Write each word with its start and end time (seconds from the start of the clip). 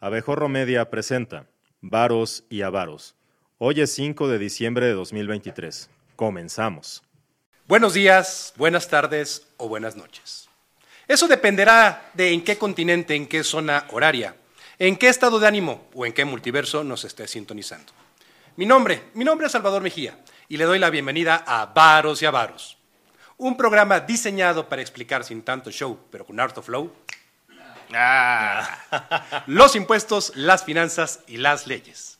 Abejorro 0.00 0.48
Media 0.48 0.88
presenta 0.90 1.46
Varos 1.80 2.44
y 2.48 2.62
Avaros. 2.62 3.16
Hoy 3.58 3.80
es 3.80 3.92
5 3.94 4.28
de 4.28 4.38
diciembre 4.38 4.86
de 4.86 4.92
2023. 4.92 5.90
Comenzamos. 6.14 7.02
Buenos 7.66 7.94
días, 7.94 8.54
buenas 8.56 8.86
tardes 8.86 9.48
o 9.56 9.66
buenas 9.66 9.96
noches. 9.96 10.48
Eso 11.08 11.26
dependerá 11.26 12.12
de 12.14 12.32
en 12.32 12.44
qué 12.44 12.56
continente, 12.56 13.16
en 13.16 13.26
qué 13.26 13.42
zona 13.42 13.86
horaria, 13.90 14.36
en 14.78 14.96
qué 14.96 15.08
estado 15.08 15.40
de 15.40 15.48
ánimo 15.48 15.88
o 15.92 16.06
en 16.06 16.12
qué 16.12 16.24
multiverso 16.24 16.84
nos 16.84 17.04
esté 17.04 17.26
sintonizando. 17.26 17.92
Mi 18.54 18.66
nombre, 18.66 19.02
mi 19.14 19.24
nombre 19.24 19.48
es 19.48 19.52
Salvador 19.52 19.82
Mejía 19.82 20.16
y 20.48 20.58
le 20.58 20.64
doy 20.64 20.78
la 20.78 20.90
bienvenida 20.90 21.42
a 21.44 21.66
Varos 21.66 22.22
y 22.22 22.26
Avaros, 22.26 22.78
un 23.36 23.56
programa 23.56 23.98
diseñado 23.98 24.68
para 24.68 24.80
explicar 24.80 25.24
sin 25.24 25.42
tanto 25.42 25.72
show, 25.72 25.98
pero 26.12 26.24
con 26.24 26.38
harto 26.38 26.62
flow, 26.62 26.92
Ah. 27.94 29.44
los 29.46 29.74
impuestos, 29.76 30.32
las 30.34 30.64
finanzas 30.64 31.20
y 31.26 31.38
las 31.38 31.66
leyes. 31.66 32.18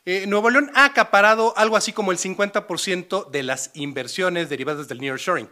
eh, 0.05 0.25
Nuevo 0.25 0.49
León 0.49 0.71
ha 0.73 0.85
acaparado 0.85 1.53
algo 1.57 1.75
así 1.75 1.91
como 1.91 2.13
el 2.13 2.17
50% 2.17 3.29
de 3.29 3.43
las 3.43 3.71
inversiones 3.73 4.49
derivadas 4.49 4.87
del 4.87 5.01
nearshoring. 5.01 5.49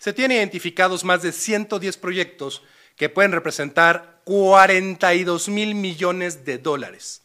Se 0.00 0.12
tienen 0.12 0.38
identificados 0.38 1.04
más 1.04 1.22
de 1.22 1.30
110 1.30 1.96
proyectos 1.96 2.62
que 2.96 3.08
pueden 3.08 3.32
representar 3.32 4.20
42 4.24 5.48
mil 5.48 5.74
millones 5.74 6.44
de 6.44 6.58
dólares. 6.58 7.23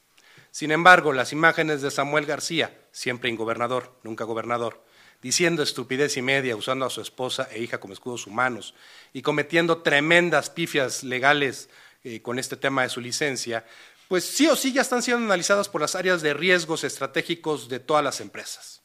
Sin 0.52 0.72
embargo, 0.72 1.14
las 1.14 1.32
imágenes 1.32 1.82
de 1.82 1.92
Samuel 1.92 2.26
García, 2.26 2.78
siempre 2.92 3.30
ingobernador, 3.30 3.94
nunca 4.04 4.24
gobernador, 4.24 4.84
diciendo 5.22 5.64
estupidez 5.64 6.18
y 6.18 6.22
media, 6.22 6.56
usando 6.56 6.86
a 6.86 6.90
su 6.90 7.02
esposa 7.02 7.48
e 7.52 7.62
hija 7.62 7.80
como 7.80 7.94
escudos 7.94 8.26
humanos 8.26 8.74
y 9.14 9.22
cometiendo 9.22 9.82
tremendas 9.82 10.50
pifias 10.50 11.04
legales 11.04 11.70
eh, 12.04 12.22
con 12.22 12.40
este 12.40 12.56
tema 12.56 12.84
de 12.84 12.90
su 12.90 13.02
licencia, 13.02 13.66
pues 14.08 14.26
sí 14.26 14.48
o 14.48 14.56
sí 14.56 14.74
ya 14.74 14.82
están 14.82 15.04
siendo 15.04 15.26
analizadas 15.26 15.70
por 15.70 15.82
las 15.82 15.96
áreas 15.96 16.22
de 16.22 16.34
riesgos 16.34 16.84
estratégicos 16.84 17.70
de 17.70 17.80
todas 17.80 18.04
las 18.04 18.22
empresas. 18.22 18.82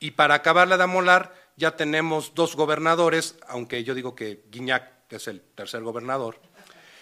Y 0.00 0.12
para 0.12 0.34
acabarla 0.34 0.76
de 0.76 0.84
amolar, 0.84 1.34
ya 1.56 1.76
tenemos 1.76 2.34
dos 2.34 2.56
gobernadores, 2.56 3.36
aunque 3.46 3.84
yo 3.84 3.94
digo 3.94 4.14
que 4.14 4.44
Guiñac 4.50 4.92
es 5.08 5.28
el 5.28 5.40
tercer 5.40 5.82
gobernador. 5.82 6.40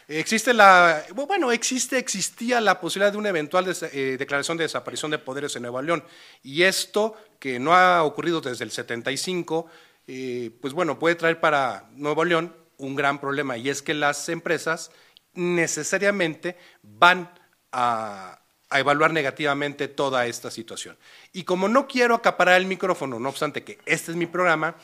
Existe 0.06 0.52
la, 0.52 1.02
bueno, 1.14 1.50
existe, 1.50 1.96
existía 1.96 2.60
la 2.60 2.78
posibilidad 2.78 3.12
de 3.12 3.18
una 3.18 3.30
eventual 3.30 3.66
eh, 3.92 4.16
declaración 4.18 4.58
de 4.58 4.64
desaparición 4.64 5.10
de 5.10 5.18
poderes 5.18 5.56
en 5.56 5.62
Nueva 5.62 5.80
León. 5.80 6.04
Y 6.42 6.62
esto, 6.62 7.16
que 7.38 7.58
no 7.58 7.74
ha 7.74 8.02
ocurrido 8.02 8.42
desde 8.42 8.64
el 8.64 8.70
75, 8.70 9.66
eh, 10.06 10.50
pues 10.60 10.74
bueno, 10.74 10.98
puede 10.98 11.14
traer 11.14 11.40
para 11.40 11.88
Nuevo 11.92 12.24
León 12.24 12.54
un 12.76 12.94
gran 12.94 13.18
problema. 13.18 13.56
Y 13.56 13.70
es 13.70 13.80
que 13.80 13.94
las 13.94 14.28
empresas 14.28 14.90
necesariamente 15.32 16.58
van 16.82 17.32
a, 17.72 18.40
a 18.68 18.80
evaluar 18.80 19.10
negativamente 19.10 19.88
toda 19.88 20.26
esta 20.26 20.50
situación. 20.50 20.98
Y 21.32 21.44
como 21.44 21.66
no 21.66 21.86
quiero 21.88 22.14
acaparar 22.14 22.60
el 22.60 22.66
micrófono, 22.66 23.18
no 23.18 23.30
obstante 23.30 23.64
que 23.64 23.78
este 23.86 24.10
es 24.10 24.18
mi 24.18 24.26
programa, 24.26 24.74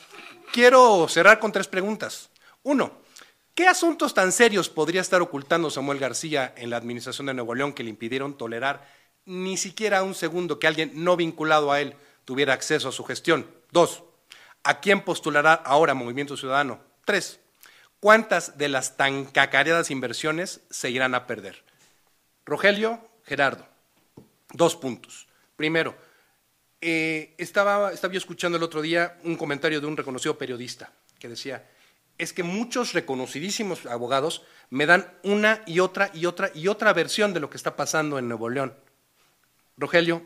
quiero 0.50 1.06
cerrar 1.09 1.38
con 1.38 1.53
tres 1.53 1.69
preguntas. 1.69 2.30
Uno, 2.62 3.00
¿qué 3.54 3.66
asuntos 3.66 4.14
tan 4.14 4.32
serios 4.32 4.68
podría 4.68 5.00
estar 5.00 5.22
ocultando 5.22 5.70
Samuel 5.70 5.98
García 5.98 6.52
en 6.56 6.70
la 6.70 6.76
administración 6.76 7.26
de 7.26 7.34
Nuevo 7.34 7.54
León 7.54 7.72
que 7.72 7.82
le 7.82 7.90
impidieron 7.90 8.36
tolerar 8.36 8.86
ni 9.24 9.56
siquiera 9.56 10.02
un 10.02 10.14
segundo 10.14 10.58
que 10.58 10.66
alguien 10.66 10.92
no 10.94 11.16
vinculado 11.16 11.72
a 11.72 11.80
él 11.80 11.94
tuviera 12.24 12.54
acceso 12.54 12.88
a 12.88 12.92
su 12.92 13.04
gestión? 13.04 13.46
Dos, 13.70 14.02
¿a 14.62 14.80
quién 14.80 15.02
postulará 15.02 15.54
ahora 15.54 15.94
Movimiento 15.94 16.36
Ciudadano? 16.36 16.80
Tres, 17.04 17.40
¿cuántas 18.00 18.58
de 18.58 18.68
las 18.68 18.96
tan 18.96 19.24
cacareadas 19.24 19.90
inversiones 19.90 20.60
se 20.70 20.90
irán 20.90 21.14
a 21.14 21.26
perder? 21.26 21.64
Rogelio, 22.44 23.00
Gerardo, 23.24 23.66
dos 24.52 24.76
puntos. 24.76 25.28
Primero, 25.56 25.94
eh, 26.80 27.34
estaba, 27.36 27.92
estaba 27.92 28.12
yo 28.12 28.18
escuchando 28.18 28.56
el 28.56 28.64
otro 28.64 28.80
día 28.80 29.18
un 29.24 29.36
comentario 29.36 29.80
de 29.80 29.86
un 29.86 29.96
reconocido 29.96 30.38
periodista 30.38 30.92
que 31.18 31.28
decía, 31.28 31.68
es 32.22 32.32
que 32.32 32.42
muchos 32.42 32.92
reconocidísimos 32.92 33.86
abogados 33.86 34.42
me 34.70 34.86
dan 34.86 35.12
una 35.22 35.62
y 35.66 35.81
otra 35.81 36.10
y 36.14 36.26
otra 36.26 36.50
y 36.54 36.69
otra 36.69 36.92
versión 36.92 37.32
de 37.34 37.41
lo 37.41 37.50
que 37.50 37.56
está 37.56 37.76
pasando 37.76 38.19
en 38.19 38.28
Nuevo 38.28 38.48
León. 38.48 38.75
Rogelio, 39.76 40.22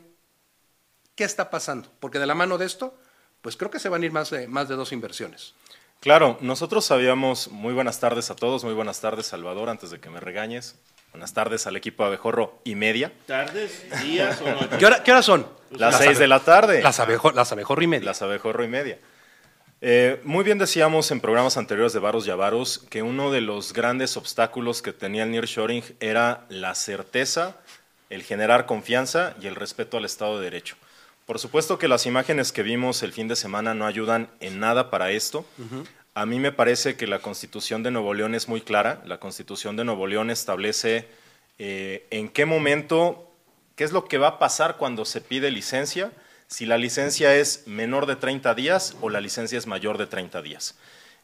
¿qué 1.15 1.25
está 1.25 1.51
pasando? 1.51 1.91
Porque 2.01 2.19
de 2.19 2.27
la 2.27 2.35
mano 2.35 2.59
de 2.59 2.67
esto, 2.67 2.97
pues 3.43 3.57
creo 3.57 3.71
que 3.71 3.79
se 3.79 3.89
van 3.89 4.03
a 4.03 4.07
ir 4.07 4.13
más 4.13 4.31
de, 4.31 4.49
más 4.49 4.69
de 4.69 4.75
dos 4.77 4.93
inversiones. 4.93 5.55
Claro, 6.01 6.37
nosotros 6.41 6.85
sabíamos, 6.85 7.49
muy 7.49 7.73
buenas 7.73 7.99
tardes 8.01 8.31
a 8.31 8.37
todos, 8.37 8.65
muy 8.65 8.75
buenas 8.75 9.01
tardes 9.01 9.27
Salvador, 9.27 9.69
antes 9.71 9.91
de 9.91 10.01
que 10.01 10.11
me 10.11 10.21
regañes. 10.21 10.77
Buenas 11.13 11.33
tardes 11.33 11.67
al 11.69 11.77
equipo 11.77 12.05
Abejorro 12.05 12.61
y 12.65 12.75
media. 12.75 13.13
¿Tardes, 13.27 13.85
días 14.03 14.41
o 14.41 14.51
noches? 14.51 14.79
¿Qué, 14.79 14.85
hora- 14.87 15.03
qué 15.05 15.13
horas 15.13 15.25
son? 15.25 15.47
Las 15.71 15.97
seis 15.99 16.19
de 16.19 16.27
la 16.27 16.41
tarde. 16.41 16.83
Las, 16.83 16.99
abejo, 16.99 17.31
las 17.31 17.53
abejorro 17.53 17.83
y 17.83 17.87
media. 17.87 18.05
Las 18.07 18.21
abejorro 18.23 18.65
y 18.65 18.69
media. 18.69 18.99
Eh, 19.87 20.19
muy 20.25 20.45
bien 20.45 20.57
decíamos 20.57 21.11
en 21.11 21.21
programas 21.21 21.59
anteriores 21.59 21.93
de 21.93 21.99
Varos 21.99 22.27
y 22.27 22.31
Avaros 22.31 22.87
que 22.89 23.03
uno 23.03 23.31
de 23.31 23.43
los 23.43 23.75
grandes 23.75 24.17
obstáculos 24.17 24.81
que 24.81 24.95
tenía 24.95 25.25
el 25.25 25.31
nearshoring 25.31 25.85
era 26.01 26.47
la 26.49 26.75
certeza, 26.75 27.59
el 28.09 28.23
generar 28.23 28.65
confianza 28.65 29.37
y 29.43 29.47
el 29.47 29.55
respeto 29.55 29.99
al 29.99 30.07
Estado 30.07 30.39
de 30.39 30.45
Derecho. 30.45 30.77
Por 31.27 31.39
supuesto 31.39 31.79
que 31.79 31.87
las 31.87 32.07
imágenes 32.07 32.51
que 32.51 32.63
vimos 32.63 33.03
el 33.03 33.13
fin 33.13 33.29
de 33.29 33.37
semana 33.37 33.75
no 33.75 33.85
ayudan 33.85 34.31
en 34.41 34.59
nada 34.59 34.89
para 34.91 35.11
esto. 35.11 35.45
A 36.15 36.25
mí 36.25 36.41
me 36.41 36.51
parece 36.51 36.97
que 36.97 37.07
la 37.07 37.19
Constitución 37.19 37.83
de 37.83 37.91
Nuevo 37.91 38.15
León 38.15 38.35
es 38.35 38.49
muy 38.49 38.63
clara. 38.63 39.03
La 39.05 39.21
Constitución 39.21 39.77
de 39.77 39.85
Nuevo 39.85 40.07
León 40.07 40.31
establece 40.31 41.09
eh, 41.59 42.07
en 42.09 42.31
qué 42.31 42.47
momento, 42.47 43.31
qué 43.77 43.85
es 43.85 43.93
lo 43.93 44.07
que 44.07 44.17
va 44.17 44.29
a 44.29 44.39
pasar 44.39 44.79
cuando 44.79 45.05
se 45.05 45.21
pide 45.21 45.51
licencia, 45.51 46.11
si 46.47 46.67
la 46.67 46.79
licencia 46.79 47.35
es 47.35 47.63
menor 47.67 48.07
de 48.07 48.17
30 48.17 48.55
días 48.55 48.95
o 49.01 49.09
la 49.11 49.21
licencia 49.21 49.59
es 49.59 49.67
mayor 49.67 49.99
de 49.99 50.07
30 50.07 50.43
días. 50.43 50.75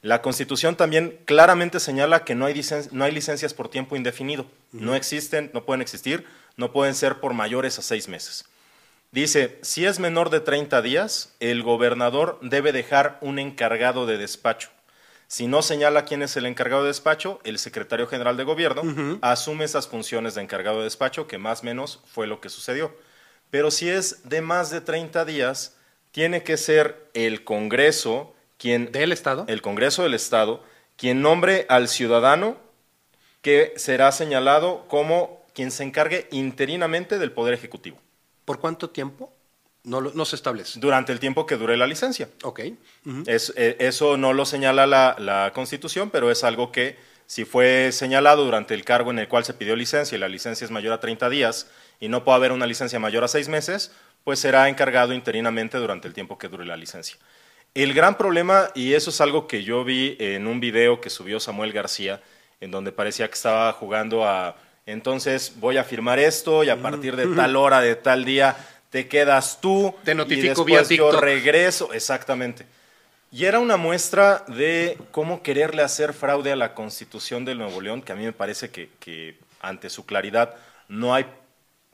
La 0.03 0.23
Constitución 0.23 0.77
también 0.77 1.19
claramente 1.27 1.79
señala 1.79 2.25
que 2.25 2.35
no 2.35 2.47
hay, 2.47 2.55
licen- 2.55 2.91
no 2.91 3.05
hay 3.05 3.13
licencias 3.13 3.53
por 3.53 3.69
tiempo 3.69 3.97
indefinido. 3.97 4.47
No 4.73 4.95
existen, 4.95 5.51
no 5.53 5.65
pueden 5.65 5.83
existir, 5.83 6.25
no 6.57 6.73
pueden 6.73 6.95
ser 6.95 7.21
por 7.21 7.35
mayores 7.35 7.79
a 7.79 7.83
seis 7.83 8.09
meses. 8.09 8.47
Dice, 9.13 9.59
si 9.63 9.85
es 9.87 9.99
menor 9.99 10.31
de 10.31 10.41
30 10.41 10.81
días, 10.83 11.35
el 11.41 11.63
gobernador 11.63 12.39
debe 12.43 12.73
dejar 12.73 13.19
un 13.21 13.39
encargado 13.39 14.07
de 14.07 14.17
despacho. 14.19 14.71
Si 15.27 15.47
no 15.47 15.63
señala 15.63 16.05
quién 16.07 16.23
es 16.23 16.37
el 16.37 16.47
encargado 16.47 16.83
de 16.83 16.89
despacho, 16.89 17.41
el 17.45 17.59
secretario 17.59 18.07
general 18.07 18.37
de 18.37 18.45
gobierno 18.45 18.83
asume 19.23 19.65
esas 19.65 19.87
funciones 19.87 20.35
de 20.35 20.43
encargado 20.43 20.79
de 20.79 20.85
despacho, 20.85 21.27
que 21.29 21.39
más 21.39 21.61
o 21.63 21.65
menos 21.67 22.01
fue 22.07 22.27
lo 22.27 22.41
que 22.41 22.49
sucedió. 22.49 22.93
Pero 23.51 23.71
si 23.71 23.89
es 23.89 24.29
de 24.29 24.41
más 24.43 24.71
de 24.71 24.81
30 24.81 25.25
días, 25.25 25.77
tiene 26.13 26.43
que 26.43 26.57
ser 26.57 27.09
el 27.15 27.45
Congreso 27.45 28.35
quien... 28.59 28.93
¿Del 28.93 29.13
Estado? 29.13 29.45
El 29.49 29.63
Congreso 29.63 30.03
del 30.03 30.15
Estado, 30.15 30.63
quien 30.97 31.23
nombre 31.23 31.67
al 31.69 31.89
ciudadano 31.89 32.57
que 33.43 33.73
será 33.77 34.13
señalado 34.13 34.87
como 34.89 35.45
quien 35.55 35.71
se 35.71 35.83
encargue 35.83 36.29
interinamente 36.31 37.19
del 37.19 37.33
Poder 37.33 37.55
Ejecutivo. 37.55 37.99
¿Por 38.45 38.61
cuánto 38.61 38.91
tiempo? 38.91 39.33
No, 39.83 40.25
se 40.27 40.37
establece. 40.37 40.79
Durante 40.79 41.11
el 41.11 41.21
tiempo 41.21 41.47
que 41.47 41.57
dure 41.57 41.77
la 41.79 41.87
licencia. 41.87 42.29
Ok. 42.43 42.61
Es- 43.27 43.53
eh, 43.57 43.77
eso 43.81 44.19
no 44.19 44.35
lo 44.35 44.45
señala 44.45 44.87
la, 44.87 45.17
la 45.19 45.53
Constitución, 45.55 46.11
pero 46.11 46.31
es 46.31 46.45
algo 46.45 46.71
que 46.71 46.99
si 47.27 47.45
fue 47.47 47.91
señalado 47.93 48.45
durante 48.45 48.75
el 48.75 48.85
cargo 48.85 49.11
en 49.11 49.19
el 49.21 49.29
cual 49.29 49.45
se 49.45 49.55
pidió 49.55 49.75
licencia 49.77 50.17
y 50.17 50.19
la 50.21 50.29
licencia 50.29 50.65
es 50.67 50.71
mayor 50.71 50.93
a 50.93 51.01
30 51.01 51.31
días 51.31 51.69
y 52.01 52.09
no 52.09 52.25
puede 52.25 52.37
haber 52.37 52.53
una 52.53 52.67
licencia 52.67 52.99
mayor 52.99 53.23
a 53.23 53.29
seis 53.29 53.49
meses, 53.49 53.93
pues 54.25 54.41
será 54.41 54.69
encargado 54.69 55.13
interinamente 55.13 55.79
durante 55.79 56.09
el 56.09 56.15
tiempo 56.15 56.39
que 56.39 56.49
dure 56.49 56.67
la 56.67 56.77
licencia. 56.77 57.17
El 57.75 57.95
gran 57.95 58.17
problema, 58.17 58.71
y 58.75 58.95
eso 58.95 59.11
es 59.11 59.21
algo 59.21 59.47
que 59.47 59.63
yo 59.63 59.85
vi 59.85 60.17
en 60.19 60.47
un 60.47 60.59
video 60.59 61.01
que 61.01 61.11
subió 61.11 61.39
Samuel 61.39 61.73
García, 61.73 62.21
en 62.61 62.71
donde 62.71 62.91
parecía 62.91 63.29
que 63.29 63.35
estaba 63.35 63.73
jugando 63.73 64.27
a, 64.27 64.57
entonces 64.87 65.55
voy 65.57 65.77
a 65.77 65.85
firmar 65.85 66.19
esto 66.19 66.65
y 66.65 66.71
a 66.71 66.81
partir 66.81 67.15
de 67.17 67.27
tal 67.37 67.55
hora, 67.55 67.81
de 67.81 67.95
tal 67.95 68.25
día, 68.25 68.57
te 68.91 69.07
quedas 69.07 69.61
tú. 69.61 69.95
Te 70.05 70.13
y 70.13 70.15
notifico 70.15 70.65
vía 70.65 70.79
después 70.79 70.99
yo 70.99 71.11
TikTok. 71.11 71.23
regreso, 71.23 71.93
exactamente. 71.93 72.67
Y 73.33 73.45
era 73.45 73.61
una 73.61 73.77
muestra 73.77 74.45
de 74.49 74.99
cómo 75.13 75.43
quererle 75.43 75.83
hacer 75.83 76.13
fraude 76.13 76.51
a 76.51 76.57
la 76.57 76.75
Constitución 76.75 77.45
de 77.45 77.55
Nuevo 77.55 77.81
León, 77.81 78.03
que 78.03 78.11
a 78.11 78.17
mí 78.17 78.25
me 78.25 78.33
parece 78.33 78.71
que, 78.71 78.91
que 78.99 79.37
ante 79.61 79.89
su 79.89 80.05
claridad 80.05 80.57
no 80.89 81.15
hay 81.15 81.27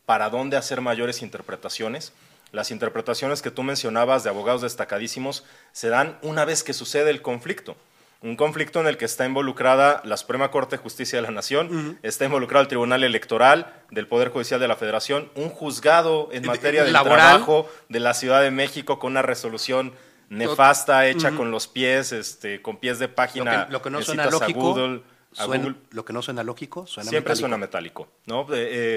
para 0.06 0.30
dónde 0.30 0.56
hacer 0.56 0.80
mayores 0.80 1.20
interpretaciones. 1.22 2.12
Las 2.52 2.70
interpretaciones 2.70 3.42
que 3.42 3.50
tú 3.50 3.62
mencionabas 3.64 4.22
de 4.24 4.30
abogados 4.30 4.62
destacadísimos 4.62 5.44
se 5.72 5.88
dan 5.88 6.16
una 6.22 6.44
vez 6.44 6.62
que 6.62 6.72
sucede 6.72 7.10
el 7.10 7.20
conflicto. 7.20 7.76
Un 8.22 8.36
conflicto 8.36 8.80
en 8.80 8.86
el 8.86 8.96
que 8.96 9.04
está 9.04 9.26
involucrada 9.26 10.00
la 10.04 10.16
Suprema 10.16 10.50
Corte 10.50 10.76
de 10.76 10.82
Justicia 10.82 11.18
de 11.18 11.22
la 11.26 11.32
Nación, 11.32 11.98
está 12.02 12.24
involucrado 12.24 12.62
el 12.62 12.68
Tribunal 12.68 13.04
Electoral 13.04 13.74
del 13.90 14.06
Poder 14.08 14.30
Judicial 14.30 14.58
de 14.58 14.68
la 14.68 14.76
Federación, 14.76 15.30
un 15.34 15.50
juzgado 15.50 16.28
en 16.32 16.42
De- 16.42 16.48
materia 16.48 16.84
laboral. 16.84 17.18
trabajo 17.18 17.68
de 17.88 18.00
la 18.00 18.14
Ciudad 18.14 18.40
de 18.40 18.50
México 18.50 18.98
con 18.98 19.12
una 19.12 19.22
resolución 19.22 19.92
nefasta 20.30 21.06
hecha 21.06 21.32
con 21.32 21.50
los 21.50 21.66
pies, 21.68 22.12
este, 22.12 22.62
con 22.62 22.78
pies 22.78 22.98
de 22.98 23.08
Lo 23.08 23.14
página. 23.14 23.66
que, 23.66 23.72
lo 23.72 23.82
que 23.82 23.90
no 23.90 23.98
en 23.98 24.04
suena 24.04 24.26
lógico, 24.26 24.60
Google, 24.60 25.02
suena- 25.32 25.76
lo 25.90 26.04
que 26.04 26.12
no 26.12 26.22
suena 26.22 26.42
lógico, 26.42 26.86
suena 26.86 27.10
Siempre 27.10 27.30
metálico. 27.34 27.40
suena 27.40 27.56
metálico. 27.58 28.08
¿no? 28.26 28.40
Eh, 28.42 28.46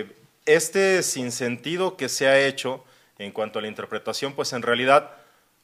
eh, 0.07 0.15
este 0.45 1.03
sinsentido 1.03 1.97
que 1.97 2.09
se 2.09 2.27
ha 2.27 2.39
hecho 2.39 2.83
en 3.18 3.31
cuanto 3.31 3.59
a 3.59 3.62
la 3.62 3.68
interpretación, 3.68 4.33
pues 4.33 4.53
en 4.53 4.62
realidad 4.62 5.12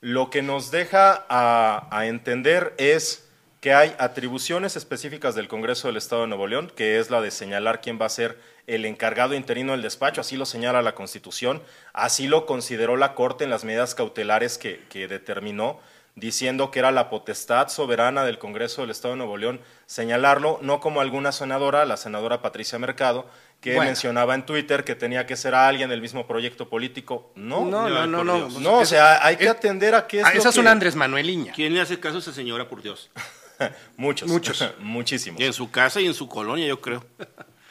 lo 0.02 0.30
que 0.30 0.42
nos 0.42 0.72
deja 0.72 1.26
a, 1.30 2.06
entender 2.06 2.74
es 2.78 3.28
que 3.62 3.74
hay 3.74 3.96
atribuciones 3.98 4.76
específicas 4.76 5.34
del 5.34 5.48
Congreso 5.48 5.88
del 5.88 5.98
Estado 5.98 6.24
de 6.24 6.28
Nuevo 6.28 6.48
León, 6.48 6.72
que 6.76 7.00
es 7.00 7.10
la 7.10 7.22
de 7.22 7.32
señalar 7.32 7.82
quién 7.82 8.00
va 8.00 8.06
a 8.06 8.10
ser 8.10 8.38
el 8.68 8.86
encargado 8.86 9.34
interino 9.34 9.72
del 9.72 9.82
despacho, 9.82 10.22
así 10.22 10.38
lo 10.38 10.46
señala 10.46 10.82
la 10.82 10.96
Constitución, 10.96 11.64
así 11.94 12.28
lo 12.28 12.46
consideró 12.46 12.98
la 12.98 13.16
Corte 13.16 13.44
en 13.44 13.50
las 13.50 13.64
medidas 13.64 13.96
cautelares 13.96 14.58
que 14.58 15.08
determinó, 15.08 15.80
diciendo 16.16 16.72
que 16.72 16.80
era 16.80 16.92
la 16.92 17.10
potestad 17.10 17.68
soberana 17.68 18.24
del 18.24 18.38
Congreso 18.40 18.82
del 18.82 18.92
Estado 18.92 19.14
de 19.14 19.18
Nuevo 19.18 19.36
León 19.38 19.60
señalarlo, 19.86 20.60
no 20.62 20.80
como 20.80 21.02
alguna 21.02 21.32
senadora, 21.32 21.86
la 21.86 21.98
senadora 21.98 22.42
Patricia 22.42 22.80
Mercado, 22.80 23.28
que 23.62 23.76
Bueno. 23.76 23.90
mencionaba 23.90 24.34
en 24.36 24.46
Twitter 24.46 24.84
que 24.84 24.96
tenía 24.96 25.26
que 25.26 25.36
ser 25.36 25.54
alguien 25.56 25.90
del 25.90 26.02
mismo 26.02 26.26
proyecto 26.26 26.70
político. 26.70 27.32
No, 27.36 27.66
No, 27.66 27.90
no, 27.90 28.08
no, 28.08 28.24
no. 28.24 28.48
por 28.48 28.62
no, 28.62 28.80
o 28.80 28.86
sea, 28.86 29.26
hay 29.26 29.36
que 29.38 29.50
atender 29.50 29.94
a 29.96 30.08
qué 30.08 30.20
es 30.20 30.26
Ah, 30.26 30.32
lo 30.34 30.40
esa 30.40 30.50
es 30.50 30.56
que- 30.56 30.62
una 30.62 30.72
Andrés 30.72 30.96
Manueliña. 30.96 31.54
¿Quién 31.54 31.74
le 31.74 31.82
hace 31.82 32.00
caso 32.00 32.18
a 32.18 32.20
esa 32.20 32.34
señora, 32.34 32.68
por 32.70 32.82
Dios? 32.82 33.10
Muchos, 33.98 34.30
Muchos. 34.30 34.64
muchísimos. 34.80 35.40
Y 35.42 35.46
en 35.46 35.54
su 35.54 35.70
casa 35.72 36.00
y 36.02 36.06
en 36.08 36.14
su 36.14 36.28
colonia, 36.28 36.66
yo 36.68 36.80
creo. 36.82 37.06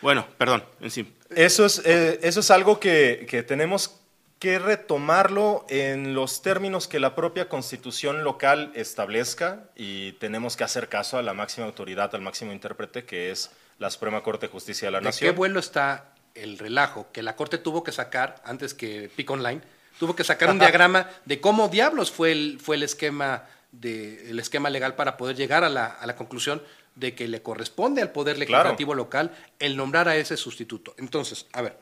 Bueno, 0.02 0.26
perdón, 0.37 0.64
en 0.81 0.91
sí. 0.91 1.14
Eso 1.31 1.64
es, 1.67 1.81
eh, 1.85 2.20
eso 2.23 2.41
es 2.41 2.50
algo 2.50 2.79
que, 2.79 3.26
que 3.29 3.43
tenemos 3.43 4.00
que 4.44 4.58
retomarlo 4.58 5.64
en 5.70 6.12
los 6.12 6.43
términos 6.43 6.87
que 6.87 7.00
la 7.00 7.14
propia 7.14 7.49
constitución 7.49 8.25
local 8.25 8.73
establezca 8.75 9.70
y 9.75 10.12
tenemos 10.12 10.55
que 10.55 10.64
hacer 10.64 10.91
caso 10.91 11.17
a 11.17 11.23
la 11.23 11.32
máxima 11.32 11.67
autoridad, 11.67 12.14
al 12.14 12.20
máximo 12.20 12.52
intérprete, 12.52 13.06
que 13.06 13.31
es 13.31 13.50
la 13.79 13.88
Suprema 13.88 14.23
Corte 14.23 14.44
de 14.44 14.52
Justicia 14.52 14.88
de 14.88 14.93
la 14.93 14.99
¿De 14.99 15.05
qué 15.05 15.08
Nación. 15.08 15.35
vuelo 15.35 15.58
está 15.58 16.12
el 16.35 16.58
relajo 16.58 17.06
que 17.11 17.23
la 17.23 17.37
Corte 17.37 17.56
tuvo 17.56 17.82
que 17.82 17.91
sacar 17.91 18.43
antes 18.44 18.75
que 18.75 19.11
Pick 19.17 19.31
Online? 19.31 19.62
Tuvo 19.99 20.14
que 20.14 20.25
sacar 20.25 20.50
un 20.50 20.58
diagrama 20.58 21.08
de 21.25 21.41
cómo 21.41 21.69
diablos 21.69 22.11
fue 22.11 22.32
el, 22.32 22.61
fue 22.61 22.76
el, 22.76 22.82
esquema, 22.82 23.46
de, 23.73 24.29
el 24.29 24.38
esquema 24.38 24.69
legal 24.69 24.94
para 24.94 25.17
poder 25.17 25.37
llegar 25.37 25.64
a 25.64 25.70
la, 25.70 25.87
a 25.87 26.06
la 26.06 26.17
conclusión 26.17 26.62
de 26.96 27.14
que 27.14 27.29
le 27.29 27.41
corresponde 27.41 28.02
al 28.02 28.12
Poder 28.12 28.37
Claro. 28.37 28.64
Legislativo 28.64 28.94
local 28.94 29.35
el 29.58 29.75
nombrar 29.75 30.06
a 30.06 30.17
ese 30.17 30.37
sustituto. 30.37 30.94
Entonces, 30.99 31.46
a 31.55 31.62
ver, 31.62 31.79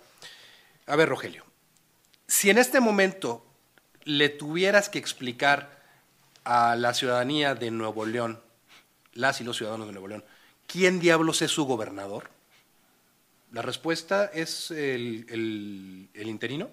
a 0.86 0.94
ver, 0.94 1.08
Rogelio, 1.08 1.44
si 2.32 2.48
en 2.48 2.56
este 2.56 2.80
momento 2.80 3.44
le 4.04 4.30
tuvieras 4.30 4.88
que 4.88 4.98
explicar 4.98 5.82
a 6.44 6.76
la 6.76 6.94
ciudadanía 6.94 7.54
de 7.54 7.70
Nuevo 7.70 8.06
León, 8.06 8.40
las 9.12 9.42
y 9.42 9.44
los 9.44 9.58
ciudadanos 9.58 9.86
de 9.86 9.92
Nuevo 9.92 10.08
León, 10.08 10.24
¿quién 10.66 10.98
diablos 10.98 11.42
es 11.42 11.50
su 11.50 11.66
gobernador? 11.66 12.30
La 13.52 13.60
respuesta 13.60 14.30
es 14.32 14.70
el, 14.70 15.26
el- 15.28 16.08
el 16.14 16.28
interino, 16.28 16.70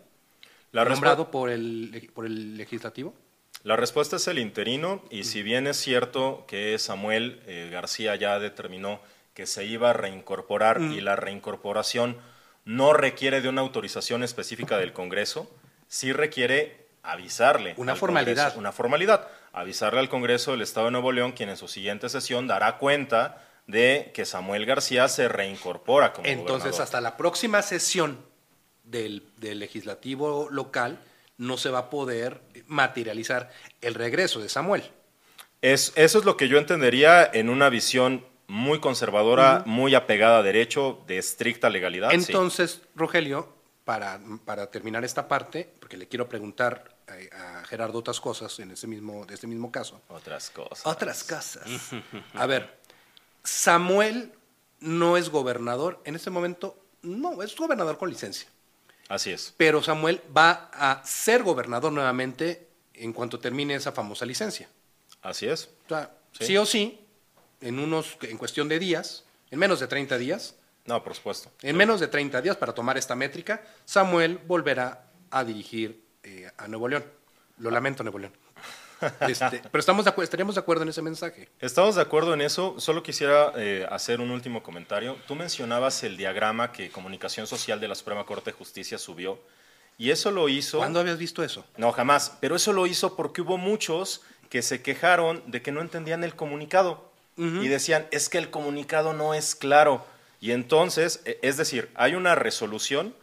La, 0.71 0.85
nombrado 0.85 1.29
por 1.29 1.49
el, 1.49 2.09
por 2.13 2.25
el 2.25 2.55
legislativo. 2.55 3.13
la 3.63 3.75
respuesta 3.75 4.15
es 4.15 4.25
el 4.29 4.39
interino 4.39 5.03
y 5.11 5.25
si 5.25 5.43
bien 5.43 5.67
es 5.67 5.75
cierto 5.75 6.45
que 6.47 6.79
Samuel 6.79 7.41
eh, 7.47 7.67
García 7.69 8.15
ya 8.15 8.39
determinó 8.39 9.01
que 9.33 9.45
se 9.45 9.65
iba 9.65 9.89
a 9.89 9.93
reincorporar 9.93 10.79
y 10.81 11.01
la 11.01 11.17
reincorporación 11.17 12.17
no 12.69 12.93
requiere 12.93 13.41
de 13.41 13.49
una 13.49 13.61
autorización 13.61 14.21
específica 14.21 14.77
del 14.77 14.93
Congreso, 14.93 15.49
sí 15.87 16.13
requiere 16.13 16.85
avisarle. 17.01 17.73
Una 17.77 17.93
al 17.93 17.97
formalidad. 17.97 18.35
Congreso, 18.43 18.59
una 18.59 18.71
formalidad. 18.71 19.27
Avisarle 19.53 19.99
al 19.99 20.07
Congreso 20.07 20.51
del 20.51 20.61
Estado 20.61 20.85
de 20.85 20.91
Nuevo 20.91 21.11
León, 21.11 21.31
quien 21.31 21.49
en 21.49 21.57
su 21.57 21.67
siguiente 21.67 22.09
sesión 22.09 22.45
dará 22.45 22.77
cuenta 22.77 23.43
de 23.65 24.11
que 24.13 24.23
Samuel 24.23 24.67
García 24.67 25.07
se 25.07 25.27
reincorpora 25.27 26.13
como 26.13 26.27
Entonces, 26.27 26.57
gobernador. 26.59 26.83
hasta 26.83 27.01
la 27.01 27.17
próxima 27.17 27.63
sesión 27.63 28.23
del, 28.83 29.23
del 29.37 29.57
legislativo 29.57 30.47
local 30.51 30.99
no 31.39 31.57
se 31.57 31.71
va 31.71 31.79
a 31.79 31.89
poder 31.89 32.39
materializar 32.67 33.49
el 33.81 33.95
regreso 33.95 34.41
de 34.41 34.49
Samuel. 34.49 34.83
Es, 35.63 35.91
eso 35.95 36.19
es 36.19 36.25
lo 36.25 36.37
que 36.37 36.47
yo 36.47 36.59
entendería 36.59 37.27
en 37.33 37.49
una 37.49 37.69
visión 37.69 38.23
muy 38.49 38.79
conservadora, 38.81 39.63
muy 39.65 39.95
apegada 39.95 40.39
a 40.39 40.43
derecho, 40.43 41.01
de 41.07 41.17
estricta 41.17 41.69
legalidad. 41.69 42.09
sí. 42.09 42.15
Entonces, 42.17 42.81
Rogelio, 42.95 43.47
para, 43.85 44.19
para 44.45 44.69
terminar 44.69 45.05
esta 45.05 45.27
parte, 45.27 45.71
porque 45.79 45.95
le 45.97 46.07
quiero 46.07 46.27
preguntar 46.27 46.95
a, 47.31 47.59
a 47.59 47.65
Gerardo 47.65 47.97
otras 47.99 48.19
cosas 48.19 48.59
en 48.59 48.71
ese 48.71 48.85
mismo, 48.87 49.25
de 49.25 49.33
este 49.35 49.47
mismo 49.47 49.71
caso. 49.71 50.01
Otras 50.09 50.49
cosas. 50.49 50.85
Otras 50.85 51.23
cosas. 51.23 51.63
A 52.33 52.45
ver, 52.45 52.77
Samuel 53.43 54.31
no 54.79 55.17
es 55.17 55.29
gobernador. 55.29 56.01
En 56.05 56.15
este 56.15 56.29
momento, 56.29 56.77
no, 57.01 57.41
es 57.41 57.55
gobernador 57.55 57.97
con 57.97 58.09
licencia. 58.09 58.47
Así 59.07 59.31
es. 59.31 59.53
Pero 59.57 59.81
Samuel 59.81 60.21
va 60.35 60.69
a 60.73 61.01
ser 61.03 61.41
gobernador 61.43 61.91
nuevamente 61.91 62.67
en 62.93 63.11
cuanto 63.13 63.39
termine 63.39 63.73
esa 63.75 63.91
famosa 63.91 64.25
licencia. 64.25 64.69
Así 65.21 65.47
es. 65.47 65.69
O 65.85 65.89
sea, 65.89 66.11
Sí. 66.31 66.45
sí, 66.45 66.57
o 66.57 66.65
sí, 66.65 66.99
en, 67.61 67.79
unos, 67.79 68.17
en 68.21 68.37
cuestión 68.37 68.67
de 68.69 68.79
días, 68.79 69.23
en 69.51 69.59
menos 69.59 69.79
de 69.79 69.87
30 69.87 70.17
días, 70.17 70.55
No, 70.85 71.03
por 71.03 71.15
supuesto. 71.15 71.51
en 71.61 71.75
menos 71.75 71.99
de 71.99 72.07
30 72.07 72.41
días 72.41 72.57
para 72.57 72.73
tomar 72.73 72.97
esta 72.97 73.15
métrica, 73.15 73.61
Samuel 73.85 74.39
volverá 74.47 75.05
a 75.31 75.43
dirigir 75.43 76.03
eh, 76.23 76.49
a 76.57 76.67
Nuevo 76.67 76.87
León. 76.87 77.05
Lo 77.57 77.71
lamento, 77.71 78.03
Nuevo 78.03 78.19
León. 78.19 78.33
Este, 79.21 79.61
pero 79.71 79.79
estamos 79.79 80.03
de 80.03 80.13
estaríamos 80.21 80.55
de 80.55 80.59
acuerdo 80.59 80.83
en 80.83 80.89
ese 80.89 81.01
mensaje. 81.01 81.47
Estamos 81.61 81.95
de 81.95 82.01
acuerdo 82.01 82.33
en 82.33 82.41
eso. 82.41 82.75
Solo 82.79 83.01
quisiera 83.01 83.53
eh, 83.55 83.87
hacer 83.89 84.19
un 84.19 84.29
último 84.29 84.61
comentario. 84.61 85.15
Tú 85.25 85.35
mencionabas 85.35 86.03
el 86.03 86.17
diagrama 86.17 86.73
que 86.73 86.89
Comunicación 86.89 87.47
Social 87.47 87.79
de 87.79 87.87
la 87.87 87.95
Suprema 87.95 88.25
Corte 88.25 88.51
de 88.51 88.57
Justicia 88.57 88.97
subió. 88.97 89.39
Y 89.97 90.11
eso 90.11 90.31
lo 90.31 90.49
hizo. 90.49 90.79
¿Cuándo 90.79 90.99
habías 90.99 91.17
visto 91.17 91.43
eso? 91.43 91.65
No, 91.77 91.91
jamás. 91.93 92.37
Pero 92.41 92.57
eso 92.57 92.73
lo 92.73 92.87
hizo 92.87 93.15
porque 93.15 93.41
hubo 93.41 93.57
muchos 93.57 94.21
que 94.49 94.61
se 94.61 94.81
quejaron 94.81 95.43
de 95.47 95.61
que 95.61 95.71
no 95.71 95.81
entendían 95.81 96.23
el 96.23 96.35
comunicado. 96.35 97.08
Y 97.39 97.69
decían, 97.69 98.05
es 98.11 98.27
que 98.27 98.37
el 98.37 98.49
comunicado 98.49 99.13
no 99.13 99.33
es 99.33 99.55
claro. 99.55 100.05
Y 100.41 100.51
entonces, 100.51 101.21
e- 101.23 101.39
es 101.41 101.55
decir, 101.55 101.89
hay 101.95 102.15
una 102.15 102.35
resolución 102.35 103.15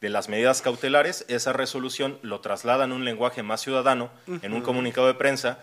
de 0.00 0.08
las 0.08 0.28
medidas 0.28 0.62
cautelares, 0.62 1.24
esa 1.28 1.52
resolución 1.52 2.18
lo 2.22 2.40
traslada 2.40 2.84
en 2.84 2.92
un 2.92 3.04
lenguaje 3.04 3.44
más 3.44 3.60
ciudadano, 3.60 4.10
en 4.26 4.52
un 4.52 4.60
comunicado 4.62 5.06
de 5.06 5.14
prensa, 5.14 5.60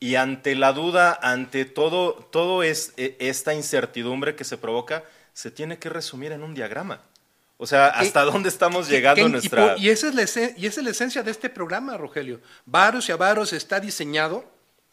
y 0.00 0.14
ante 0.14 0.54
la 0.54 0.72
duda, 0.72 1.18
ante 1.22 1.66
todo, 1.66 2.14
todo 2.14 2.62
es, 2.62 2.94
e, 2.96 3.16
esta 3.20 3.52
incertidumbre 3.52 4.34
que 4.34 4.44
se 4.44 4.56
provoca, 4.56 5.04
se 5.34 5.50
tiene 5.50 5.78
que 5.78 5.90
resumir 5.90 6.32
en 6.32 6.42
un 6.42 6.54
diagrama. 6.54 7.02
O 7.58 7.66
sea, 7.66 7.88
¿hasta 7.88 8.22
dónde 8.22 8.48
estamos 8.48 8.88
llegando 8.88 9.26
en 9.26 9.32
nuestra...? 9.32 9.76
Y, 9.78 9.90
esa 9.90 10.08
es 10.08 10.14
la 10.14 10.22
y 10.56 10.66
esa 10.66 10.80
es 10.80 10.84
la 10.84 10.90
esencia 10.90 11.22
de 11.22 11.30
este 11.30 11.50
programa, 11.50 11.96
Rogelio. 11.96 12.40
Varos 12.66 13.08
y 13.08 13.12
Avaros 13.12 13.52
está 13.52 13.78
diseñado, 13.78 14.44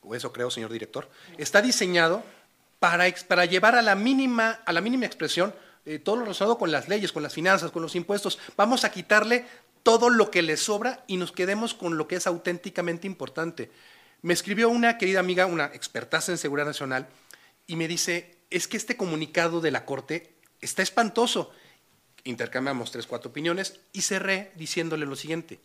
o 0.01 0.13
eso 0.13 0.31
creo, 0.31 0.51
señor 0.51 0.71
director, 0.71 1.09
está 1.37 1.61
diseñado 1.61 2.21
para, 2.79 3.45
llevar 3.45 3.75
a 3.75 3.81
la 3.81 3.95
mínima, 3.95 4.61
a 4.65 4.73
la 4.73 4.81
mínima 4.81 5.05
expresión 5.05 5.53
eh, 5.85 5.99
todo 5.99 6.17
lo 6.17 6.23
relacionado 6.23 6.57
con 6.57 6.71
las 6.71 6.87
leyes, 6.87 7.11
con 7.11 7.23
las 7.23 7.33
finanzas, 7.33 7.71
con 7.71 7.81
los 7.81 7.95
impuestos. 7.95 8.39
Vamos 8.55 8.83
a 8.83 8.91
quitarle 8.91 9.45
todo 9.83 10.09
lo 10.09 10.31
que 10.31 10.41
le 10.41 10.57
sobra 10.57 11.03
y 11.07 11.17
nos 11.17 11.31
quedemos 11.31 11.73
con 11.73 11.97
lo 11.97 12.07
que 12.07 12.15
es 12.15 12.27
auténticamente 12.27 13.07
importante. 13.07 13.71
Me 14.21 14.33
escribió 14.33 14.69
una 14.69 14.97
querida 14.97 15.19
amiga, 15.19 15.45
una 15.45 15.65
expertaza 15.65 16.31
en 16.31 16.37
seguridad 16.37 16.67
nacional, 16.67 17.07
y 17.67 17.75
me 17.75 17.87
dice, 17.87 18.37
es 18.49 18.67
que 18.67 18.77
este 18.77 18.97
comunicado 18.97 19.61
de 19.61 19.71
la 19.71 19.85
Corte 19.85 20.33
está 20.59 20.81
espantoso. 20.81 21.51
Intercambiamos 22.23 22.91
tres, 22.91 23.07
cuatro 23.07 23.29
opiniones 23.29 23.79
y 23.93 24.01
cerré 24.01 24.51
diciéndole 24.55 25.05
lo 25.05 25.15
siguiente. 25.15 25.59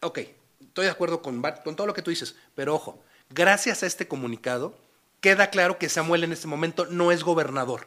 Ok, 0.00 0.18
estoy 0.60 0.84
de 0.84 0.90
acuerdo 0.90 1.22
con 1.22 1.42
todo 1.76 1.86
lo 1.86 1.94
que 1.94 2.02
tú 2.02 2.10
dices, 2.10 2.34
pero 2.54 2.74
ojo, 2.74 3.02
gracias 3.30 3.82
a 3.82 3.86
este 3.86 4.08
comunicado 4.08 4.76
queda 5.20 5.50
claro 5.50 5.78
que 5.78 5.88
Samuel 5.88 6.24
en 6.24 6.32
este 6.32 6.46
momento 6.46 6.86
no 6.86 7.12
es 7.12 7.22
gobernador. 7.22 7.86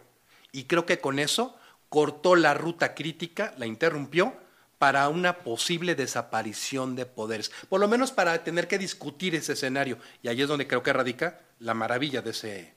Y 0.51 0.65
creo 0.65 0.85
que 0.85 0.99
con 0.99 1.19
eso 1.19 1.57
cortó 1.89 2.35
la 2.35 2.53
ruta 2.53 2.95
crítica, 2.95 3.53
la 3.57 3.65
interrumpió 3.65 4.33
para 4.77 5.07
una 5.09 5.37
posible 5.37 5.95
desaparición 5.95 6.95
de 6.95 7.05
poderes, 7.05 7.51
por 7.69 7.79
lo 7.79 7.87
menos 7.87 8.11
para 8.11 8.43
tener 8.43 8.67
que 8.67 8.77
discutir 8.77 9.33
ese 9.35 9.53
escenario. 9.53 9.97
Y 10.21 10.27
ahí 10.27 10.41
es 10.41 10.47
donde 10.47 10.67
creo 10.67 10.83
que 10.83 10.91
radica 10.91 11.39
la 11.59 11.73
maravilla 11.73 12.21
de 12.21 12.31
ese, 12.31 12.73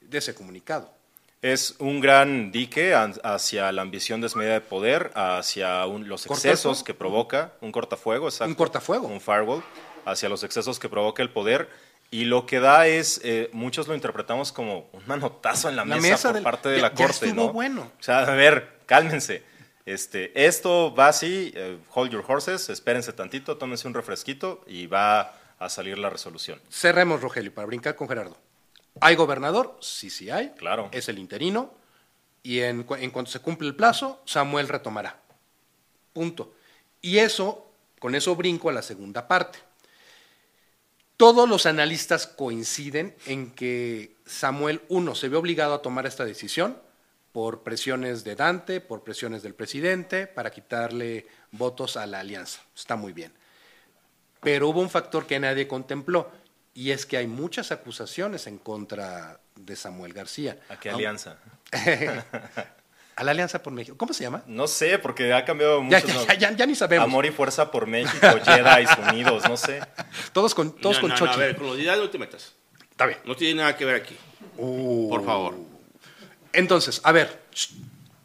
de 0.00 0.18
ese 0.18 0.34
comunicado. 0.34 0.92
Es 1.42 1.74
un 1.80 2.00
gran 2.00 2.52
dique 2.52 2.94
hacia 2.94 3.72
la 3.72 3.82
ambición 3.82 4.20
desmedida 4.20 4.54
de 4.54 4.60
poder, 4.60 5.10
hacia 5.14 5.84
los 5.86 6.24
excesos 6.26 6.84
que 6.84 6.94
provoca, 6.94 7.54
un 7.60 7.72
cortafuego, 7.72 8.28
exacto. 8.28 8.48
Un 8.48 8.54
cortafuego. 8.54 9.08
Un 9.08 9.20
firewall, 9.20 9.62
hacia 10.04 10.28
los 10.28 10.44
excesos 10.44 10.78
que 10.78 10.88
provoca 10.88 11.20
el 11.20 11.30
poder 11.30 11.68
y 12.12 12.26
lo 12.26 12.44
que 12.44 12.60
da 12.60 12.86
es, 12.86 13.22
eh, 13.24 13.48
muchos 13.54 13.88
lo 13.88 13.94
interpretamos 13.94 14.52
como 14.52 14.90
un 14.92 15.02
manotazo 15.06 15.70
en 15.70 15.76
la, 15.76 15.86
mesa, 15.86 16.30
por 16.30 16.42
parte 16.42 16.68
de 16.68 16.82
la 16.82 16.92
corte. 16.92 17.28
Ya 17.28 17.32
¿no? 17.32 17.54
bueno. 17.54 17.90
O 17.98 18.02
sea, 18.02 18.18
a 18.18 18.34
ver, 18.34 18.80
cálmense. 18.84 19.42
Este, 19.86 20.46
esto 20.46 20.94
va 20.94 21.08
así, 21.08 21.52
eh, 21.56 21.78
hold 21.94 22.12
your 22.12 22.22
horses, 22.28 22.68
espérense 22.68 23.14
tantito, 23.14 23.56
tómense 23.56 23.88
un 23.88 23.94
refresquito 23.94 24.62
y 24.66 24.86
va 24.86 25.34
a 25.58 25.70
salir 25.70 25.98
la 25.98 26.10
resolución. 26.10 26.60
Cerremos, 26.70 27.22
Rogelio, 27.22 27.52
para 27.54 27.66
brincar 27.66 27.96
con 27.96 28.06
Gerardo. 28.06 28.36
¿Hay 29.00 29.14
gobernador? 29.14 29.78
Sí, 29.80 30.10
sí 30.10 30.28
hay. 30.28 30.50
Claro. 30.50 30.90
Es 30.92 31.08
el 31.08 31.18
interino. 31.18 31.72
Y 32.42 32.60
en, 32.60 32.86
en 32.98 33.10
cuanto 33.10 33.30
se 33.30 33.40
cumple 33.40 33.68
el 33.68 33.74
plazo, 33.74 34.20
Samuel 34.26 34.68
retomará. 34.68 35.18
Punto. 36.12 36.52
Y 37.00 37.18
eso, 37.18 37.72
con 37.98 38.14
eso 38.14 38.36
brinco 38.36 38.68
a 38.68 38.74
la 38.74 38.82
segunda 38.82 39.26
parte. 39.26 39.60
Todos 41.22 41.48
los 41.48 41.66
analistas 41.66 42.26
coinciden 42.26 43.14
en 43.26 43.52
que 43.52 44.16
Samuel, 44.26 44.82
uno, 44.88 45.14
se 45.14 45.28
ve 45.28 45.36
obligado 45.36 45.72
a 45.72 45.80
tomar 45.80 46.04
esta 46.04 46.24
decisión 46.24 46.76
por 47.30 47.62
presiones 47.62 48.24
de 48.24 48.34
Dante, 48.34 48.80
por 48.80 49.04
presiones 49.04 49.44
del 49.44 49.54
presidente, 49.54 50.26
para 50.26 50.50
quitarle 50.50 51.28
votos 51.52 51.96
a 51.96 52.06
la 52.06 52.18
alianza. 52.18 52.62
Está 52.74 52.96
muy 52.96 53.12
bien. 53.12 53.32
Pero 54.40 54.68
hubo 54.68 54.80
un 54.80 54.90
factor 54.90 55.28
que 55.28 55.38
nadie 55.38 55.68
contempló, 55.68 56.28
y 56.74 56.90
es 56.90 57.06
que 57.06 57.18
hay 57.18 57.28
muchas 57.28 57.70
acusaciones 57.70 58.48
en 58.48 58.58
contra 58.58 59.38
de 59.54 59.76
Samuel 59.76 60.14
García. 60.14 60.58
¿A 60.70 60.80
qué 60.80 60.90
alianza? 60.90 61.38
A 63.14 63.24
la 63.24 63.32
Alianza 63.32 63.62
por 63.62 63.72
México. 63.72 63.96
¿Cómo 63.96 64.12
se 64.14 64.24
llama? 64.24 64.42
No 64.46 64.66
sé, 64.66 64.98
porque 64.98 65.32
ha 65.32 65.44
cambiado 65.44 65.82
mucho. 65.82 65.98
Ya, 66.28 66.34
ya, 66.34 66.52
ya, 66.52 66.66
ni 66.66 66.74
sabemos. 66.74 67.04
Amor 67.04 67.26
y 67.26 67.30
Fuerza 67.30 67.70
por 67.70 67.86
México, 67.86 68.26
Jedi 68.44 68.86
Unidos, 69.10 69.48
no 69.48 69.56
sé. 69.56 69.80
Todos 70.32 70.54
con, 70.54 70.72
todos 70.72 70.98
con 70.98 71.12
Chochi. 71.14 71.34
a 71.34 71.36
ver, 71.36 71.56
con 71.56 71.66
los 71.66 71.78
ideas 71.78 71.98
no 71.98 72.08
te 72.08 72.18
metas. 72.18 72.54
Está 72.90 73.06
bien. 73.06 73.18
No 73.24 73.36
tiene 73.36 73.60
nada 73.60 73.76
que 73.76 73.84
ver 73.84 73.96
aquí. 73.96 74.16
Uh. 74.56 75.08
por 75.08 75.24
favor. 75.24 75.56
Entonces, 76.52 77.00
a 77.04 77.12
ver. 77.12 77.42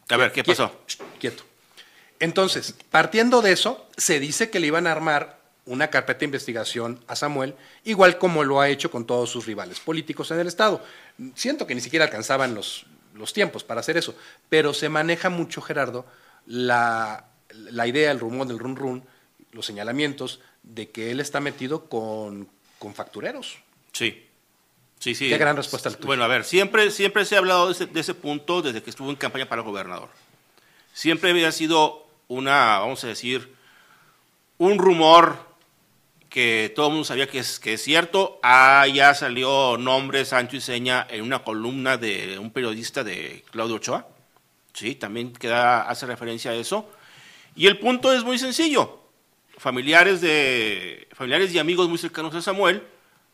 A 0.09 0.17
ver, 0.17 0.31
¿qué 0.31 0.43
pasó? 0.43 0.71
Quieto. 1.19 1.43
Entonces, 2.19 2.75
partiendo 2.89 3.41
de 3.41 3.51
eso, 3.51 3.87
se 3.95 4.19
dice 4.19 4.49
que 4.49 4.59
le 4.59 4.67
iban 4.67 4.87
a 4.87 4.91
armar 4.91 5.37
una 5.67 5.89
carpeta 5.89 6.19
de 6.19 6.25
investigación 6.25 6.99
a 7.07 7.15
Samuel, 7.15 7.55
igual 7.83 8.17
como 8.17 8.43
lo 8.43 8.59
ha 8.61 8.69
hecho 8.69 8.89
con 8.89 9.05
todos 9.05 9.29
sus 9.29 9.45
rivales 9.45 9.79
políticos 9.79 10.31
en 10.31 10.39
el 10.39 10.47
Estado. 10.47 10.83
Siento 11.35 11.67
que 11.67 11.75
ni 11.75 11.81
siquiera 11.81 12.05
alcanzaban 12.05 12.55
los, 12.55 12.85
los 13.17 13.33
tiempos 13.33 13.63
para 13.63 13.79
hacer 13.81 13.97
eso, 13.97 14.15
pero 14.49 14.73
se 14.73 14.89
maneja 14.89 15.29
mucho, 15.29 15.61
Gerardo, 15.61 16.05
la, 16.45 17.25
idea, 17.85 18.11
el 18.11 18.19
rumor 18.19 18.47
del 18.47 18.59
run 18.59 18.75
run, 18.75 19.03
los 19.51 19.65
señalamientos 19.65 20.39
de 20.63 20.89
que 20.89 21.11
él 21.11 21.19
está 21.19 21.39
metido 21.39 21.85
con, 21.85 22.47
con 22.79 22.93
factureros. 22.93 23.57
Sí. 23.91 24.23
Sí, 24.99 25.13
sí. 25.13 25.29
Qué 25.29 25.37
gran 25.37 25.55
respuesta 25.55 25.89
al 25.89 25.95
tuyo. 25.95 26.07
Bueno, 26.07 26.23
a 26.23 26.27
ver, 26.27 26.43
siempre, 26.43 26.89
siempre 26.89 27.23
se 27.25 27.35
ha 27.35 27.39
hablado 27.39 27.67
de 27.67 27.73
ese, 27.73 27.85
de 27.85 27.99
ese 27.99 28.13
punto 28.13 28.61
desde 28.61 28.81
que 28.81 28.89
estuvo 28.89 29.09
en 29.09 29.15
campaña 29.15 29.47
para 29.47 29.61
gobernador. 29.61 30.09
Siempre 30.93 31.29
había 31.29 31.51
sido 31.51 32.07
una, 32.27 32.79
vamos 32.79 33.03
a 33.03 33.07
decir, 33.07 33.53
un 34.57 34.79
rumor 34.79 35.46
que 36.29 36.71
todo 36.75 36.87
el 36.87 36.91
mundo 36.93 37.05
sabía 37.05 37.27
que 37.27 37.39
es, 37.39 37.59
que 37.59 37.73
es 37.73 37.83
cierto. 37.83 38.39
Ah, 38.43 38.85
ya 38.87 39.13
salió 39.13 39.77
nombre 39.77 40.25
Sancho 40.25 40.57
y 40.57 40.61
Seña 40.61 41.07
en 41.09 41.23
una 41.23 41.43
columna 41.43 41.97
de 41.97 42.37
un 42.39 42.51
periodista 42.51 43.03
de 43.03 43.43
Claudio 43.51 43.75
Ochoa. 43.75 44.07
Sí, 44.73 44.95
también 44.95 45.33
queda, 45.33 45.81
hace 45.89 46.05
referencia 46.05 46.51
a 46.51 46.55
eso. 46.55 46.89
Y 47.55 47.67
el 47.67 47.79
punto 47.79 48.13
es 48.13 48.23
muy 48.23 48.37
sencillo. 48.37 48.99
Familiares, 49.57 50.21
de, 50.21 51.07
familiares 51.13 51.51
y 51.53 51.59
amigos 51.59 51.89
muy 51.89 51.97
cercanos 51.97 52.35
a 52.35 52.41
Samuel 52.41 52.83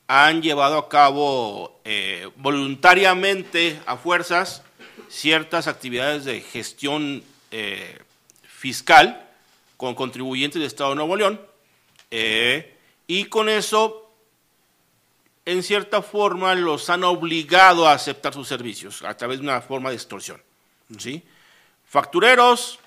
han 0.07 0.41
llevado 0.41 0.77
a 0.77 0.89
cabo 0.89 1.81
eh, 1.83 2.29
voluntariamente, 2.37 3.79
a 3.85 3.97
fuerzas, 3.97 4.63
ciertas 5.09 5.67
actividades 5.67 6.23
de 6.23 6.41
gestión 6.41 7.23
eh, 7.51 7.99
fiscal 8.43 9.29
con 9.75 9.95
contribuyentes 9.95 10.59
del 10.59 10.67
Estado 10.67 10.91
de 10.91 10.95
Nuevo 10.95 11.15
León. 11.15 11.41
Eh, 12.09 12.72
y 13.15 13.25
con 13.25 13.47
eso, 13.47 14.09
en 15.45 15.61
cierta 15.61 16.01
forma, 16.01 16.55
los 16.55 16.89
han 16.89 17.03
obligado 17.03 17.87
a 17.87 17.93
aceptar 17.93 18.33
sus 18.33 18.47
servicios 18.47 19.03
a 19.03 19.15
través 19.15 19.37
de 19.37 19.43
una 19.43 19.61
forma 19.61 19.91
de 19.91 19.97
extorsión. 19.97 20.41
¿sí? 20.97 21.21
Factureros, 21.85 22.79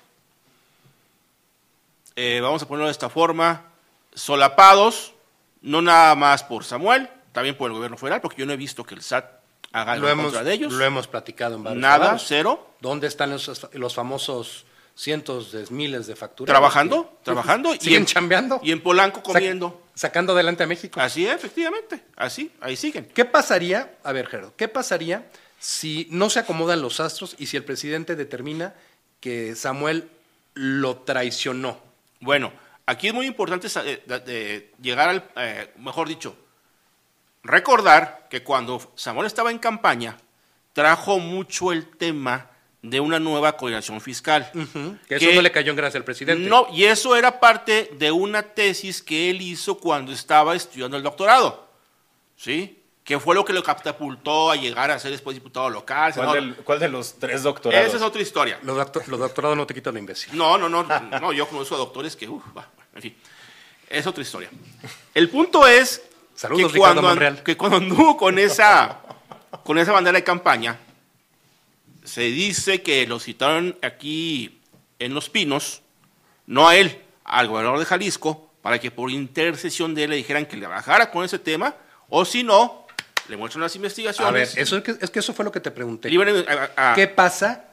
eh, 2.17 2.41
vamos 2.41 2.61
a 2.61 2.67
ponerlo 2.67 2.87
de 2.87 2.91
esta 2.91 3.09
forma, 3.09 3.67
solapados, 4.13 5.13
no 5.61 5.81
nada 5.81 6.13
más 6.15 6.43
por 6.43 6.65
Samuel, 6.65 7.09
también 7.31 7.55
por 7.55 7.71
el 7.71 7.77
gobierno 7.77 7.95
federal, 7.95 8.19
porque 8.19 8.39
yo 8.41 8.45
no 8.45 8.51
he 8.51 8.57
visto 8.57 8.83
que 8.83 8.95
el 8.95 9.03
SAT 9.03 9.31
haga 9.71 9.93
algo 9.93 10.09
en 10.09 10.23
contra 10.23 10.43
de 10.43 10.53
ellos. 10.53 10.73
Lo 10.73 10.83
hemos 10.83 11.07
platicado 11.07 11.55
en 11.55 11.63
varios 11.63 11.81
Nada, 11.81 12.19
cero. 12.19 12.73
¿Dónde 12.81 13.07
están 13.07 13.29
los, 13.29 13.69
los 13.71 13.95
famosos 13.95 14.65
cientos 14.93 15.53
de 15.53 15.65
miles 15.69 16.07
de 16.07 16.15
facturas. 16.17 16.51
Trabajando, 16.51 17.17
trabajando. 17.23 17.69
y 17.81 17.95
en, 17.95 18.05
chambeando. 18.05 18.59
Y 18.61 18.71
en 18.71 18.81
Polanco 18.81 19.23
comiendo. 19.23 19.86
Sacando 19.97 20.33
adelante 20.33 20.63
a 20.63 20.67
México. 20.67 21.01
Así 21.01 21.25
es, 21.25 21.33
efectivamente. 21.33 22.03
Así, 22.15 22.51
ahí 22.61 22.75
siguen. 22.75 23.05
¿Qué 23.13 23.25
pasaría, 23.25 23.97
a 24.03 24.11
ver, 24.11 24.27
Gerardo, 24.27 24.53
qué 24.55 24.67
pasaría 24.67 25.25
si 25.59 26.07
no 26.11 26.29
se 26.29 26.39
acomodan 26.39 26.83
los 26.83 26.99
astros 26.99 27.35
y 27.39 27.47
si 27.47 27.57
el 27.57 27.65
presidente 27.65 28.15
determina 28.15 28.75
que 29.19 29.55
Samuel 29.55 30.07
lo 30.53 30.97
traicionó? 30.97 31.81
Bueno, 32.19 32.53
aquí 32.85 33.07
es 33.07 33.13
muy 33.15 33.25
importante 33.25 33.67
eh, 33.83 34.71
llegar 34.79 35.09
al, 35.09 35.31
eh, 35.35 35.73
mejor 35.77 36.07
dicho, 36.07 36.37
recordar 37.41 38.27
que 38.29 38.43
cuando 38.43 38.93
Samuel 38.95 39.25
estaba 39.25 39.49
en 39.49 39.57
campaña, 39.57 40.15
trajo 40.73 41.17
mucho 41.17 41.71
el 41.71 41.89
tema 41.97 42.51
de 42.89 42.99
una 42.99 43.19
nueva 43.19 43.57
coordinación 43.57 44.01
fiscal. 44.01 44.51
Que 45.07 45.15
eso 45.15 45.31
no 45.33 45.41
le 45.41 45.51
cayó 45.51 45.71
en 45.71 45.77
gracia 45.77 45.97
al 45.97 46.03
presidente. 46.03 46.49
No, 46.49 46.67
y 46.71 46.85
eso 46.85 47.15
era 47.15 47.39
parte 47.39 47.91
de 47.97 48.11
una 48.11 48.43
tesis 48.43 49.01
que 49.01 49.29
él 49.29 49.41
hizo 49.41 49.77
cuando 49.77 50.11
estaba 50.11 50.55
estudiando 50.55 50.97
el 50.97 51.03
doctorado. 51.03 51.67
¿Sí? 52.35 52.79
Que 53.03 53.19
fue 53.19 53.35
lo 53.35 53.45
que 53.45 53.53
lo 53.53 53.63
catapultó 53.63 54.51
a 54.51 54.55
llegar 54.55 54.91
a 54.91 54.99
ser 54.99 55.11
después 55.11 55.35
diputado 55.35 55.69
local. 55.69 56.13
¿Cuál, 56.63 56.79
de 56.79 56.89
los 56.89 57.17
tres 57.17 57.43
doctorados? 57.43 57.87
Esa 57.87 57.97
es 57.97 58.03
otra 58.03 58.21
historia. 58.21 58.59
Los, 58.63 58.77
doctorados 58.77 59.57
no 59.57 59.65
te 59.65 59.73
quitan 59.73 59.93
lo 59.93 59.99
imbécil. 59.99 60.37
No, 60.37 60.57
no, 60.57 60.67
no, 60.67 60.83
no. 60.83 61.33
Yo 61.33 61.47
conozco 61.47 61.75
a 61.75 61.77
doctores 61.77 62.15
que, 62.15 62.27
uff, 62.27 62.43
en 62.95 63.01
fin. 63.01 63.15
Es 63.89 64.05
otra 64.05 64.21
historia. 64.21 64.49
El 65.13 65.29
punto 65.29 65.65
es 65.65 66.03
Saludos, 66.35 66.71
que, 66.71 66.77
cuando, 66.77 67.43
que 67.43 67.57
cuando 67.57 67.77
anduvo 67.77 68.17
con 68.17 68.37
esa, 68.37 68.99
con 69.63 69.77
esa 69.77 69.91
bandera 69.91 70.17
de 70.17 70.23
campaña, 70.23 70.77
se 72.07 72.21
dice 72.21 72.81
que 72.81 73.05
lo 73.05 73.19
citaron 73.19 73.77
aquí 73.81 74.59
en 74.99 75.13
Los 75.13 75.29
Pinos 75.29 75.81
no 76.45 76.67
a 76.67 76.75
él, 76.75 77.01
al 77.25 77.47
gobernador 77.47 77.79
de 77.79 77.85
Jalisco, 77.85 78.51
para 78.61 78.79
que 78.79 78.89
por 78.91 79.11
intercesión 79.11 79.93
de 79.93 80.05
él 80.05 80.09
le 80.11 80.15
dijeran 80.15 80.45
que 80.45 80.55
le 80.57 80.65
bajara 80.67 81.11
con 81.11 81.23
ese 81.25 81.37
tema, 81.39 81.75
o 82.09 82.23
si 82.25 82.43
no, 82.43 82.87
le 83.27 83.35
muestran 83.37 83.61
las 83.61 83.75
investigaciones. 83.75 84.29
A 84.29 84.31
ver, 84.31 84.47
eso 84.63 84.77
es, 84.77 84.83
que, 84.83 84.95
es 85.01 85.09
que 85.11 85.19
eso 85.19 85.33
fue 85.33 85.43
lo 85.45 85.51
que 85.51 85.59
te 85.59 85.69
pregunté. 85.71 86.09
a- 86.77 86.93
¿Qué 86.95 87.07
pasa? 87.07 87.65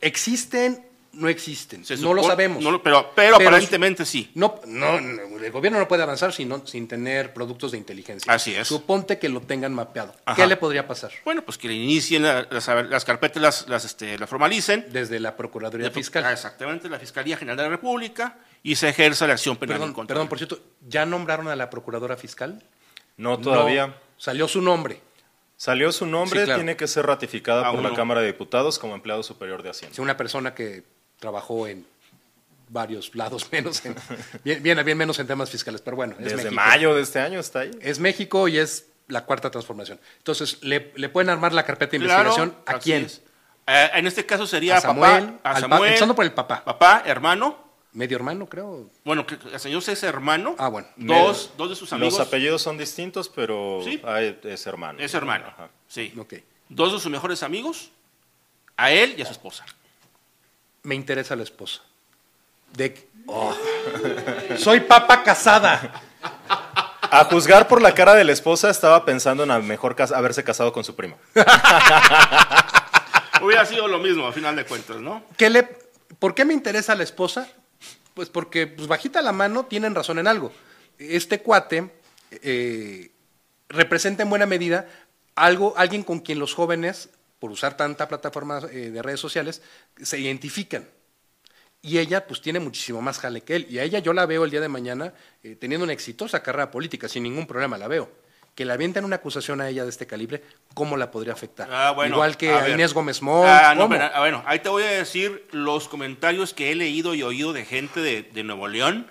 ¿Existen? 0.00 0.86
¿No 1.12 1.28
existen? 1.28 1.82
no 2.00 2.14
lo 2.14 2.22
sabemos. 2.22 2.62
no 2.62 2.70
lo- 2.70 2.82
pero, 2.82 3.10
pero, 3.16 3.36
Pero- 3.36 3.48
aparentemente 3.48 4.04
sí. 4.04 4.30
No, 4.34 4.60
no, 4.66 5.00
no, 5.00 5.38
el 5.38 5.50
gobierno 5.50 5.78
no 5.80 5.88
puede 5.88 6.02
avanzar 6.04 6.32
sin, 6.32 6.48
no- 6.48 6.64
sin 6.66 6.86
tener 6.86 7.34
productos 7.34 7.72
de 7.72 7.78
inteligencia. 7.78 8.32
Así 8.32 8.54
es. 8.54 8.68
Suponte 8.68 9.18
que 9.18 9.28
lo 9.28 9.40
tengan 9.40 9.74
mapeado. 9.74 10.14
Ajá. 10.24 10.36
¿Qué 10.36 10.46
le 10.46 10.56
podría 10.56 10.86
pasar? 10.86 11.10
Bueno, 11.24 11.42
pues 11.42 11.58
que 11.58 11.66
le 11.68 11.74
inicien 11.74 12.22
la- 12.22 12.46
las, 12.50 12.68
las 12.68 13.04
carpetas, 13.04 13.42
las, 13.42 13.68
las, 13.68 13.84
este, 13.84 14.18
las 14.18 14.30
formalicen. 14.30 14.86
Desde 14.90 15.18
la 15.18 15.36
Procuraduría 15.36 15.88
De- 15.88 15.94
Fiscal. 15.94 16.24
Ah, 16.24 16.32
Exactamente, 16.32 16.88
la 16.88 16.98
Fiscalía 17.00 17.36
General 17.36 17.56
de 17.56 17.62
la 17.64 17.68
República 17.70 18.38
y 18.62 18.76
se 18.76 18.88
ejerza 18.88 19.26
la 19.26 19.32
acción 19.32 19.56
penal 19.56 19.76
en 19.76 19.80
Perdón, 19.80 19.94
contra 19.94 20.14
perdón, 20.14 20.28
por 20.28 20.38
cierto, 20.38 20.60
¿ya 20.86 21.04
nombraron 21.06 21.48
a 21.48 21.56
la 21.56 21.70
Procuradora 21.70 22.16
Fiscal? 22.16 22.62
No 23.16 23.36
todavía. 23.38 23.88
No, 23.88 23.94
salió 24.16 24.46
su 24.46 24.62
nombre. 24.62 25.00
Salió 25.56 25.92
su 25.92 26.06
nombre, 26.06 26.40
Sí, 26.40 26.44
claro. 26.46 26.60
tiene 26.60 26.76
que 26.76 26.86
ser 26.86 27.04
ratificada 27.04 27.66
Aún 27.66 27.82
por 27.82 27.90
la. 27.90 27.96
Cámara 27.96 28.20
de 28.22 28.28
Diputados 28.28 28.78
como 28.78 28.94
empleado 28.94 29.22
superior 29.22 29.62
de 29.62 29.68
Hacienda. 29.70 29.92
Es 29.92 29.98
una 29.98 30.16
persona 30.16 30.54
que 30.54 30.84
trabajó 31.20 31.66
en 31.68 31.86
varios 32.68 33.14
lados 33.14 33.46
menos, 33.52 33.84
en- 33.84 33.94
bien, 34.44 34.62
bien, 34.62 34.84
bien 34.84 34.98
menos 34.98 35.18
en 35.20 35.26
temas 35.28 35.50
fiscales, 35.50 35.80
pero 35.80 35.96
bueno, 35.96 36.14
es 36.18 36.24
Desde 36.24 36.36
México. 36.36 36.54
mayo 36.54 36.94
de 36.94 37.02
este 37.02 37.20
año 37.20 37.38
está 37.38 37.60
ahí. 37.60 37.70
Es 37.80 37.98
México 38.00 38.48
y 38.48 38.58
es 38.58 38.86
la 39.08 39.24
cuarta 39.24 39.50
transformación. 39.50 40.00
Entonces, 40.18 40.58
¿le, 40.62 40.92
le 40.96 41.08
pueden 41.08 41.30
armar 41.30 41.52
la 41.52 41.64
carpeta 41.64 41.92
de 41.92 41.98
Claro, 42.04 42.30
investigación 42.30 42.56
a 42.66 42.78
quién? 42.78 43.04
es. 43.04 43.22
Eh, 43.66 43.90
en 43.94 44.06
este 44.06 44.24
caso 44.26 44.46
sería 44.46 44.78
A 44.78 44.80
Samuel, 44.80 45.32
papá, 45.34 45.50
a 45.50 45.60
Samuel, 45.60 45.84
empezando 45.84 46.14
por 46.14 46.24
el 46.24 46.32
papá. 46.32 46.64
papá, 46.64 47.02
hermano, 47.06 47.70
Medio 47.92 48.16
hermano, 48.16 48.46
creo. 48.46 48.88
bueno, 49.04 49.26
que 49.26 49.36
el 49.52 49.58
señor 49.58 49.82
es 49.84 50.02
hermano, 50.04 50.54
Ah, 50.58 50.68
bueno. 50.68 50.86
dos, 50.96 51.50
dos 51.56 51.70
de 51.70 51.74
sus 51.76 51.92
amigos, 51.92 52.18
Los 52.18 52.26
apellidos 52.28 52.62
son 52.62 52.78
distintos, 52.78 53.28
pero 53.28 53.80
Sí. 53.84 54.00
ah, 54.04 54.20
es 54.22 54.66
hermano. 54.68 55.00
es 55.00 55.12
hermano, 55.12 55.46
Ajá. 55.48 55.70
sí, 55.88 56.14
dos 56.68 56.92
de 56.92 57.00
sus 57.00 57.10
mejores 57.10 57.42
amigos, 57.42 57.90
a 58.76 58.92
él 58.92 59.16
y 59.18 59.22
a 59.22 59.26
su 59.26 59.32
esposa. 59.32 59.66
Me 60.82 60.94
interesa 60.94 61.36
la 61.36 61.42
esposa. 61.42 61.80
De... 62.72 63.08
Oh. 63.26 63.54
Soy 64.56 64.80
papa 64.80 65.22
casada. 65.22 66.02
A 67.02 67.24
juzgar 67.24 67.66
por 67.66 67.82
la 67.82 67.92
cara 67.94 68.14
de 68.14 68.24
la 68.24 68.32
esposa, 68.32 68.70
estaba 68.70 69.04
pensando 69.04 69.42
en 69.42 69.50
a 69.50 69.58
mejor 69.58 69.96
cas- 69.96 70.12
haberse 70.12 70.44
casado 70.44 70.72
con 70.72 70.84
su 70.84 70.94
primo. 70.94 71.18
Hubiera 73.42 73.64
sido 73.66 73.88
lo 73.88 73.98
mismo, 73.98 74.26
a 74.26 74.32
final 74.32 74.54
de 74.54 74.64
cuentas, 74.64 74.98
¿no? 74.98 75.24
¿Qué 75.36 75.50
le, 75.50 75.64
¿Por 76.18 76.34
qué 76.34 76.44
me 76.44 76.54
interesa 76.54 76.94
la 76.94 77.04
esposa? 77.04 77.48
Pues 78.14 78.28
porque, 78.28 78.66
pues 78.66 78.86
bajita 78.86 79.22
la 79.22 79.32
mano, 79.32 79.64
tienen 79.64 79.94
razón 79.94 80.18
en 80.18 80.28
algo. 80.28 80.52
Este 80.98 81.40
cuate 81.40 81.90
eh, 82.30 83.10
representa 83.68 84.22
en 84.22 84.30
buena 84.30 84.46
medida 84.46 84.88
algo, 85.34 85.74
alguien 85.76 86.02
con 86.02 86.20
quien 86.20 86.38
los 86.38 86.54
jóvenes, 86.54 87.08
por 87.40 87.50
usar 87.50 87.76
tanta 87.76 88.06
plataforma 88.06 88.60
eh, 88.70 88.90
de 88.90 89.02
redes 89.02 89.18
sociales, 89.18 89.62
se 90.00 90.20
identifican. 90.20 90.86
Y 91.82 91.98
ella, 91.98 92.26
pues, 92.26 92.42
tiene 92.42 92.60
muchísimo 92.60 93.00
más 93.00 93.18
jale 93.18 93.40
que 93.40 93.56
él. 93.56 93.66
Y 93.70 93.78
a 93.78 93.82
ella 93.82 93.98
yo 93.98 94.12
la 94.12 94.26
veo 94.26 94.44
el 94.44 94.50
día 94.50 94.60
de 94.60 94.68
mañana 94.68 95.14
eh, 95.42 95.56
teniendo 95.56 95.84
una 95.84 95.94
exitosa 95.94 96.42
carrera 96.42 96.70
política, 96.70 97.08
sin 97.08 97.22
ningún 97.22 97.46
problema 97.46 97.78
la 97.78 97.88
veo. 97.88 98.10
Que 98.54 98.66
le 98.66 98.74
avienten 98.74 99.06
una 99.06 99.16
acusación 99.16 99.62
a 99.62 99.68
ella 99.68 99.84
de 99.84 99.88
este 99.88 100.06
calibre, 100.06 100.42
¿cómo 100.74 100.98
la 100.98 101.10
podría 101.10 101.32
afectar? 101.32 101.68
Ah, 101.72 101.92
bueno, 101.92 102.16
Igual 102.16 102.36
que 102.36 102.50
a. 102.52 102.68
Inés 102.68 102.92
Gómez 102.92 103.22
Montt, 103.22 103.48
Ah, 103.48 103.74
no, 103.74 103.88
pero, 103.88 104.04
ah, 104.12 104.18
bueno, 104.18 104.42
ahí 104.44 104.58
te 104.58 104.68
voy 104.68 104.82
a 104.82 104.90
decir 104.90 105.48
los 105.52 105.88
comentarios 105.88 106.52
que 106.52 106.70
he 106.70 106.74
leído 106.74 107.14
y 107.14 107.22
oído 107.22 107.54
de 107.54 107.64
gente 107.64 108.00
de, 108.00 108.22
de 108.22 108.42
Nuevo 108.42 108.68
León, 108.68 109.10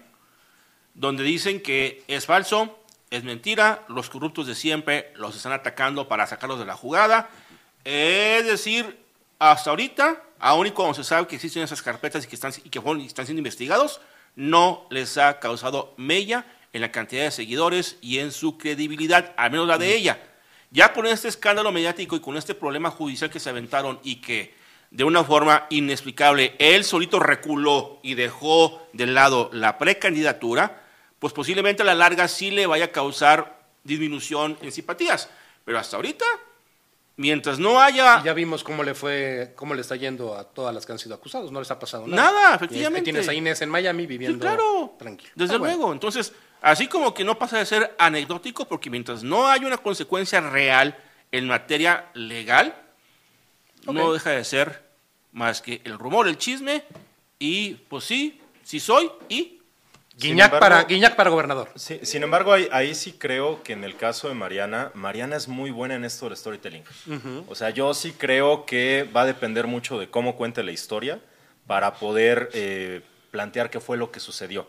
donde 0.94 1.24
dicen 1.24 1.62
que 1.62 2.04
es 2.08 2.28
falso, 2.28 2.78
es 3.10 3.24
mentira, 3.24 3.86
los 3.88 4.10
corruptos 4.10 4.46
de 4.46 4.54
siempre 4.54 5.12
los 5.16 5.36
están 5.36 5.54
atacando 5.54 6.08
para 6.08 6.28
sacarlos 6.28 6.60
de 6.60 6.66
la 6.66 6.76
jugada. 6.76 7.30
Es 7.84 8.46
decir, 8.46 8.98
hasta 9.40 9.70
ahorita, 9.70 10.22
aún 10.40 10.68
y 10.68 10.72
cuando 10.72 10.94
se 10.94 11.04
sabe 11.04 11.28
que 11.28 11.36
existen 11.36 11.64
esas 11.64 11.82
carpetas 11.82 12.26
y 12.26 12.28
que 12.28 12.36
están, 12.36 12.54
y 12.64 12.70
que 12.70 12.82
fueron- 12.82 13.02
están 13.02 13.26
siendo 13.26 13.40
investigados, 13.40 14.02
no 14.36 14.86
les 14.90 15.18
ha 15.18 15.40
causado 15.40 15.94
mella 15.98 16.46
en 16.74 16.82
la 16.82 16.92
cantidad 16.92 17.24
de 17.24 17.32
seguidores 17.32 17.98
y 18.02 18.20
en 18.20 18.32
su 18.32 18.58
credibilidad, 18.58 19.34
al 19.38 19.52
menos 19.52 19.68
la 19.68 19.78
de 19.78 19.96
ella. 19.96 20.22
Ya 20.72 20.94
con 20.94 21.08
este 21.08 21.28
escándalo 21.28 21.72
mediático 21.72 22.16
y 22.16 22.20
con 22.20 22.38
este 22.38 22.54
problema 22.54 22.92
judicial 22.92 23.32
que 23.32 23.40
se 23.40 23.50
aventaron 23.50 24.00
y 24.04 24.18
que 24.18 24.54
de 24.92 25.04
una 25.04 25.24
forma 25.24 25.66
inexplicable 25.70 26.56
él 26.60 26.84
solito 26.84 27.20
reculó 27.20 28.00
y 28.04 28.14
dejó 28.14 28.88
de 28.94 29.08
lado 29.08 29.50
la 29.52 29.78
precandidatura, 29.78 30.84
pues 31.18 31.34
posiblemente 31.34 31.82
a 31.82 31.86
la 31.86 31.96
larga 31.96 32.28
sí 32.28 32.52
le 32.52 32.68
vaya 32.68 32.86
a 32.86 32.92
causar 32.92 33.60
disminución 33.84 34.58
en 34.62 34.72
simpatías. 34.72 35.30
Pero 35.66 35.80
hasta 35.80 35.96
ahorita, 35.96 36.26
mientras 37.20 37.60
no 37.60 37.82
haya 37.82 38.22
Y 38.22 38.26
ya 38.26 38.34
vimos 38.34 38.64
cómo 38.64 38.82
le 38.82 38.96
fue, 38.96 39.52
cómo 39.56 39.74
le 39.76 39.82
está 39.82 39.98
yendo 39.98 40.38
a 40.38 40.46
todas 40.46 40.74
las 40.74 40.86
que 40.86 40.94
han 40.94 41.00
sido 41.00 41.14
acusados. 41.16 41.52
No 41.52 41.60
les 41.60 41.70
ha 41.70 41.78
pasado 41.78 42.08
nada. 42.08 42.32
Nada, 42.32 42.52
Y 42.52 42.56
efectivamente. 42.56 43.04
Tienes 43.04 43.28
a 43.28 43.34
Inés 43.34 43.62
en 43.62 43.70
Miami 43.70 44.04
Sí, 44.04 44.08
viviendo 44.08 44.40
claro. 44.40 44.96
tranquilo. 44.98 45.32
Desde 45.36 45.56
Ah, 45.56 45.58
bueno. 45.58 45.76
luego. 45.76 45.94
Entonces, 45.94 46.32
así 46.62 46.88
como 46.88 47.14
que 47.14 47.26
no 47.26 47.38
pasa 47.38 47.58
de 47.58 47.66
ser 47.66 47.94
anecdótico, 48.00 48.66
porque 48.70 48.90
mientras 48.90 49.22
no 49.22 49.48
hay 49.48 49.66
una 49.66 49.78
consecuencia 49.78 50.40
real 50.40 50.98
en 51.32 51.46
materia 51.46 52.06
legal, 52.14 52.74
no 53.86 54.14
deja 54.14 54.30
de 54.32 54.46
ser 54.46 54.82
más 55.34 55.62
que 55.62 55.82
el 55.84 56.00
rumor, 56.00 56.28
el 56.28 56.38
chisme, 56.38 56.84
y 57.38 57.74
pues 57.90 58.06
sí, 58.06 58.40
sí 58.64 58.80
soy, 58.80 59.12
y 59.28 59.59
Guiñac, 60.20 60.46
embargo- 60.54 60.60
para, 60.60 60.84
Guiñac 60.84 61.16
para 61.16 61.30
gobernador. 61.30 61.70
Sí, 61.76 62.00
sin 62.04 62.24
embargo, 62.24 62.54
ahí, 62.54 62.68
ahí 62.72 62.94
sí 62.96 63.14
creo 63.14 63.64
que 63.64 63.74
en 63.74 63.84
el 63.84 63.96
caso 63.96 64.28
de 64.28 64.34
Mariana, 64.34 64.92
Mariana 64.94 65.36
es 65.36 65.48
muy 65.48 65.72
buena 65.72 65.96
en 65.96 66.06
esto 66.06 66.28
del 66.28 66.38
storytelling. 66.38 66.84
O 67.48 67.56
sea, 67.56 67.70
yo 67.72 67.94
sí 67.94 68.14
creo 68.18 68.66
que 68.66 69.08
va 69.16 69.22
a 69.22 69.26
depender 69.26 69.68
mucho 69.68 70.00
de 70.00 70.10
cómo 70.10 70.36
cuente 70.36 70.64
la 70.64 70.72
historia 70.72 71.20
para 71.68 71.94
poder 71.96 72.50
eh, 72.54 73.02
plantear 73.32 73.70
qué 73.70 73.80
fue 73.80 73.98
lo 73.98 74.12
que 74.12 74.20
sucedió. 74.20 74.68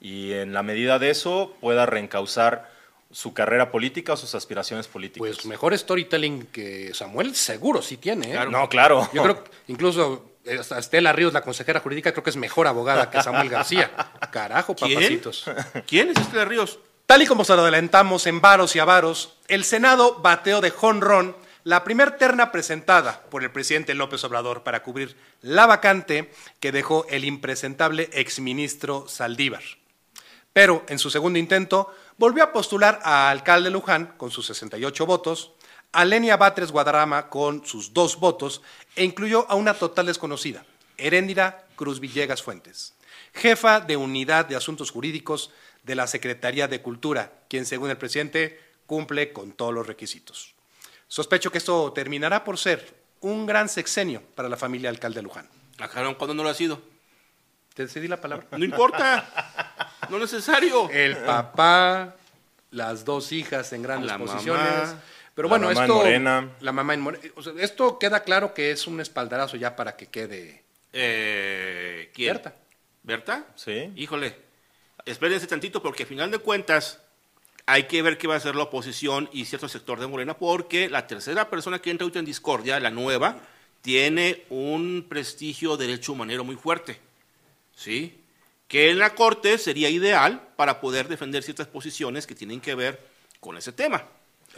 Y 0.00 0.32
en 0.32 0.52
la 0.52 0.62
medida 0.62 0.98
de 0.98 1.10
eso 1.10 1.54
pueda 1.60 1.84
reencauzar 1.86 2.70
su 3.10 3.32
carrera 3.32 3.70
política 3.70 4.12
o 4.12 4.16
sus 4.16 4.34
aspiraciones 4.34 4.86
políticas. 4.86 5.18
Pues 5.18 5.46
mejor 5.46 5.76
storytelling 5.76 6.46
que 6.46 6.92
Samuel, 6.94 7.34
seguro 7.34 7.82
sí 7.82 7.96
tiene. 7.96 8.28
¿eh? 8.28 8.32
Claro. 8.32 8.50
no, 8.50 8.68
claro. 8.68 9.08
Yo 9.14 9.22
creo 9.22 9.44
que 9.44 9.50
incluso 9.68 10.30
Estela 10.48 11.12
Ríos, 11.12 11.32
la 11.32 11.42
consejera 11.42 11.80
jurídica, 11.80 12.12
creo 12.12 12.24
que 12.24 12.30
es 12.30 12.36
mejor 12.36 12.66
abogada 12.66 13.10
que 13.10 13.22
Samuel 13.22 13.48
García. 13.48 13.90
Carajo, 14.30 14.74
¿quién? 14.74 14.94
papacitos. 14.94 15.44
¿Quién 15.86 16.10
es 16.10 16.18
este 16.18 16.38
de 16.38 16.44
Ríos? 16.44 16.78
Tal 17.06 17.22
y 17.22 17.26
como 17.26 17.44
se 17.44 17.54
lo 17.54 17.62
adelantamos 17.62 18.26
en 18.26 18.40
Varos 18.40 18.76
y 18.76 18.80
Avaros, 18.80 19.38
el 19.48 19.64
Senado 19.64 20.20
bateó 20.20 20.60
de 20.60 20.70
jonrón 20.70 21.34
la 21.64 21.84
primer 21.84 22.18
terna 22.18 22.52
presentada 22.52 23.22
por 23.30 23.42
el 23.42 23.50
presidente 23.50 23.94
López 23.94 24.24
Obrador 24.24 24.62
para 24.62 24.82
cubrir 24.82 25.16
la 25.42 25.66
vacante 25.66 26.30
que 26.60 26.72
dejó 26.72 27.06
el 27.10 27.24
impresentable 27.24 28.08
exministro 28.12 29.06
Saldívar. 29.08 29.62
Pero 30.52 30.84
en 30.88 30.98
su 30.98 31.10
segundo 31.10 31.38
intento 31.38 31.94
volvió 32.16 32.42
a 32.42 32.52
postular 32.52 33.00
a 33.02 33.30
alcalde 33.30 33.70
Luján 33.70 34.14
con 34.16 34.30
sus 34.30 34.46
68 34.46 35.06
votos, 35.06 35.52
a 35.92 36.04
Lenia 36.04 36.36
Batres 36.36 36.70
Guadarrama 36.70 37.28
con 37.28 37.64
sus 37.66 37.92
dos 37.94 38.18
votos 38.18 38.62
e 38.96 39.04
incluyó 39.04 39.46
a 39.50 39.54
una 39.54 39.74
total 39.74 40.06
desconocida, 40.06 40.64
Heréndira 40.96 41.66
Cruz 41.76 42.00
Villegas 42.00 42.42
Fuentes, 42.42 42.94
jefa 43.34 43.80
de 43.80 43.96
Unidad 43.96 44.46
de 44.46 44.56
Asuntos 44.56 44.90
Jurídicos 44.90 45.50
de 45.84 45.94
la 45.94 46.06
Secretaría 46.06 46.68
de 46.68 46.82
Cultura, 46.82 47.32
quien 47.48 47.64
según 47.66 47.90
el 47.90 47.96
presidente 47.96 48.60
cumple 48.86 49.32
con 49.32 49.52
todos 49.52 49.72
los 49.72 49.86
requisitos. 49.86 50.54
Sospecho 51.06 51.50
que 51.50 51.58
esto 51.58 51.92
terminará 51.92 52.44
por 52.44 52.58
ser 52.58 52.94
un 53.20 53.46
gran 53.46 53.68
sexenio 53.68 54.22
para 54.34 54.48
la 54.48 54.56
familia 54.56 54.90
alcalde 54.90 55.22
Luján. 55.22 55.48
Acabaron 55.78 56.14
cuando 56.14 56.34
no 56.34 56.42
lo 56.42 56.48
ha 56.50 56.54
sido. 56.54 56.82
¿Te 57.74 57.84
decidí 57.84 58.08
la 58.08 58.20
palabra? 58.20 58.46
No 58.50 58.64
importa. 58.64 59.94
no 60.10 60.16
es 60.16 60.32
necesario. 60.32 60.90
el 60.90 61.16
papá, 61.18 62.16
las 62.70 63.04
dos 63.04 63.32
hijas 63.32 63.72
en 63.72 63.82
grandes 63.82 64.10
La 64.10 64.18
posiciones. 64.18 64.64
mamá. 64.88 65.02
Pero 65.38 65.46
La 65.46 65.52
bueno, 65.52 65.68
mamá 65.68 65.82
esto. 65.82 65.94
Morena. 65.94 66.50
La 66.58 66.72
mamá 66.72 66.94
en 66.94 67.00
Morena. 67.00 67.24
O 67.36 67.42
sea, 67.44 67.52
esto 67.58 67.96
queda 67.96 68.24
claro 68.24 68.54
que 68.54 68.72
es 68.72 68.88
un 68.88 69.00
espaldarazo 69.00 69.56
ya 69.56 69.76
para 69.76 69.96
que 69.96 70.08
quede. 70.08 70.64
Eh, 70.92 72.10
¿Quién? 72.12 72.34
Berta. 72.34 72.56
¿Berta? 73.04 73.46
Sí. 73.54 73.92
Híjole, 73.94 74.34
espérense 75.04 75.46
tantito 75.46 75.80
porque 75.80 76.02
al 76.02 76.08
final 76.08 76.32
de 76.32 76.40
cuentas 76.40 77.00
hay 77.66 77.84
que 77.84 78.02
ver 78.02 78.18
qué 78.18 78.26
va 78.26 78.34
a 78.34 78.38
hacer 78.38 78.56
la 78.56 78.64
oposición 78.64 79.30
y 79.32 79.44
cierto 79.44 79.68
sector 79.68 80.00
de 80.00 80.08
Morena 80.08 80.36
porque 80.36 80.90
la 80.90 81.06
tercera 81.06 81.48
persona 81.48 81.78
que 81.78 81.92
entra 81.92 82.02
ahorita 82.02 82.18
en 82.18 82.24
discordia, 82.24 82.80
la 82.80 82.90
nueva, 82.90 83.36
tiene 83.80 84.42
un 84.50 85.06
prestigio 85.08 85.76
derecho 85.76 86.14
humanero 86.14 86.42
muy 86.42 86.56
fuerte. 86.56 86.98
¿Sí? 87.76 88.24
Que 88.66 88.90
en 88.90 88.98
la 88.98 89.14
Corte 89.14 89.56
sería 89.58 89.88
ideal 89.88 90.48
para 90.56 90.80
poder 90.80 91.06
defender 91.06 91.44
ciertas 91.44 91.68
posiciones 91.68 92.26
que 92.26 92.34
tienen 92.34 92.60
que 92.60 92.74
ver 92.74 92.98
con 93.38 93.56
ese 93.56 93.70
tema. 93.70 94.04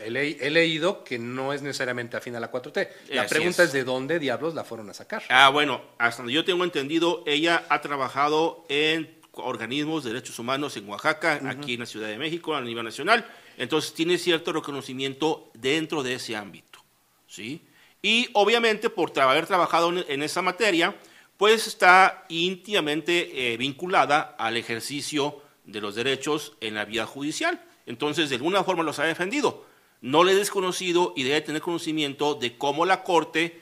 He, 0.05 0.11
le- 0.11 0.37
he 0.41 0.51
leído 0.51 1.05
que 1.05 1.19
no 1.19 1.53
es 1.53 1.63
necesariamente 1.63 2.17
afín 2.17 2.35
a 2.37 2.41
la 2.41 2.51
4T. 2.51 2.89
La 3.11 3.23
Así 3.23 3.35
pregunta 3.35 3.63
es. 3.63 3.69
es. 3.69 3.73
de 3.73 3.85
dónde 3.85 4.19
diablos 4.19 4.55
la 4.55 4.65
fueron 4.65 4.89
a 4.91 4.95
sacar. 4.95 5.23
Ah, 5.29 5.49
bueno, 5.51 5.83
hasta 5.99 6.23
donde 6.23 6.33
yo 6.35 6.45
tengo 6.45 6.65
entendido, 6.65 7.23
ella 7.27 7.65
ha 7.69 7.81
trabajado 7.81 8.65
en 8.69 9.19
organismos 9.33 10.05
de 10.05 10.13
derechos 10.13 10.39
humanos 10.39 10.77
en 10.77 10.89
Oaxaca, 10.89 11.41
aquí 11.47 11.75
en 11.75 11.81
la 11.81 11.87
Ciudad 11.87 12.09
de 12.09 12.19
México, 12.19 12.55
a 12.55 12.61
nivel 12.61 12.85
nacional. 12.85 13.25
Entonces 13.57 13.95
tiene 13.95 14.19
cierto 14.19 14.53
reconocimiento 14.53 15.51
dentro 15.55 16.03
de 16.03 16.15
ese 16.15 16.35
ámbito. 16.37 16.79
¿sí? 17.27 17.63
Y 18.03 18.29
obviamente 18.33 18.91
por 18.91 19.19
haber 19.21 19.47
trabajado 19.47 19.93
en 20.09 20.23
esa 20.23 20.43
materia, 20.43 20.97
pues 21.37 21.67
está 21.67 22.25
íntimamente 22.29 23.53
eh, 23.53 23.57
vinculada 23.57 24.35
al 24.39 24.57
ejercicio 24.57 25.41
de 25.65 25.81
los 25.81 25.95
derechos 25.95 26.55
en 26.61 26.75
la 26.75 26.85
vía 26.85 27.07
judicial. 27.07 27.63
Entonces, 27.87 28.29
de 28.31 28.37
alguna 28.37 28.63
forma 28.65 28.83
los 28.83 28.99
ha 28.99 29.05
defendido. 29.05 29.67
No 30.01 30.25
le 30.25 30.33
he 30.33 30.35
desconocido 30.35 31.13
y 31.17 31.25
debe 31.25 31.41
tener 31.41 31.61
conocimiento 31.61 32.35
de 32.35 32.57
cómo 32.57 32.87
la 32.87 33.03
Corte 33.03 33.61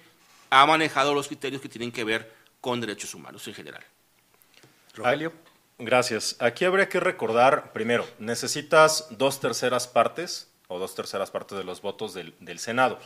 ha 0.51 0.65
manejado 0.67 1.15
los 1.15 1.27
criterios 1.27 1.61
que 1.61 1.69
tienen 1.69 1.93
que 1.93 2.05
ver 2.05 2.33
con 2.61 2.81
derechos 2.81 3.15
humanos 3.15 3.47
en 3.49 3.55
general. 3.55 3.85
Rogelio. 4.95 5.33
Gracias. 5.79 6.37
Aquí 6.41 6.65
habría 6.65 6.89
que 6.89 6.99
recordar, 6.99 7.73
primero, 7.73 8.05
necesitas 8.19 9.07
dos 9.11 9.39
terceras 9.39 9.87
partes 9.87 10.49
o 10.67 10.79
dos 10.79 10.95
terceras 10.95 11.31
partes 11.31 11.57
de 11.57 11.65
los 11.65 11.83
votos 11.83 12.15
del, 12.15 12.59
Senado. 12.59 12.99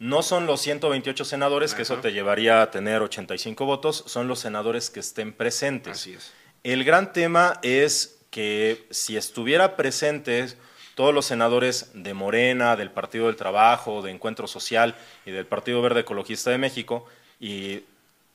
No 0.00 0.22
son 0.22 0.46
los 0.46 0.60
128 0.60 1.24
senadores, 1.24 1.74
que 1.74 1.82
eso 1.82 1.98
te 1.98 2.12
llevaría 2.12 2.62
a 2.62 2.70
tener 2.70 3.02
85 3.02 3.64
votos, 3.64 4.04
son 4.06 4.28
los 4.28 4.40
senadores 4.40 4.90
que 4.90 5.00
estén 5.00 5.32
presentes. 5.32 5.92
Así 5.92 6.14
es. 6.14 6.32
El 6.64 6.84
gran 6.84 7.12
tema 7.12 7.60
es 7.62 8.18
que 8.30 8.86
si 8.90 9.16
estuviera 9.16 9.76
presentes 9.76 10.56
todos 10.98 11.14
los 11.14 11.26
senadores 11.26 11.92
de 11.94 12.12
Morena, 12.12 12.74
del 12.74 12.90
Partido 12.90 13.26
del 13.26 13.36
Trabajo, 13.36 14.02
de 14.02 14.10
Encuentro 14.10 14.48
Social 14.48 14.96
y 15.24 15.30
del 15.30 15.46
Partido 15.46 15.80
Verde 15.80 16.00
Ecologista 16.00 16.50
de 16.50 16.58
México, 16.58 17.06
y 17.38 17.84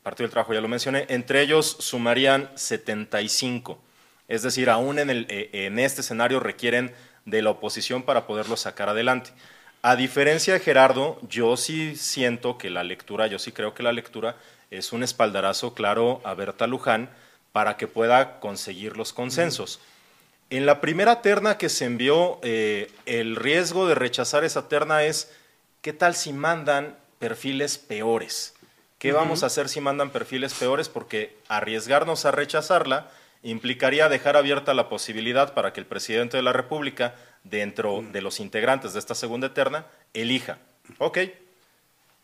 Partido 0.01 0.27
del 0.27 0.31
Trabajo 0.31 0.53
ya 0.53 0.61
lo 0.61 0.69
mencioné, 0.69 1.05
entre 1.09 1.41
ellos 1.41 1.75
sumarían 1.81 2.49
75. 2.55 3.77
Es 4.29 4.43
decir, 4.43 4.69
aún 4.69 4.97
en, 4.97 5.09
el, 5.09 5.25
eh, 5.27 5.49
en 5.51 5.77
este 5.77 5.99
escenario 5.99 6.39
requieren 6.39 6.93
de 7.25 7.41
la 7.41 7.49
oposición 7.49 8.03
para 8.03 8.27
poderlo 8.27 8.55
sacar 8.55 8.87
adelante. 8.87 9.31
A 9.81 9.97
diferencia 9.97 10.53
de 10.53 10.61
Gerardo, 10.61 11.19
yo 11.27 11.57
sí 11.57 11.97
siento 11.97 12.57
que 12.57 12.69
la 12.69 12.85
lectura, 12.85 13.27
yo 13.27 13.39
sí 13.39 13.51
creo 13.51 13.73
que 13.73 13.83
la 13.83 13.91
lectura 13.91 14.37
es 14.71 14.93
un 14.93 15.03
espaldarazo 15.03 15.73
claro 15.73 16.21
a 16.23 16.33
Berta 16.33 16.65
Luján 16.65 17.09
para 17.51 17.75
que 17.75 17.89
pueda 17.89 18.39
conseguir 18.39 18.95
los 18.95 19.11
consensos. 19.11 19.81
En 20.53 20.67
la 20.67 20.81
primera 20.81 21.23
terna 21.23 21.57
que 21.57 21.67
se 21.67 21.85
envió, 21.85 22.37
eh, 22.43 22.91
el 23.07 23.35
riesgo 23.35 23.87
de 23.87 23.95
rechazar 23.95 24.43
esa 24.43 24.67
terna 24.67 25.01
es, 25.01 25.31
¿qué 25.81 25.93
tal 25.93 26.13
si 26.13 26.31
mandan 26.31 26.95
perfiles 27.17 27.79
peores? 27.79 28.53
¿Qué 28.99 29.13
vamos 29.13 29.41
a 29.41 29.47
hacer 29.47 29.67
si 29.67 29.81
mandan 29.81 30.11
perfiles 30.11 30.53
peores? 30.53 30.89
Porque 30.89 31.35
arriesgarnos 31.47 32.25
a 32.25 32.31
rechazarla 32.31 33.09
implicaría 33.41 34.09
dejar 34.09 34.37
abierta 34.37 34.75
la 34.75 34.89
posibilidad 34.89 35.55
para 35.55 35.73
que 35.73 35.79
el 35.79 35.87
presidente 35.87 36.37
de 36.37 36.43
la 36.43 36.53
República, 36.53 37.15
dentro 37.43 38.03
de 38.11 38.21
los 38.21 38.39
integrantes 38.39 38.93
de 38.93 38.99
esta 38.99 39.15
segunda 39.15 39.55
terna, 39.55 39.87
elija. 40.13 40.59
Ok, 40.99 41.17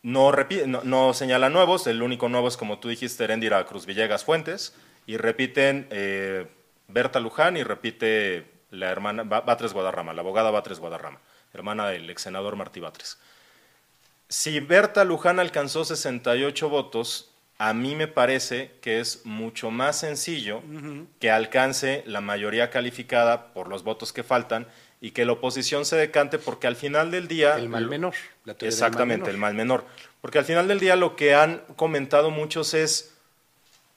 no, 0.03 0.31
no, 0.83 1.13
señala 1.15 1.49
nuevos, 1.49 1.87
el 1.87 2.03
único 2.03 2.29
nuevo 2.29 2.47
es, 2.47 2.57
como 2.57 2.77
tú 2.77 2.89
dijiste, 2.89 3.23
Erendira 3.23 3.65
Cruz 3.65 3.87
Villegas 3.87 4.23
Fuentes, 4.23 4.75
y 5.07 5.17
repiten 5.17 5.87
eh, 5.89 6.45
Berta 6.89 7.19
Luján 7.19 7.57
y 7.57 7.63
repite 7.63 8.45
la 8.71 8.89
hermana 8.89 9.23
Batres 9.23 9.73
Guadarrama, 9.73 10.13
la 10.13 10.21
abogada 10.21 10.51
Batres 10.51 10.79
Guadarrama, 10.79 11.19
hermana 11.53 11.87
del 11.87 12.09
ex 12.09 12.23
senador 12.23 12.55
Martí 12.55 12.79
Batres. 12.79 13.17
Si 14.27 14.59
Berta 14.59 15.03
Luján 15.03 15.39
alcanzó 15.39 15.85
68 15.85 16.69
votos, 16.69 17.31
a 17.57 17.73
mí 17.73 17.95
me 17.95 18.07
parece 18.07 18.71
que 18.81 18.99
es 18.99 19.25
mucho 19.25 19.71
más 19.71 19.99
sencillo 19.99 20.61
que 21.19 21.31
alcance 21.31 22.03
la 22.05 22.21
mayoría 22.21 22.69
calificada 22.69 23.53
por 23.53 23.67
los 23.67 23.83
votos 23.83 24.13
que 24.13 24.23
faltan 24.23 24.67
y 25.01 25.11
que 25.11 25.25
la 25.25 25.33
oposición 25.33 25.85
se 25.85 25.95
decante 25.95 26.39
porque 26.39 26.67
al 26.67 26.75
final 26.75 27.11
del 27.11 27.27
día... 27.27 27.57
El 27.57 27.69
mal 27.69 27.87
menor. 27.87 28.13
exactamente, 28.61 29.29
el 29.29 29.37
mal 29.37 29.55
menor. 29.55 29.85
Porque 30.21 30.39
al 30.39 30.45
final 30.45 30.67
del 30.67 30.79
día 30.79 30.95
lo 30.95 31.15
que 31.15 31.35
han 31.35 31.63
comentado 31.75 32.31
muchos 32.31 32.73
es, 32.73 33.15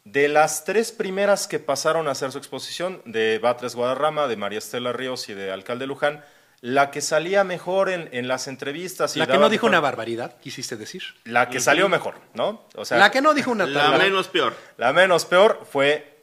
de 0.05 0.29
las 0.29 0.65
tres 0.65 0.93
primeras 0.93 1.47
que 1.47 1.59
pasaron 1.59 2.09
a 2.09 2.13
hacer 2.13 2.33
su 2.33 2.39
exposición, 2.39 3.03
de 3.05 3.39
Batres 3.39 3.75
Guadarrama, 3.75 4.27
de 4.27 4.37
María 4.37 4.59
Estela 4.59 4.93
Ríos 4.93 5.29
y 5.29 5.35
de 5.35 5.53
Alcalde 5.53 5.87
Luján, 5.87 6.25
la 6.61 6.93
que 6.93 7.01
salía 7.01 7.43
mejor 7.43 7.91
en, 7.91 8.29
las 8.29 8.47
entrevistas. 8.47 9.17
Y 9.17 9.19
la 9.19 9.27
que 9.27 9.39
no 9.39 9.49
dijo 9.49 9.67
una 9.67 9.81
barbaridad, 9.81 10.39
quisiste 10.41 10.77
decir. 10.77 11.03
La 11.25 11.49
que 11.49 11.61
salió 11.61 11.89
mejor, 11.89 12.15
¿no? 12.35 12.65
O 12.77 12.85
sea, 12.85 12.99
la 12.99 13.11
que 13.11 13.21
no 13.21 13.35
dijo 13.35 13.51
una 13.51 13.67
La 13.67 13.99
menos 13.99 14.29
peor. 14.29 14.55
La 14.77 14.93
menos 14.93 15.25
peor 15.25 15.67
fue 15.71 16.23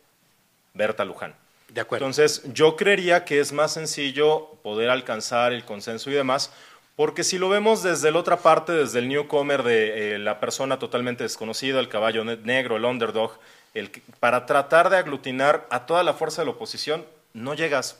Berta 0.73 1.03
Luján. 1.03 1.35
De 1.67 1.81
acuerdo. 1.81 2.05
Entonces, 2.05 2.43
yo 2.53 2.75
creería 2.77 3.25
que 3.25 3.41
es 3.41 3.51
más 3.51 3.73
sencillo 3.73 4.55
poder 4.63 4.89
alcanzar 4.89 5.51
el 5.51 5.65
consenso 5.65 6.09
y 6.09 6.13
demás, 6.13 6.51
porque 6.95 7.23
si 7.23 7.37
lo 7.37 7.49
vemos 7.49 7.83
desde 7.83 8.11
la 8.11 8.19
otra 8.19 8.37
parte, 8.37 8.71
desde 8.71 8.99
el 8.99 9.07
newcomer 9.09 9.63
de 9.63 10.15
eh, 10.15 10.19
la 10.19 10.39
persona 10.39 10.79
totalmente 10.79 11.23
desconocida, 11.23 11.79
el 11.79 11.89
caballo 11.89 12.23
negro, 12.23 12.77
el 12.77 12.85
underdog, 12.85 13.39
el, 13.73 13.89
para 14.19 14.45
tratar 14.45 14.89
de 14.89 14.97
aglutinar 14.97 15.67
a 15.69 15.85
toda 15.85 16.03
la 16.03 16.13
fuerza 16.13 16.41
de 16.41 16.47
la 16.47 16.51
oposición, 16.51 17.05
no 17.33 17.53
llegas 17.53 17.97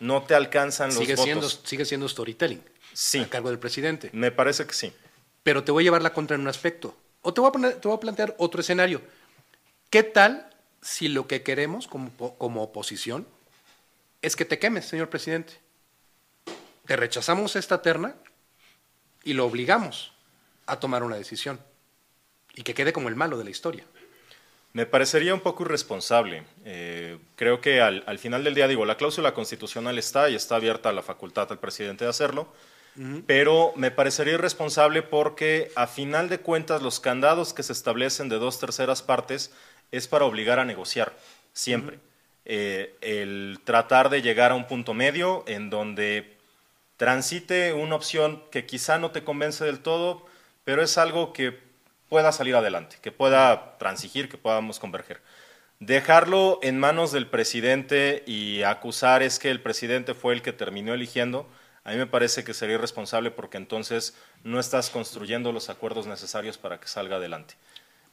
no 0.00 0.22
te 0.22 0.34
alcanzan 0.34 0.88
los 0.88 0.98
sigue 0.98 1.14
votos. 1.14 1.24
Siendo, 1.24 1.48
sigue 1.48 1.84
siendo 1.84 2.08
storytelling. 2.08 2.62
Sí. 2.92 3.20
A 3.20 3.28
cargo 3.28 3.50
del 3.50 3.58
presidente. 3.58 4.10
Me 4.12 4.30
parece 4.30 4.66
que 4.66 4.74
sí. 4.74 4.92
Pero 5.42 5.64
te 5.64 5.72
voy 5.72 5.82
a 5.82 5.86
llevar 5.86 6.02
la 6.02 6.12
contra 6.12 6.34
en 6.34 6.42
un 6.42 6.48
aspecto. 6.48 6.96
O 7.22 7.32
te 7.32 7.40
voy 7.40 7.48
a, 7.48 7.52
poner, 7.52 7.74
te 7.74 7.88
voy 7.88 7.96
a 7.96 8.00
plantear 8.00 8.34
otro 8.38 8.60
escenario. 8.60 9.02
¿Qué 9.90 10.02
tal 10.02 10.50
si 10.80 11.08
lo 11.08 11.26
que 11.26 11.42
queremos 11.42 11.86
como, 11.86 12.10
como 12.38 12.62
oposición 12.62 13.26
es 14.22 14.36
que 14.36 14.44
te 14.44 14.58
quemes, 14.58 14.86
señor 14.86 15.08
presidente? 15.08 15.58
Te 16.86 16.96
rechazamos 16.96 17.56
esta 17.56 17.82
terna 17.82 18.14
y 19.24 19.34
lo 19.34 19.46
obligamos 19.46 20.12
a 20.66 20.80
tomar 20.80 21.02
una 21.02 21.16
decisión 21.16 21.60
y 22.54 22.62
que 22.62 22.74
quede 22.74 22.92
como 22.92 23.08
el 23.08 23.16
malo 23.16 23.38
de 23.38 23.44
la 23.44 23.50
historia. 23.50 23.84
Me 24.78 24.86
parecería 24.86 25.34
un 25.34 25.40
poco 25.40 25.64
irresponsable. 25.64 26.44
Eh, 26.64 27.18
creo 27.34 27.60
que 27.60 27.80
al, 27.80 28.18
final 28.20 28.44
del 28.44 28.54
día, 28.54 28.68
digo, 28.68 28.86
la 28.86 28.96
cláusula 28.96 29.34
constitucional 29.34 29.98
está 29.98 30.30
y 30.30 30.36
está 30.36 30.54
abierta 30.54 30.90
a 30.90 30.92
la 30.92 31.02
facultad 31.02 31.50
al 31.50 31.58
presidente 31.58 32.04
de 32.04 32.10
hacerlo, 32.10 32.46
pero 33.26 33.72
me 33.74 33.90
parecería 33.90 34.34
irresponsable 34.34 35.02
porque 35.02 35.72
a 35.74 35.88
final 35.88 36.28
de 36.28 36.38
cuentas 36.38 36.80
los 36.80 37.00
candados 37.00 37.52
que 37.54 37.64
se 37.64 37.72
establecen 37.72 38.28
de 38.28 38.38
dos 38.38 38.60
terceras 38.60 39.02
partes 39.02 39.52
es 39.90 40.06
para 40.06 40.26
obligar 40.26 40.60
a 40.60 40.64
negociar, 40.64 41.16
siempre. 41.52 41.98
Eh, 42.44 42.94
el 43.00 43.58
tratar 43.64 44.10
de 44.10 44.22
llegar 44.22 44.52
a 44.52 44.54
un 44.54 44.68
punto 44.68 44.94
medio 44.94 45.42
en 45.48 45.70
donde 45.70 46.36
transite 46.96 47.72
una 47.72 47.96
opción 47.96 48.44
que 48.52 48.64
quizá 48.64 48.96
no 48.98 49.10
te 49.10 49.24
convence 49.24 49.64
del 49.64 49.80
todo, 49.80 50.24
pero 50.62 50.84
es 50.84 50.98
algo 50.98 51.32
que 51.32 51.67
pueda 52.08 52.32
salir 52.32 52.56
adelante, 52.56 52.96
que 53.00 53.12
pueda 53.12 53.76
transigir, 53.78 54.28
que 54.28 54.38
podamos 54.38 54.78
converger. 54.78 55.20
Dejarlo 55.80 56.58
en 56.62 56.78
manos 56.78 57.12
del 57.12 57.28
presidente 57.28 58.24
y 58.26 58.62
acusar 58.62 59.22
es 59.22 59.38
que 59.38 59.50
el 59.50 59.60
presidente 59.60 60.14
fue 60.14 60.34
el 60.34 60.42
que 60.42 60.52
terminó 60.52 60.92
eligiendo, 60.92 61.48
a 61.88 61.92
mí 61.92 61.96
me 61.96 62.06
parece 62.06 62.44
que 62.44 62.52
sería 62.52 62.74
irresponsable 62.74 63.30
porque 63.30 63.56
entonces 63.56 64.14
no 64.44 64.60
estás 64.60 64.90
construyendo 64.90 65.52
los 65.52 65.70
acuerdos 65.70 66.06
necesarios 66.06 66.58
para 66.58 66.78
que 66.78 66.86
salga 66.86 67.16
adelante. 67.16 67.54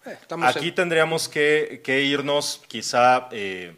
Eh, 0.05 0.17
Aquí 0.43 0.71
tendríamos 0.71 1.27
que, 1.27 1.81
irnos 1.85 2.61
quizá 2.69 3.27
eh, 3.31 3.75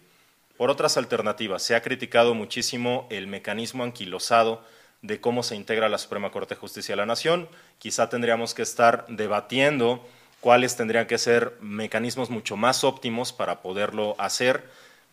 por 0.55 0.69
otras 0.69 0.97
alternativas. 0.97 1.63
Se 1.63 1.73
ha 1.73 1.81
criticado 1.81 2.35
muchísimo 2.35 3.07
el 3.09 3.25
mecanismo 3.25 3.83
anquilosado 3.83 4.63
de 5.01 5.21
cómo 5.21 5.43
se 5.43 5.55
integra 5.55 5.89
la 5.89 5.97
Suprema 5.97 6.31
Corte 6.31 6.55
de 6.55 6.59
Justicia 6.59 6.93
de 6.93 6.97
la 6.97 7.05
Nación. 7.05 7.47
Quizá 7.77 8.09
tendríamos 8.09 8.53
que 8.53 8.61
estar 8.61 9.05
debatiendo 9.07 10.05
cuáles 10.39 10.75
tendrían 10.75 11.07
que 11.07 11.17
ser 11.17 11.57
mecanismos 11.61 12.29
mucho 12.29 12.57
más 12.57 12.83
óptimos 12.83 13.33
para 13.33 13.61
poderlo 13.61 14.15
hacer, 14.17 14.63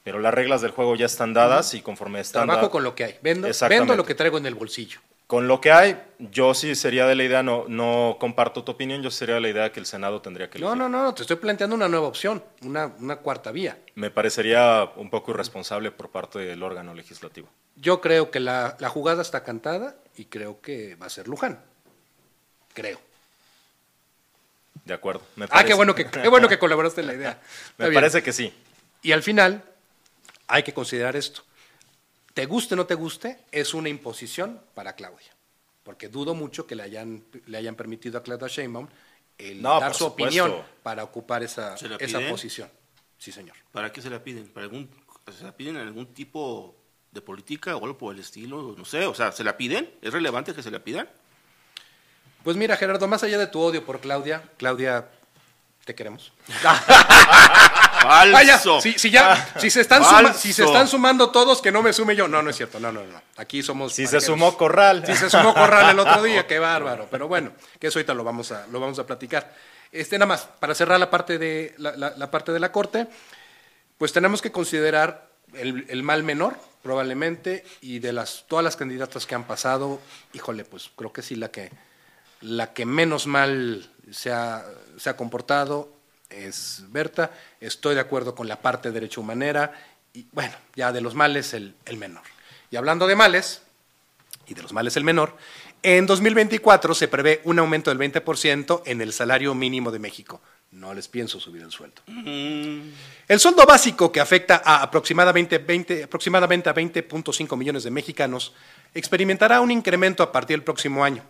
pero 0.03 0.19
las 0.19 0.35
reglas 0.35 0.61
del 0.63 0.71
juego 0.71 0.97
ya 0.97 1.07
están 1.07 1.35
dadas 1.35 1.75
y 1.75 1.81
conforme 1.81 2.21
están 2.21 2.47
Trabajo 2.47 2.71
con 2.71 2.85
lo 2.85 2.95
que 2.95 3.05
hay, 3.05 3.19
vendo, 3.23 3.49
vendo 3.69 3.97
lo 3.97 4.05
que 4.05 4.15
traigo 4.15 4.39
en 4.39 4.47
el 4.47 4.55
bolsillo. 4.55 5.01
Con 5.27 5.49
lo 5.49 5.59
que 5.61 5.73
hay, 5.73 5.99
yo 6.19 6.53
sí 6.53 6.75
sería 6.75 7.07
de 7.07 7.15
la 7.15 7.25
idea, 7.25 7.43
no, 7.43 7.65
no 7.67 8.19
comparto 8.21 8.63
tu 8.63 8.73
opinión, 8.73 9.03
yo 9.03 9.11
sería 9.11 9.37
de 9.37 9.41
la 9.41 9.49
idea 9.49 9.73
que 9.73 9.81
el 9.81 9.87
Senado 9.87 10.21
tendría 10.21 10.51
que 10.51 10.59
elegir. 10.59 10.77
No, 10.77 10.89
no, 10.89 11.03
no, 11.03 11.15
te 11.15 11.23
estoy 11.23 11.37
planteando 11.37 11.75
una 11.75 11.89
nueva 11.89 12.09
opción, 12.09 12.45
una, 12.63 12.93
una 12.99 13.17
cuarta 13.17 13.51
vía. 13.51 13.79
Me 13.95 14.11
parecería 14.11 14.91
un 14.97 15.09
poco 15.09 15.31
irresponsable 15.31 15.91
por 15.91 16.11
parte 16.11 16.41
del 16.41 16.63
órgano 16.63 16.93
legislativo. 16.93 17.49
Yo 17.77 18.03
creo 18.03 18.31
que 18.31 18.39
la, 18.39 18.77
jugada 18.91 19.23
está 19.23 19.43
cantada 19.43 19.97
y 20.15 20.27
creo 20.27 20.61
que 20.61 20.95
va 20.97 21.07
a 21.07 21.11
ser 21.11 21.27
Luján. 21.27 21.59
Creo. 22.75 23.01
De 24.85 24.93
acuerdo. 24.93 25.23
ah, 25.51 25.65
qué 25.65 25.73
bueno 25.73 25.95
que, 25.95 26.11
qué 26.11 26.29
bueno 26.29 26.49
que 26.49 26.59
colaboraste 26.59 27.01
en 27.01 27.07
la 27.07 27.15
idea. 27.15 27.41
me 27.79 27.91
parece 27.91 28.23
que 28.23 28.33
sí. 28.35 28.53
Y 29.01 29.13
al 29.13 29.23
final, 29.23 29.65
hay 30.49 30.63
que 30.63 30.75
considerar 30.75 31.17
esto 31.17 31.43
te 32.35 32.47
guste 32.47 32.75
o 32.75 32.77
no 32.77 32.87
te 32.87 32.95
guste, 32.95 33.39
es 33.51 33.75
una 33.75 33.89
imposición 33.89 34.61
para 34.75 34.95
Claudia. 34.95 35.35
Porque 35.83 36.09
dudo 36.09 36.35
mucho 36.35 36.67
que 36.67 36.75
le 36.75 36.83
hayan, 36.83 37.25
le 37.47 37.59
hayan 37.59 37.75
permitido 37.75 38.19
a 38.19 38.23
Claudia 38.23 38.49
Sheinbaum 38.49 38.89
el 39.39 39.63
dar 39.63 39.95
su 39.95 40.07
opinión 40.07 40.63
para 40.83 41.05
ocupar 41.05 41.43
esa, 41.43 41.75
esa 41.75 42.21
posición. 42.29 42.69
Sí, 43.19 43.33
señor. 43.33 43.57
¿Para 43.73 43.93
qué 43.93 44.03
se 44.03 44.11
la 44.11 44.23
piden? 44.23 44.49
¿Para 44.49 44.65
algún 44.65 44.89
¿Se 45.33 45.45
la 45.45 45.57
piden 45.57 45.77
en 45.77 45.83
algún 45.83 46.13
tipo 46.13 46.77
de 47.11 47.21
política 47.23 47.77
o 47.77 47.85
algo 47.85 47.97
por 47.97 48.15
el 48.15 48.21
estilo? 48.21 48.75
No 48.77 48.85
sé, 48.85 49.07
o 49.07 49.15
sea, 49.15 49.33
¿se 49.33 49.43
la 49.43 49.57
piden? 49.57 49.91
¿Es 50.03 50.13
relevante 50.13 50.55
que 50.55 50.63
se 50.63 50.71
la 50.71 50.81
pidan? 50.81 51.09
Pues 52.43 52.57
mira, 52.57 52.77
Gerardo, 52.77 53.09
más 53.09 53.23
allá 53.23 53.39
de 53.39 53.47
tu 53.47 53.61
odio 53.61 53.85
por 53.87 54.01
Claudia, 54.01 54.43
Claudia, 54.59 55.09
te 55.85 55.95
queremos. 55.95 56.33
¡Falso! 58.09 58.81
si, 58.81 58.99
si 58.99 59.11
ya, 59.11 59.49
si 59.59 59.71
se, 59.71 59.81
están 59.81 60.03
suma- 60.05 60.33
si 60.35 60.53
se 60.53 60.65
están 60.65 60.87
sumando 60.89 61.31
todos, 61.31 61.61
que 61.63 61.73
no 61.73 61.83
me 61.83 61.93
sume 61.93 62.15
yo. 62.17 62.29
No, 62.29 62.43
no 62.43 62.51
es 62.51 62.57
cierto. 62.57 62.79
No, 62.81 62.93
no, 62.93 63.05
no. 63.05 63.21
Aquí 63.37 63.63
somos. 63.63 63.93
Si 63.93 64.07
se 64.07 64.21
sumó 64.21 64.57
Corral. 64.57 65.05
Si 65.07 65.15
se 65.15 65.29
sumó 65.31 65.55
Corral 65.55 65.91
el 65.91 65.99
otro 65.99 66.23
día, 66.23 66.47
qué 66.49 66.59
bárbaro. 66.59 67.09
Pero 67.11 67.29
bueno, 67.29 67.53
que 67.79 67.89
eso 67.89 67.99
ahorita 67.99 68.15
lo 68.15 68.25
vamos 68.25 68.53
a, 68.53 68.67
lo 68.69 68.81
vamos 68.81 68.99
a 68.99 69.07
platicar. 69.07 69.53
Este, 69.93 70.19
nada 70.19 70.27
más, 70.27 70.43
para 70.59 70.75
cerrar 70.75 70.99
la 70.99 71.11
parte 71.11 71.39
de 71.39 71.75
la, 71.79 71.93
la- 71.97 72.15
la 72.17 72.31
parte 72.31 72.53
de 72.53 72.61
la 72.61 72.73
corte, 72.73 73.07
pues 73.99 74.13
tenemos 74.13 74.43
que 74.43 74.51
considerar 74.53 75.29
el, 75.55 75.87
el 75.89 76.03
mal 76.03 76.23
menor, 76.25 76.57
probablemente, 76.83 77.65
y 77.81 78.01
de 78.01 78.13
las 78.13 78.45
todas 78.49 78.65
las 78.65 78.77
candidatas 78.77 79.25
que 79.27 79.35
han 79.35 79.45
pasado, 79.45 80.01
híjole, 80.33 80.65
pues 80.65 80.91
creo 80.97 81.13
que 81.13 81.23
sí 81.23 81.37
la 81.37 81.51
que 81.51 81.71
la 82.41 82.73
que 82.75 82.85
menos 82.85 83.27
mal 83.27 83.89
se 84.11 84.31
ha, 84.33 84.65
se 84.99 85.09
ha 85.09 85.17
comportado 85.17 85.94
es 86.35 86.83
Berta. 86.89 87.31
Estoy 87.61 87.95
de 87.95 88.01
acuerdo 88.01 88.35
con 88.35 88.49
la 88.49 88.61
parte 88.61 88.89
de 88.89 88.95
derecho 88.95 89.21
humanera. 89.21 89.73
Y 90.13 90.27
bueno, 90.33 90.55
ya 90.75 90.93
de 90.93 91.01
los 91.01 91.15
males 91.15 91.55
el, 91.55 91.75
el 91.85 91.97
menor. 91.97 92.23
Y 92.71 92.77
hablando 92.77 93.07
de 93.07 93.17
males, 93.17 93.63
y 94.47 94.55
de 94.55 94.63
los 94.63 94.73
males 94.73 94.97
el 94.97 95.05
menor, 95.05 95.37
en 95.83 96.07
2024 96.07 96.95
se 96.95 97.09
prevé 97.09 97.41
un 97.45 97.59
aumento 97.59 97.95
del 97.95 97.99
20% 97.99 98.83
en 98.87 99.01
el 99.01 99.13
salario 99.13 99.55
mínimo 99.55 99.91
de 99.91 99.99
México. 99.99 100.41
No 100.73 100.93
les 100.93 101.07
pienso 101.07 101.39
subir 101.39 101.63
el 101.63 101.71
sueldo. 101.71 102.03
El 102.07 103.39
sueldo 103.39 103.65
básico 103.65 104.11
que 104.11 104.19
afecta 104.19 104.63
a 104.65 104.83
aproximadamente, 104.83 105.59
20, 105.59 106.05
aproximadamente 106.05 106.69
a 106.69 106.75
20.5 106.75 107.57
millones 107.57 107.85
de 107.85 107.91
mexicanos 107.91 108.55
experimentará 108.93 109.61
un 109.61 109.71
incremento 109.71 110.23
a 110.23 110.33
partir 110.33 110.57
del 110.57 110.65
próximo 110.65 111.05
año. 111.05 111.23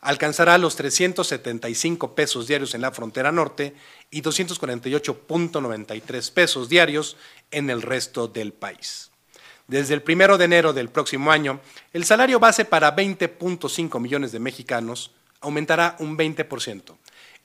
Alcanzará 0.00 0.56
los 0.56 0.76
375 0.76 2.14
pesos 2.14 2.46
diarios 2.46 2.74
en 2.74 2.80
la 2.80 2.92
frontera 2.92 3.32
norte 3.32 3.74
y 4.10 4.22
248.93 4.22 6.32
pesos 6.32 6.68
diarios 6.68 7.16
en 7.50 7.70
el 7.70 7.82
resto 7.82 8.28
del 8.28 8.52
país. 8.52 9.10
Desde 9.68 9.94
el 9.94 10.02
primero 10.02 10.38
de 10.38 10.44
enero 10.44 10.72
del 10.72 10.90
próximo 10.90 11.32
año, 11.32 11.58
el 11.92 12.04
salario 12.04 12.38
base 12.38 12.64
para 12.64 12.94
20.5 12.94 13.98
millones 14.00 14.30
de 14.30 14.38
mexicanos 14.38 15.10
aumentará 15.40 15.96
un 15.98 16.16
20%, 16.16 16.96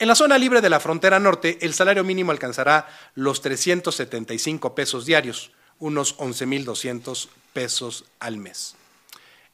En 0.00 0.08
la 0.08 0.14
zona 0.14 0.38
libre 0.38 0.62
de 0.62 0.70
la 0.70 0.80
frontera 0.80 1.20
norte, 1.20 1.58
el 1.60 1.74
salario 1.74 2.02
mínimo 2.04 2.32
alcanzará 2.32 2.88
los 3.16 3.42
375 3.42 4.74
pesos 4.74 5.04
diarios, 5.04 5.52
unos 5.78 6.16
11.200 6.16 7.28
pesos 7.52 8.06
al 8.18 8.38
mes. 8.38 8.76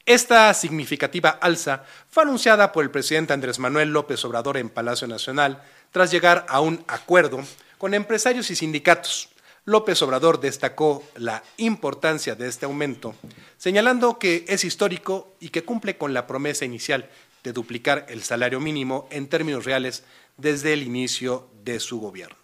Esta 0.05 0.55
significativa 0.55 1.31
alza 1.31 1.83
fue 2.09 2.23
anunciada 2.23 2.71
por 2.71 2.85
el 2.85 2.93
presidente 2.93 3.33
Andrés 3.33 3.59
Manuel 3.59 3.89
López 3.89 4.25
Obrador 4.25 4.57
en 4.57 4.69
Palacio 4.69 5.09
Nacional 5.09 5.65
tras 5.91 6.13
llegar 6.13 6.47
a 6.49 6.61
un 6.61 6.85
acuerdo 6.87 7.43
con 7.77 7.93
empresarios 7.93 8.49
y 8.53 8.55
sindicatos. 8.55 9.31
López 9.65 10.01
Obrador 10.03 10.39
destacó 10.39 11.03
la 11.17 11.43
importancia 11.57 12.37
de 12.37 12.47
este 12.47 12.67
aumento, 12.67 13.17
señalando 13.59 14.21
que 14.21 14.45
es 14.47 14.63
histórico 14.63 15.35
y 15.41 15.49
que 15.49 15.65
cumple 15.65 15.97
con 15.97 16.15
la 16.15 16.29
promesa 16.29 16.65
inicial 16.65 17.11
de 17.43 17.53
duplicar 17.53 18.07
el 18.09 18.23
salario 18.23 18.61
mínimo 18.61 19.09
en 19.11 19.29
términos 19.29 19.65
reales 19.65 20.05
desde 20.37 20.73
el 20.73 20.83
inicio 20.83 21.49
de 21.65 21.81
su 21.81 22.01
gobierno. 22.01 22.37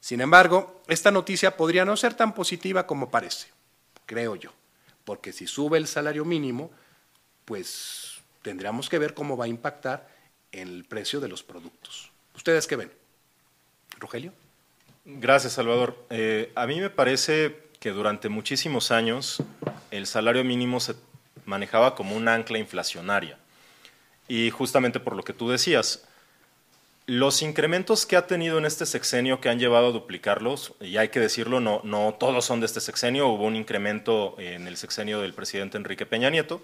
Sin 0.00 0.20
embargo, 0.20 0.82
esta 0.86 1.10
noticia 1.10 1.56
podría 1.56 1.84
no 1.84 1.96
ser 1.96 2.14
tan 2.14 2.34
positiva 2.34 2.86
como 2.86 3.10
parece, 3.10 3.48
creo 4.06 4.36
yo, 4.36 4.52
porque 5.04 5.32
si 5.32 5.46
sube 5.46 5.78
el 5.78 5.86
salario 5.86 6.24
mínimo, 6.24 6.70
pues 7.44 8.18
tendríamos 8.42 8.88
que 8.88 8.98
ver 8.98 9.14
cómo 9.14 9.36
va 9.36 9.46
a 9.46 9.48
impactar 9.48 10.08
en 10.52 10.68
el 10.68 10.84
precio 10.84 11.20
de 11.20 11.28
los 11.28 11.42
productos. 11.42 12.10
¿Ustedes 12.34 12.66
qué 12.66 12.76
ven? 12.76 12.92
Rogelio. 13.98 14.32
Gracias, 15.04 15.54
Salvador. 15.54 15.96
Eh, 16.10 16.52
a 16.54 16.66
mí 16.66 16.80
me 16.80 16.90
parece 16.90 17.66
que 17.80 17.90
durante 17.90 18.28
muchísimos 18.28 18.90
años 18.90 19.42
el 19.90 20.06
salario 20.06 20.44
mínimo 20.44 20.80
se 20.80 20.94
manejaba 21.44 21.94
como 21.94 22.16
un 22.16 22.28
ancla 22.28 22.58
inflacionaria. 22.58 23.38
Y 24.28 24.50
justamente 24.50 25.00
por 25.00 25.14
lo 25.14 25.22
que 25.22 25.32
tú 25.32 25.48
decías, 25.48 26.04
los 27.06 27.42
incrementos 27.42 28.04
que 28.04 28.16
ha 28.16 28.26
tenido 28.26 28.58
en 28.58 28.66
este 28.66 28.84
sexenio 28.84 29.40
que 29.40 29.48
han 29.48 29.60
llevado 29.60 29.88
a 29.88 29.92
duplicarlos, 29.92 30.74
y 30.80 30.96
hay 30.96 31.08
que 31.08 31.20
decirlo, 31.20 31.60
no, 31.60 31.80
no 31.84 32.16
todos 32.18 32.44
son 32.44 32.60
de 32.60 32.66
este 32.66 32.80
sexenio, 32.80 33.28
hubo 33.28 33.44
un 33.44 33.54
incremento 33.54 34.34
en 34.38 34.66
el 34.66 34.76
sexenio 34.76 35.20
del 35.20 35.32
presidente 35.32 35.78
Enrique 35.78 36.04
Peña 36.04 36.30
Nieto, 36.30 36.60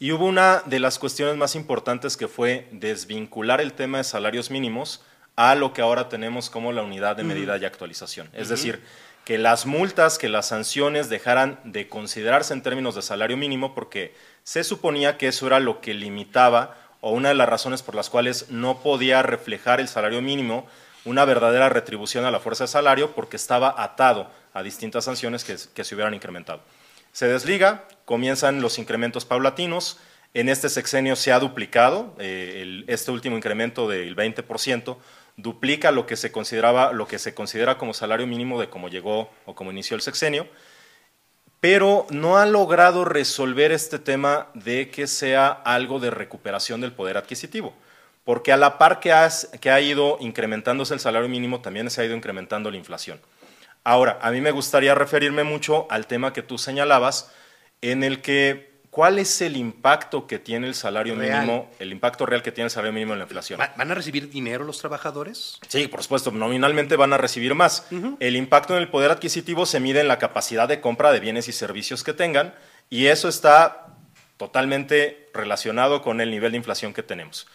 y 0.00 0.10
hubo 0.12 0.26
una 0.26 0.62
de 0.66 0.80
las 0.80 0.98
cuestiones 0.98 1.36
más 1.36 1.54
importantes 1.54 2.16
que 2.16 2.26
fue 2.26 2.66
desvincular 2.72 3.60
el 3.60 3.74
tema 3.74 3.98
de 3.98 4.04
salarios 4.04 4.50
mínimos 4.50 5.02
a 5.36 5.54
lo 5.54 5.72
que 5.72 5.82
ahora 5.82 6.08
tenemos 6.08 6.50
como 6.50 6.72
la 6.72 6.82
unidad 6.82 7.16
de 7.16 7.22
medida 7.22 7.56
y 7.56 7.64
actualización. 7.64 8.28
Es 8.32 8.48
decir, 8.48 8.82
que 9.24 9.38
las 9.38 9.66
multas, 9.66 10.18
que 10.18 10.28
las 10.28 10.48
sanciones 10.48 11.08
dejaran 11.08 11.60
de 11.64 11.88
considerarse 11.88 12.54
en 12.54 12.62
términos 12.62 12.94
de 12.94 13.02
salario 13.02 13.36
mínimo 13.36 13.74
porque 13.74 14.14
se 14.42 14.64
suponía 14.64 15.18
que 15.18 15.28
eso 15.28 15.46
era 15.46 15.60
lo 15.60 15.80
que 15.80 15.94
limitaba 15.94 16.76
o 17.00 17.12
una 17.12 17.30
de 17.30 17.34
las 17.34 17.48
razones 17.48 17.82
por 17.82 17.94
las 17.94 18.10
cuales 18.10 18.50
no 18.50 18.82
podía 18.82 19.22
reflejar 19.22 19.80
el 19.80 19.88
salario 19.88 20.22
mínimo 20.22 20.66
una 21.04 21.24
verdadera 21.24 21.68
retribución 21.68 22.24
a 22.24 22.30
la 22.30 22.40
fuerza 22.40 22.64
de 22.64 22.68
salario 22.68 23.12
porque 23.14 23.36
estaba 23.36 23.74
atado 23.76 24.30
a 24.52 24.62
distintas 24.62 25.04
sanciones 25.04 25.44
que, 25.44 25.84
se 25.84 25.94
hubieran 25.94 26.14
incrementado. 26.14 26.62
Se 27.12 27.26
desliga, 27.26 27.86
comienzan 28.04 28.60
los 28.60 28.78
incrementos 28.78 29.24
paulatinos, 29.24 29.98
en 30.32 30.48
este 30.48 30.68
sexenio 30.68 31.16
se 31.16 31.32
ha 31.32 31.40
duplicado, 31.40 32.14
eh, 32.18 32.84
este 32.86 33.10
último 33.10 33.36
incremento 33.36 33.88
del 33.88 34.14
20% 34.14 34.96
duplica 35.36 35.90
lo 35.90 36.06
que 36.06 36.16
se 36.16 36.30
consideraba, 36.30 36.92
lo 36.92 37.08
que 37.08 37.18
se 37.18 37.34
considera 37.34 37.78
como 37.78 37.94
salario 37.94 38.26
mínimo 38.26 38.60
de 38.60 38.68
cómo 38.68 38.88
llegó 38.88 39.30
o 39.46 39.54
cómo 39.54 39.70
inició 39.70 39.96
el 39.96 40.02
sexenio, 40.02 40.46
pero 41.60 42.06
no 42.10 42.38
ha 42.38 42.46
logrado 42.46 43.04
resolver 43.04 43.70
este 43.70 43.98
tema 43.98 44.48
de 44.54 44.90
que 44.90 45.06
sea 45.06 45.48
algo 45.48 46.00
de 46.00 46.10
recuperación 46.10 46.80
del 46.80 46.92
poder 46.92 47.18
adquisitivo. 47.18 47.74
Porque 48.24 48.52
a 48.52 48.56
la 48.56 48.78
par 48.78 49.00
que, 49.00 49.14
que 49.60 49.70
ha 49.70 49.80
ido 49.80 50.16
incrementándose 50.20 50.94
el 50.94 51.00
salario 51.00 51.28
mínimo, 51.28 51.60
también 51.60 51.90
se 51.90 52.00
ha 52.00 52.04
ido 52.04 52.16
incrementando 52.16 52.70
la 52.70 52.76
inflación. 52.76 53.20
Ahora, 53.84 54.18
a 54.22 54.30
mí 54.30 54.40
me 54.40 54.50
gustaría 54.50 54.94
referirme 54.94 55.44
mucho 55.44 55.86
al 55.90 56.06
tema 56.06 56.32
que 56.32 56.42
tú 56.42 56.58
señalabas, 56.58 57.32
en 57.82 58.04
el 58.04 58.20
que, 58.20 58.69
¿cuál 58.90 59.18
es 59.18 59.40
el 59.40 59.56
impacto 59.56 60.26
que 60.26 60.38
tiene 60.38 60.66
el 60.66 60.74
salario 60.74 61.14
Real. 61.14 61.42
mínimo, 61.46 61.70
el 61.78 61.92
impacto 61.92 62.26
real 62.26 62.42
que 62.42 62.50
tiene 62.52 62.66
el 62.66 62.70
salario 62.70 62.92
mínimo 62.92 63.12
en 63.12 63.20
la 63.20 63.24
inflación? 63.24 63.60
¿Va- 63.60 63.72
¿Van 63.76 63.90
a 63.90 63.94
recibir 63.94 64.28
dinero 64.30 64.64
los 64.64 64.78
trabajadores? 64.78 65.58
Sí, 65.68 65.86
por 65.88 66.02
supuesto, 66.02 66.30
nominalmente 66.32 66.96
van 66.96 67.12
a 67.12 67.18
recibir 67.18 67.54
más. 67.54 67.86
El 68.18 68.36
impacto 68.36 68.74
en 68.76 68.82
el 68.82 68.88
poder 68.88 69.10
adquisitivo 69.10 69.64
se 69.66 69.80
mide 69.80 70.00
en 70.00 70.08
la 70.08 70.18
capacidad 70.18 70.66
de 70.68 70.80
compra 70.80 71.12
de 71.12 71.20
bienes 71.20 71.48
y 71.48 71.52
servicios 71.52 72.02
que 72.04 72.12
tengan 72.12 72.54
y 72.88 73.06
eso 73.06 73.28
está 73.28 73.86
totalmente 74.44 75.28
relacionado 75.34 76.02
con 76.02 76.20
el 76.20 76.30
nivel 76.30 76.52
de 76.52 76.58
inflación 76.58 76.92
que 76.94 77.02
tenemos. 77.02 77.46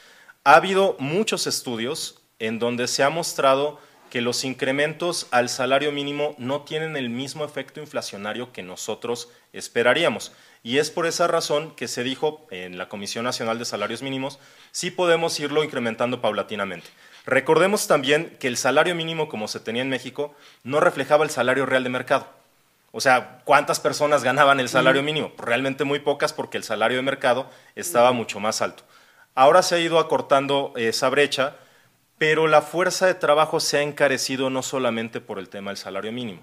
Ha 0.44 0.56
habido 0.56 0.96
muchos 1.00 1.48
estudios 1.48 2.22
en 2.40 2.60
donde 2.60 2.88
se 2.88 3.04
ha 3.04 3.10
mostrado 3.10 3.80
que 4.16 4.22
los 4.22 4.46
incrementos 4.46 5.28
al 5.32 5.50
salario 5.50 5.92
mínimo 5.92 6.36
no 6.38 6.62
tienen 6.62 6.96
el 6.96 7.10
mismo 7.10 7.44
efecto 7.44 7.82
inflacionario 7.82 8.54
que 8.54 8.64
nosotros 8.64 9.28
esperaríamos. 9.52 10.32
Y 10.64 10.78
es 10.78 10.90
por 10.90 11.06
esa 11.06 11.28
razón 11.28 11.76
que 11.76 11.90
se 11.90 12.02
dijo 12.02 12.48
en 12.50 12.78
la 12.78 12.88
Comisión 12.88 13.26
Nacional 13.26 13.60
de 13.60 13.66
Salarios 13.66 14.02
Mínimos, 14.02 14.40
sí 14.72 14.90
podemos 14.90 15.38
irlo 15.42 15.66
incrementando 15.66 16.22
paulatinamente. 16.22 16.88
Recordemos 17.26 17.88
también 17.88 18.38
que 18.40 18.48
el 18.48 18.56
salario 18.56 18.96
mínimo 18.96 19.28
como 19.28 19.50
se 19.50 19.60
tenía 19.60 19.82
en 19.82 19.90
México 19.90 20.34
no 20.64 20.80
reflejaba 20.80 21.26
el 21.26 21.30
salario 21.30 21.66
real 21.66 21.84
de 21.84 21.90
mercado. 21.90 22.26
O 22.94 23.02
sea, 23.02 23.42
¿cuántas 23.44 23.82
personas 23.82 24.24
ganaban 24.24 24.62
el 24.62 24.70
salario 24.70 25.04
mínimo? 25.04 25.34
Realmente 25.38 25.84
muy 25.84 26.00
pocas 26.00 26.32
porque 26.32 26.56
el 26.56 26.64
salario 26.64 26.96
de 26.96 27.04
mercado 27.04 27.50
estaba 27.76 28.14
mucho 28.14 28.40
más 28.40 28.62
alto. 28.62 28.84
Ahora 29.34 29.62
se 29.62 29.76
ha 29.76 29.80
ido 29.80 30.00
acortando 30.00 30.72
esa 30.78 31.10
brecha, 31.10 31.58
pero 32.18 32.48
la 32.48 32.62
fuerza 32.62 33.08
de 33.08 33.16
trabajo 33.16 33.60
se 33.60 33.78
ha 33.78 33.82
encarecido 33.82 34.50
no 34.50 34.64
solamente 34.64 35.22
por 35.22 35.40
el 35.40 35.50
tema 35.50 35.72
del 35.72 35.78
salario 35.78 36.12
mínimo. 36.12 36.42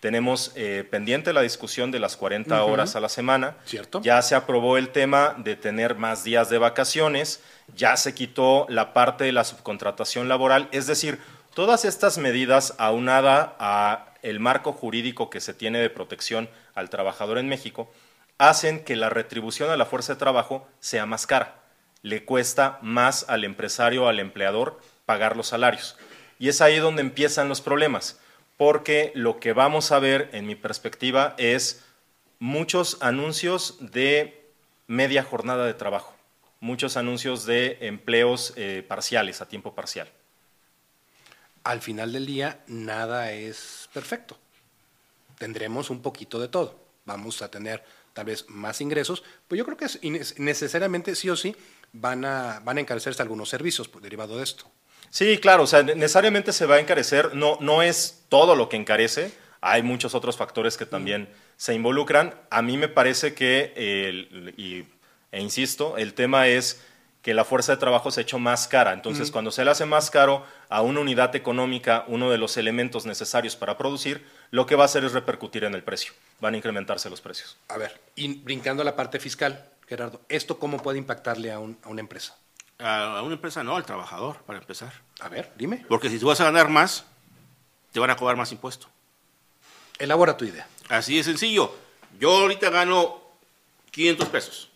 Tenemos 0.00 0.52
eh, 0.54 0.86
pendiente 0.88 1.32
la 1.32 1.42
discusión 1.42 1.90
de 1.90 1.98
las 1.98 2.16
40 2.16 2.62
horas 2.62 2.94
a 2.94 3.00
la 3.00 3.08
semana. 3.08 3.56
Cierto. 3.64 4.00
Ya 4.00 4.22
se 4.22 4.36
aprobó 4.36 4.76
el 4.76 4.90
tema 4.90 5.34
de 5.38 5.56
tener 5.56 5.96
más 5.96 6.22
días 6.22 6.48
de 6.50 6.58
vacaciones, 6.58 7.42
ya 7.74 7.96
se 7.96 8.14
quitó 8.14 8.66
la 8.68 8.92
parte 8.92 9.24
de 9.24 9.32
la 9.32 9.42
subcontratación 9.42 10.28
laboral, 10.28 10.68
es 10.70 10.86
decir, 10.86 11.18
todas 11.52 11.84
estas 11.84 12.16
medidas 12.18 12.74
aunada 12.78 13.56
a 13.58 14.14
el 14.22 14.38
marco 14.38 14.72
jurídico 14.72 15.30
que 15.30 15.40
se 15.40 15.54
tiene 15.54 15.80
de 15.80 15.90
protección 15.90 16.48
al 16.74 16.90
trabajador 16.90 17.38
en 17.38 17.48
México 17.48 17.90
hacen 18.38 18.84
que 18.84 18.96
la 18.96 19.10
retribución 19.10 19.70
a 19.70 19.76
la 19.76 19.86
fuerza 19.86 20.14
de 20.14 20.20
trabajo 20.20 20.68
sea 20.78 21.06
más 21.06 21.26
cara. 21.26 21.56
Le 22.02 22.24
cuesta 22.24 22.78
más 22.82 23.26
al 23.28 23.42
empresario, 23.42 24.08
al 24.08 24.20
empleador, 24.20 24.80
pagar 25.08 25.38
los 25.38 25.46
salarios. 25.46 25.96
Y 26.38 26.50
es 26.50 26.60
ahí 26.60 26.76
donde 26.76 27.00
empiezan 27.00 27.48
los 27.48 27.62
problemas, 27.62 28.18
porque 28.58 29.10
lo 29.14 29.40
que 29.40 29.54
vamos 29.54 29.90
a 29.90 29.98
ver, 29.98 30.28
en 30.34 30.46
mi 30.46 30.54
perspectiva, 30.54 31.34
es 31.38 31.82
muchos 32.38 32.98
anuncios 33.00 33.78
de 33.80 34.52
media 34.86 35.22
jornada 35.22 35.64
de 35.64 35.72
trabajo, 35.72 36.14
muchos 36.60 36.98
anuncios 36.98 37.46
de 37.46 37.78
empleos 37.80 38.52
eh, 38.56 38.84
parciales, 38.86 39.40
a 39.40 39.48
tiempo 39.48 39.74
parcial. 39.74 40.10
Al 41.64 41.80
final 41.80 42.12
del 42.12 42.26
día, 42.26 42.60
nada 42.66 43.32
es 43.32 43.88
perfecto. 43.94 44.36
Tendremos 45.38 45.88
un 45.88 46.02
poquito 46.02 46.38
de 46.38 46.48
todo. 46.48 46.78
Vamos 47.06 47.40
a 47.40 47.50
tener 47.50 47.82
tal 48.12 48.26
vez 48.26 48.44
más 48.50 48.82
ingresos, 48.82 49.24
pues 49.46 49.58
yo 49.58 49.64
creo 49.64 49.78
que 49.78 49.86
es 49.86 50.38
necesariamente 50.38 51.14
sí 51.14 51.30
o 51.30 51.36
sí 51.36 51.56
van 51.94 52.26
a, 52.26 52.60
van 52.62 52.76
a 52.76 52.80
encarecerse 52.82 53.22
algunos 53.22 53.48
servicios 53.48 53.88
pues, 53.88 54.02
derivado 54.02 54.36
de 54.36 54.44
esto. 54.44 54.70
Sí, 55.10 55.38
claro, 55.38 55.64
o 55.64 55.66
sea, 55.66 55.82
necesariamente 55.82 56.52
se 56.52 56.66
va 56.66 56.76
a 56.76 56.80
encarecer, 56.80 57.34
no, 57.34 57.56
no 57.60 57.82
es 57.82 58.24
todo 58.28 58.56
lo 58.56 58.68
que 58.68 58.76
encarece, 58.76 59.32
hay 59.60 59.82
muchos 59.82 60.14
otros 60.14 60.36
factores 60.36 60.76
que 60.76 60.86
también 60.86 61.28
se 61.56 61.74
involucran. 61.74 62.34
A 62.50 62.62
mí 62.62 62.76
me 62.76 62.88
parece 62.88 63.34
que, 63.34 63.72
y, 64.56 64.84
e 65.32 65.40
insisto, 65.40 65.96
el 65.96 66.14
tema 66.14 66.46
es 66.46 66.82
que 67.22 67.34
la 67.34 67.44
fuerza 67.44 67.72
de 67.72 67.78
trabajo 67.78 68.10
se 68.10 68.20
ha 68.20 68.22
hecho 68.22 68.38
más 68.38 68.68
cara. 68.68 68.92
Entonces, 68.92 69.30
cuando 69.30 69.50
se 69.50 69.64
le 69.64 69.70
hace 69.70 69.84
más 69.84 70.10
caro 70.10 70.44
a 70.68 70.82
una 70.82 71.00
unidad 71.00 71.34
económica, 71.34 72.04
uno 72.06 72.30
de 72.30 72.38
los 72.38 72.56
elementos 72.56 73.06
necesarios 73.06 73.56
para 73.56 73.76
producir, 73.76 74.24
lo 74.50 74.66
que 74.66 74.76
va 74.76 74.84
a 74.84 74.86
hacer 74.86 75.04
es 75.04 75.12
repercutir 75.12 75.64
en 75.64 75.74
el 75.74 75.82
precio. 75.82 76.12
Van 76.40 76.54
a 76.54 76.56
incrementarse 76.56 77.10
los 77.10 77.20
precios. 77.20 77.56
A 77.68 77.76
ver, 77.76 78.00
y 78.14 78.34
brincando 78.34 78.82
a 78.82 78.84
la 78.84 78.94
parte 78.94 79.18
fiscal, 79.18 79.68
Gerardo, 79.88 80.20
¿esto 80.28 80.58
cómo 80.58 80.80
puede 80.80 80.98
impactarle 80.98 81.50
a 81.50 81.58
una 81.58 82.00
empresa? 82.00 82.36
A 82.78 83.22
una 83.22 83.34
empresa 83.34 83.64
no, 83.64 83.76
al 83.76 83.84
trabajador, 83.84 84.36
para 84.42 84.60
empezar. 84.60 84.92
A 85.20 85.28
ver, 85.28 85.52
dime. 85.56 85.84
Porque 85.88 86.08
si 86.08 86.18
tú 86.18 86.28
vas 86.28 86.40
a 86.40 86.44
ganar 86.44 86.68
más, 86.68 87.04
te 87.92 87.98
van 87.98 88.10
a 88.10 88.16
cobrar 88.16 88.36
más 88.36 88.52
impuesto. 88.52 88.86
Elabora 89.98 90.36
tu 90.36 90.44
idea. 90.44 90.68
Así 90.88 91.16
de 91.16 91.24
sencillo. 91.24 91.74
Yo 92.20 92.30
ahorita 92.38 92.70
gano 92.70 93.20
500 93.90 94.28
pesos. 94.28 94.70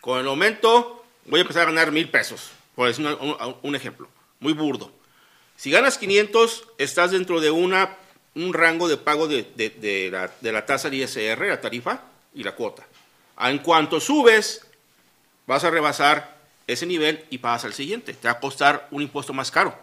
Con 0.00 0.20
el 0.20 0.26
aumento 0.26 1.04
voy 1.26 1.40
a 1.40 1.42
empezar 1.42 1.62
a 1.62 1.66
ganar 1.66 1.92
1000 1.92 2.10
pesos. 2.10 2.50
Por 2.74 2.88
decir 2.88 3.06
un, 3.62 3.74
ejemplo, 3.74 4.08
muy 4.40 4.54
burdo. 4.54 4.90
Si 5.56 5.70
ganas 5.70 5.98
500, 5.98 6.64
estás 6.78 7.10
dentro 7.10 7.40
de 7.40 7.50
una, 7.50 7.96
un 8.36 8.54
rango 8.54 8.88
de 8.88 8.96
pago 8.96 9.28
de, 9.28 9.42
de, 9.42 10.08
la, 10.10 10.32
de 10.40 10.52
la 10.52 10.64
tasa 10.64 10.88
de 10.88 10.96
ISR, 10.96 11.46
la 11.46 11.60
tarifa 11.60 12.04
y 12.32 12.42
la 12.42 12.54
cuota. 12.54 12.86
En 13.40 13.58
cuanto 13.58 14.00
subes, 14.00 14.66
vas 15.46 15.64
a 15.64 15.70
rebasar 15.70 16.37
ese 16.68 16.86
nivel 16.86 17.24
y 17.30 17.38
pasas 17.38 17.64
al 17.64 17.72
siguiente. 17.72 18.12
Te 18.12 18.28
va 18.28 18.34
a 18.34 18.40
costar 18.40 18.86
un 18.92 19.02
impuesto 19.02 19.32
más 19.32 19.50
caro. 19.50 19.76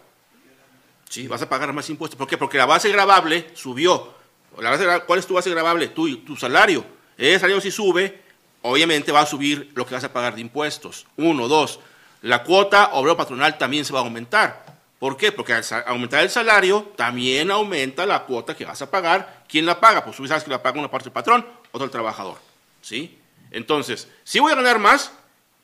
Sí, 1.10 1.28
vas 1.28 1.42
a 1.42 1.48
pagar 1.48 1.72
más 1.72 1.90
impuestos. 1.90 2.16
¿Por 2.16 2.26
qué? 2.26 2.38
Porque 2.38 2.56
la 2.56 2.66
base 2.66 2.90
gravable 2.90 3.50
subió. 3.54 4.14
La 4.58 4.70
base, 4.70 4.86
¿Cuál 5.06 5.18
es 5.18 5.26
tu 5.26 5.34
base 5.34 5.50
gravable? 5.50 5.88
Tu, 5.88 6.18
tu 6.18 6.36
salario. 6.36 6.84
Ese 7.18 7.40
salario 7.40 7.60
si 7.60 7.70
sube, 7.70 8.22
obviamente 8.62 9.12
va 9.12 9.20
a 9.20 9.26
subir 9.26 9.70
lo 9.74 9.84
que 9.84 9.94
vas 9.94 10.04
a 10.04 10.12
pagar 10.12 10.34
de 10.34 10.40
impuestos. 10.40 11.06
Uno, 11.16 11.48
dos. 11.48 11.80
La 12.22 12.42
cuota 12.42 12.90
obrero 12.94 13.16
patronal 13.16 13.58
también 13.58 13.84
se 13.84 13.92
va 13.92 14.00
a 14.00 14.02
aumentar. 14.02 14.64
¿Por 14.98 15.16
qué? 15.16 15.30
Porque 15.30 15.52
al 15.52 15.64
aumentar 15.86 16.22
el 16.22 16.30
salario, 16.30 16.92
también 16.96 17.50
aumenta 17.50 18.06
la 18.06 18.24
cuota 18.24 18.56
que 18.56 18.64
vas 18.64 18.80
a 18.80 18.90
pagar. 18.90 19.44
¿Quién 19.48 19.66
la 19.66 19.78
paga? 19.78 20.04
Pues 20.04 20.16
tú 20.16 20.26
sabes 20.26 20.42
que 20.42 20.50
la 20.50 20.62
paga 20.62 20.78
una 20.78 20.90
parte 20.90 21.04
del 21.04 21.12
patrón, 21.12 21.46
otra 21.72 21.84
el 21.84 21.90
trabajador. 21.90 22.38
¿Sí? 22.80 23.18
Entonces, 23.50 24.08
sí 24.24 24.38
voy 24.38 24.52
a 24.52 24.56
ganar 24.56 24.78
más, 24.78 25.12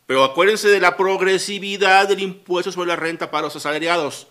pero 0.07 0.25
acuérdense 0.25 0.69
de 0.69 0.81
la 0.81 0.97
progresividad 0.97 2.09
del 2.09 2.21
impuesto 2.21 2.73
sobre 2.73 2.88
la 2.88 2.97
renta 2.97 3.31
para 3.31 3.45
los 3.45 3.57
asalariados. 3.57 4.27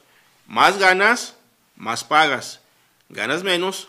Más 0.48 0.78
ganas, 0.78 1.36
más 1.76 2.04
pagas. 2.04 2.60
Ganas 3.10 3.44
menos, 3.44 3.88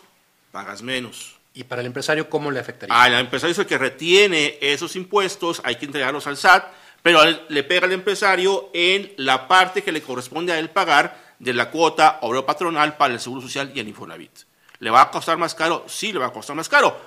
pagas 0.51 0.81
menos. 0.81 1.35
¿Y 1.53 1.63
para 1.65 1.81
el 1.81 1.87
empresario 1.87 2.29
cómo 2.29 2.49
le 2.49 2.59
afectaría? 2.59 2.99
Al 2.99 3.13
empresario 3.13 3.51
es 3.51 3.59
el 3.59 3.67
que 3.67 3.77
retiene 3.77 4.57
esos 4.59 4.95
impuestos, 4.95 5.61
hay 5.63 5.75
que 5.75 5.85
entregarlos 5.85 6.25
al 6.25 6.37
SAT, 6.37 6.65
pero 7.03 7.21
le 7.47 7.63
pega 7.63 7.85
al 7.85 7.91
empresario 7.91 8.71
en 8.73 9.13
la 9.17 9.47
parte 9.47 9.83
que 9.83 9.91
le 9.91 10.01
corresponde 10.01 10.51
a 10.53 10.59
él 10.59 10.69
pagar 10.69 11.21
de 11.37 11.53
la 11.53 11.69
cuota 11.69 12.19
obrero 12.21 12.45
patronal 12.45 12.97
para 12.97 13.13
el 13.13 13.19
Seguro 13.19 13.41
Social 13.41 13.71
y 13.75 13.79
el 13.79 13.87
Infonavit. 13.89 14.31
¿Le 14.79 14.89
va 14.89 15.01
a 15.01 15.11
costar 15.11 15.37
más 15.37 15.53
caro? 15.53 15.85
Sí, 15.87 16.11
le 16.11 16.19
va 16.19 16.27
a 16.27 16.33
costar 16.33 16.55
más 16.55 16.69
caro. 16.69 16.97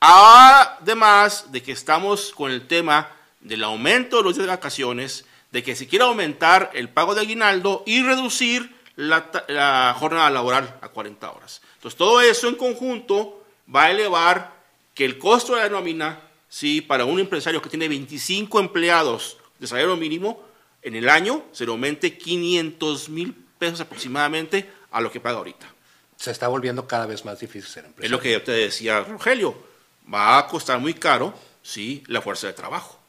Además 0.00 1.52
de 1.52 1.62
que 1.62 1.72
estamos 1.72 2.32
con 2.32 2.50
el 2.50 2.66
tema 2.66 3.08
del 3.42 3.64
aumento 3.64 4.18
de 4.18 4.22
los 4.22 4.34
días 4.34 4.46
de 4.46 4.52
vacaciones, 4.52 5.24
de 5.50 5.62
que 5.62 5.76
se 5.76 5.86
quiere 5.86 6.04
aumentar 6.04 6.70
el 6.74 6.88
pago 6.88 7.14
de 7.14 7.20
aguinaldo 7.20 7.82
y 7.86 8.02
reducir 8.02 8.74
la, 8.96 9.94
jornada 9.98 10.30
laboral 10.30 10.78
a 10.80 10.88
40 10.88 11.30
horas. 11.30 11.60
Entonces, 11.74 11.98
todo 11.98 12.20
eso 12.20 12.48
en 12.48 12.54
conjunto 12.54 13.44
va 13.74 13.84
a 13.84 13.90
elevar 13.90 14.52
que 14.94 15.04
el 15.04 15.18
costo 15.18 15.54
de 15.54 15.62
la 15.62 15.68
nómina, 15.68 16.20
sí, 16.48 16.80
para 16.80 17.04
un 17.04 17.18
empresario 17.18 17.60
que 17.62 17.68
tiene 17.68 17.88
25 17.88 18.60
empleados 18.60 19.38
de 19.58 19.66
salario 19.66 19.96
mínimo, 19.96 20.42
en 20.82 20.96
el 20.96 21.08
año 21.08 21.44
se 21.52 21.64
le 21.64 21.70
aumente 21.70 22.16
500 22.16 23.08
mil 23.08 23.34
pesos 23.58 23.80
aproximadamente 23.80 24.70
a 24.90 25.00
lo 25.00 25.10
que 25.10 25.20
paga 25.20 25.38
ahorita. 25.38 25.72
Se 26.16 26.30
está 26.30 26.48
volviendo 26.48 26.86
cada 26.86 27.06
vez 27.06 27.24
más 27.24 27.40
difícil 27.40 27.68
ser 27.68 27.84
empresario. 27.84 28.06
Es 28.06 28.10
lo 28.10 28.20
que 28.20 28.32
yo 28.32 28.42
te 28.42 28.52
decía, 28.52 29.00
Rogelio. 29.00 29.70
Va 30.12 30.38
a 30.38 30.46
costar 30.48 30.78
muy 30.80 30.94
caro, 30.94 31.32
sí, 31.62 32.02
la 32.06 32.20
fuerza 32.20 32.48
de 32.48 32.52
trabajo. 32.52 33.01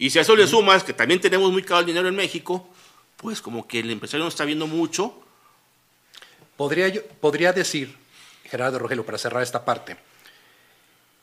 Y 0.00 0.08
si 0.08 0.18
a 0.18 0.22
eso 0.22 0.34
le 0.34 0.46
sumas 0.46 0.82
que 0.82 0.94
también 0.94 1.20
tenemos 1.20 1.52
muy 1.52 1.62
caro 1.62 1.80
el 1.80 1.86
dinero 1.86 2.08
en 2.08 2.16
México, 2.16 2.66
pues 3.18 3.42
como 3.42 3.68
que 3.68 3.80
el 3.80 3.90
empresario 3.90 4.24
no 4.24 4.30
está 4.30 4.46
viendo 4.46 4.66
mucho. 4.66 5.12
Podría, 6.56 6.88
yo, 6.88 7.04
podría 7.20 7.52
decir, 7.52 7.94
Gerardo 8.44 8.78
Rogelio, 8.78 9.04
para 9.04 9.18
cerrar 9.18 9.42
esta 9.42 9.62
parte, 9.62 9.98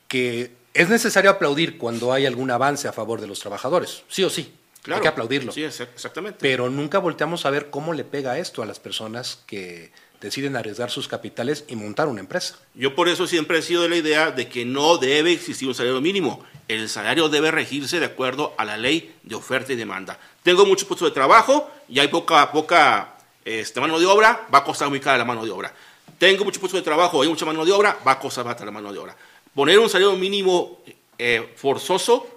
que 0.07 0.51
es 0.75 0.89
necesario 0.89 1.31
aplaudir 1.31 1.79
cuando 1.79 2.13
hay 2.13 2.27
algún 2.27 2.51
avance 2.51 2.87
a 2.87 2.93
favor 2.93 3.19
de 3.19 3.25
los 3.25 3.39
trabajadores, 3.39 4.03
sí 4.09 4.23
o 4.23 4.29
sí. 4.29 4.53
Claro, 4.83 4.97
hay 4.97 5.01
que 5.01 5.07
aplaudirlo. 5.07 5.51
Sí, 5.51 5.63
exactamente. 5.63 6.37
Pero 6.39 6.69
nunca 6.69 6.99
volteamos 6.99 7.47
a 7.47 7.49
ver 7.49 7.71
cómo 7.71 7.93
le 7.93 8.03
pega 8.03 8.37
esto 8.37 8.61
a 8.61 8.67
las 8.67 8.79
personas 8.79 9.41
que 9.47 9.91
deciden 10.21 10.55
arriesgar 10.55 10.91
sus 10.91 11.07
capitales 11.07 11.65
y 11.67 11.75
montar 11.75 12.07
una 12.07 12.19
empresa. 12.19 12.59
Yo 12.75 12.93
por 12.93 13.09
eso 13.09 13.25
siempre 13.25 13.57
he 13.57 13.61
sido 13.63 13.81
de 13.81 13.89
la 13.89 13.95
idea 13.95 14.29
de 14.29 14.47
que 14.47 14.65
no 14.65 14.99
debe 14.99 15.33
existir 15.33 15.67
un 15.67 15.73
salario 15.73 15.99
mínimo. 15.99 16.45
El 16.67 16.89
salario 16.89 17.29
debe 17.29 17.51
regirse 17.51 17.99
de 17.99 18.07
acuerdo 18.07 18.53
a 18.57 18.65
la 18.65 18.77
ley 18.77 19.15
de 19.23 19.35
oferta 19.35 19.71
y 19.71 19.75
demanda. 19.75 20.19
Tengo 20.43 20.65
muchos 20.65 20.87
puestos 20.87 21.09
de 21.09 21.13
trabajo 21.13 21.71
y 21.87 21.99
hay 21.99 22.09
poca, 22.09 22.51
poca 22.51 23.15
este, 23.45 23.79
mano 23.79 23.97
de 23.99 24.05
obra, 24.05 24.47
va 24.53 24.59
a 24.59 24.63
costar 24.63 24.89
muy 24.89 24.99
cara 24.99 25.17
la 25.17 25.25
mano 25.25 25.45
de 25.45 25.51
obra. 25.51 25.73
Tengo 26.17 26.43
muchos 26.43 26.59
puestos 26.59 26.81
de 26.81 26.83
trabajo, 26.83 27.21
hay 27.21 27.29
mucha 27.29 27.45
mano 27.45 27.63
de 27.63 27.71
obra, 27.71 27.97
va 28.05 28.13
a 28.13 28.19
costar 28.19 28.43
barata 28.43 28.65
la 28.65 28.71
mano 28.71 28.91
de 28.91 28.99
obra. 28.99 29.15
Poner 29.55 29.79
un 29.79 29.89
salario 29.89 30.15
mínimo 30.15 30.81
eh, 31.17 31.53
forzoso 31.55 32.27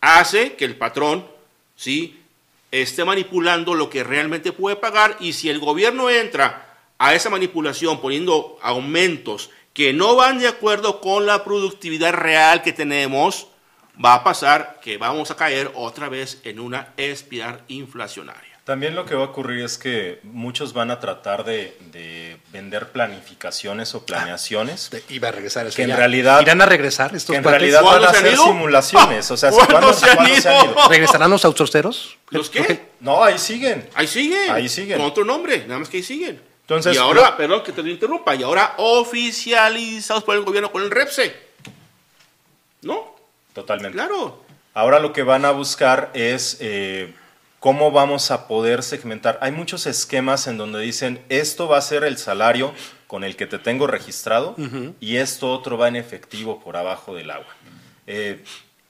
hace 0.00 0.54
que 0.54 0.64
el 0.64 0.76
patrón 0.76 1.26
¿sí? 1.74 2.20
esté 2.70 3.04
manipulando 3.04 3.74
lo 3.74 3.90
que 3.90 4.04
realmente 4.04 4.52
puede 4.52 4.76
pagar 4.76 5.16
y 5.20 5.32
si 5.32 5.50
el 5.50 5.58
gobierno 5.58 6.08
entra 6.08 6.78
a 6.98 7.14
esa 7.14 7.30
manipulación 7.30 8.00
poniendo 8.00 8.58
aumentos 8.62 9.50
que 9.72 9.92
no 9.92 10.16
van 10.16 10.38
de 10.38 10.48
acuerdo 10.48 11.00
con 11.00 11.26
la 11.26 11.44
productividad 11.44 12.12
real 12.12 12.62
que 12.62 12.72
tenemos, 12.72 13.48
va 14.02 14.14
a 14.14 14.24
pasar 14.24 14.80
que 14.82 14.98
vamos 14.98 15.30
a 15.30 15.36
caer 15.36 15.70
otra 15.74 16.08
vez 16.08 16.40
en 16.44 16.60
una 16.60 16.88
espiral 16.96 17.62
inflacionaria. 17.68 18.48
También 18.64 18.94
lo 18.94 19.04
que 19.04 19.14
va 19.14 19.22
a 19.22 19.26
ocurrir 19.26 19.64
es 19.64 19.78
que 19.78 20.20
muchos 20.22 20.72
van 20.72 20.90
a 20.90 21.00
tratar 21.00 21.44
de, 21.44 22.38
vender 22.52 22.90
planificaciones 22.92 23.94
o 23.94 24.04
planeaciones. 24.04 24.90
Ah, 24.92 24.98
y 25.08 25.18
va 25.18 25.28
a 25.28 25.32
regresar 25.32 25.66
eso 25.66 25.76
que 25.76 25.82
en 25.82 25.96
realidad 25.96 26.40
irán 26.40 26.60
a 26.60 26.66
regresar 26.66 27.14
estos 27.16 27.32
que 27.32 27.38
en 27.38 27.44
realidad 27.44 27.82
van 27.82 28.04
a 28.04 28.12
ser 28.12 28.36
simulaciones. 28.36 29.30
O 29.30 29.36
sea, 29.36 29.50
¿cuándo, 29.68 29.92
se, 29.92 30.10
han 30.10 30.28
ido? 30.28 30.88
¿Regresarán 30.88 31.30
los 31.30 31.44
outsourceros? 31.44 32.18
¿Los 32.28 32.50
qué? 32.50 32.90
No, 33.00 33.24
ahí 33.24 33.38
siguen. 33.38 33.88
Ahí 33.94 34.06
siguen. 34.06 34.50
Ahí 34.50 34.68
siguen. 34.68 34.98
Con 34.98 35.06
otro 35.06 35.24
nombre, 35.24 35.64
nada 35.66 35.80
más 35.80 35.88
que 35.88 35.96
ahí 35.96 36.02
siguen 36.02 36.50
y 36.92 36.96
ahora, 36.96 37.36
perdón 37.36 37.62
que 37.62 37.72
te 37.72 37.80
interrumpa, 37.82 38.34
y 38.34 38.42
ahora 38.42 38.74
oficializados 38.78 40.22
por 40.22 40.36
el 40.36 40.42
gobierno 40.42 40.70
con 40.70 40.82
el 40.82 40.90
REPSE. 40.90 41.34
¿No? 42.82 43.16
Totalmente. 43.60 43.96
Claro. 43.96 44.42
Ahora 44.72 45.00
lo 45.00 45.12
que 45.12 45.22
van 45.22 45.44
a 45.44 45.50
buscar 45.50 46.10
es 46.14 46.56
eh, 46.60 47.12
cómo 47.58 47.90
vamos 47.90 48.30
a 48.30 48.48
poder 48.48 48.82
segmentar. 48.82 49.38
Hay 49.42 49.52
muchos 49.52 49.86
esquemas 49.86 50.46
en 50.46 50.56
donde 50.56 50.80
dicen, 50.80 51.22
esto 51.28 51.68
va 51.68 51.76
a 51.76 51.82
ser 51.82 52.04
el 52.04 52.16
salario 52.16 52.72
con 53.06 53.22
el 53.22 53.36
que 53.36 53.46
te 53.46 53.58
tengo 53.58 53.86
registrado 53.86 54.56
y 54.98 55.16
esto 55.16 55.50
otro 55.52 55.76
va 55.76 55.88
en 55.88 55.96
efectivo 55.96 56.60
por 56.60 56.76
abajo 56.76 57.14
del 57.14 57.30
agua. 57.30 57.54
Eh, 58.06 58.42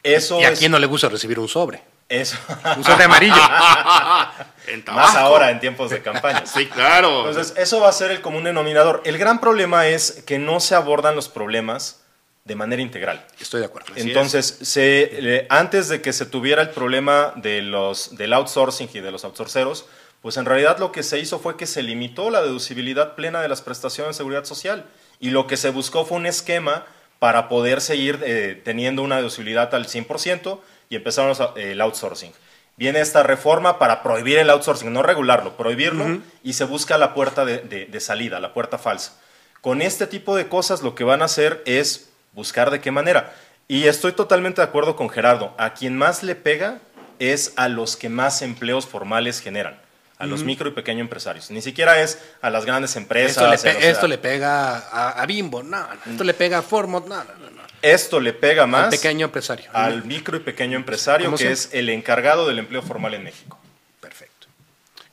eso 0.05 0.41
¿Y 0.41 0.45
a 0.45 0.55
quién 0.55 0.71
no 0.71 0.79
le 0.79 0.87
gusta 0.87 1.09
recibir 1.09 1.39
un 1.41 1.49
sobre? 1.49 1.83
Eso. 2.09 2.37
Un 2.77 2.85
sobre 2.85 3.05
amarillo. 3.05 3.35
Más 4.93 5.17
ahora 5.17 5.51
en 5.51 5.59
tiempos 5.59 5.91
de 5.91 6.03
campaña. 6.03 6.45
sí, 6.47 6.67
claro. 6.67 7.29
Entonces, 7.29 7.57
eso 7.57 7.81
va 7.81 7.89
a 7.89 7.93
ser 7.93 8.11
el 8.13 8.21
común 8.21 8.45
denominador. 8.45 9.03
El 9.05 9.19
gran 9.19 9.41
problema 9.41 9.89
es 9.89 10.23
que 10.27 10.39
no 10.39 10.61
se 10.61 10.75
abordan 10.75 11.17
los 11.17 11.29
problemas 11.29 12.00
de 12.45 12.55
manera 12.55 12.83
integral. 12.83 13.25
Estoy 13.39 13.61
de 13.61 13.67
acuerdo. 13.67 13.93
Entonces, 13.97 14.59
se, 14.63 15.47
antes 15.51 15.89
de 15.89 16.01
que 16.01 16.13
se 16.13 16.27
tuviera 16.27 16.63
el 16.63 16.71
problema 16.71 17.33
de 17.37 17.63
los, 17.63 18.17
del 18.17 18.33
outsourcing 18.33 18.89
y 18.95 19.01
de 19.01 19.11
los 19.11 19.25
outsourceros, 19.25 19.87
pues 20.23 20.37
en 20.37 20.45
realidad 20.45 20.79
lo 20.79 20.93
que 20.93 21.03
se 21.03 21.19
hizo 21.19 21.39
fue 21.39 21.57
que 21.57 21.67
se 21.67 21.83
limitó 21.83 22.31
la 22.31 22.43
deducibilidad 22.43 23.15
plena 23.15 23.41
de 23.41 23.49
las 23.49 23.63
prestaciones 23.63 24.17
de 24.17 24.19
seguridad 24.19 24.45
social 24.45 24.85
y 25.19 25.31
lo 25.31 25.47
que 25.47 25.57
se 25.57 25.71
buscó 25.71 26.05
fue 26.05 26.19
un 26.19 26.27
esquema 26.27 26.87
para 27.19 27.49
poder 27.49 27.81
seguir 27.81 28.21
eh, 28.23 28.61
teniendo 28.65 29.03
una 29.03 29.17
deducibilidad 29.17 29.75
al 29.75 29.87
100% 29.87 30.61
y 30.89 30.97
empezaron 30.97 31.37
el 31.57 31.81
outsourcing. 31.81 32.33
Viene 32.77 33.01
esta 33.01 33.23
reforma 33.23 33.79
para 33.79 34.03
prohibir 34.03 34.39
el 34.39 34.49
outsourcing, 34.51 34.93
no 34.93 35.03
regularlo, 35.03 35.57
prohibirlo 35.57 36.21
y 36.43 36.55
se 36.55 36.65
busca 36.65 36.97
la 36.97 37.13
puerta 37.13 37.45
de, 37.45 37.59
de 37.87 38.01
salida, 38.01 38.41
la 38.41 38.55
puerta 38.55 38.79
falsa. 38.79 39.19
Con 39.61 39.83
este 39.83 40.07
tipo 40.07 40.37
de 40.37 40.49
cosas 40.49 40.83
lo 40.83 40.95
que 40.95 41.05
van 41.05 41.21
a 41.21 41.27
hacer 41.27 41.63
es 41.67 42.10
buscar 42.33 42.71
de 42.71 42.81
qué 42.81 42.91
manera. 42.91 43.35
Y 43.69 43.87
estoy 43.87 44.13
totalmente 44.13 44.61
de 44.61 44.67
acuerdo 44.67 44.97
con 44.97 45.11
Gerardo, 45.11 45.55
a 45.59 45.75
quien 45.75 45.97
más 45.97 46.23
le 46.23 46.35
pega 46.35 46.79
es 47.19 47.53
a 47.57 47.69
los 47.69 47.97
que 47.97 48.09
más 48.09 48.43
empleos 48.43 48.87
formales 48.87 49.41
generan 49.41 49.79
a 50.21 50.27
los 50.27 50.45
micro 50.45 50.69
y 50.69 50.73
pequeños 50.73 51.01
empresarios. 51.01 51.51
Ni 51.51 51.63
siquiera 51.63 52.03
es 52.03 52.19
a 52.43 52.51
las 52.51 52.67
grandes 52.67 52.95
empresas. 52.97 53.65
Esto 53.65 54.07
le, 54.07 54.19
pega 54.19 54.77
a, 54.77 55.25
Bimbo, 55.25 55.63
no, 55.63 55.89
Esto 56.07 56.25
le 56.25 56.35
pega 56.35 56.59
a 56.59 56.63
Formot, 56.63 57.07
no, 57.07 57.25
no, 57.25 57.51
no. 57.51 57.63
Esto 57.81 58.21
le 58.21 58.35
pega 58.35 58.67
más 58.67 58.85
al 58.85 58.91
pequeño 58.91 59.25
empresario. 59.25 59.71
Al 59.73 60.05
micro 60.05 60.37
y 60.37 60.41
pequeño 60.41 60.77
empresario, 60.77 61.35
que 61.35 61.51
es 61.51 61.71
el 61.73 61.89
encargado 61.89 62.47
del 62.47 62.59
empleo 62.59 62.83
formal 62.83 63.15
en 63.15 63.25
México. 63.25 63.59
Perfecto. 63.99 64.47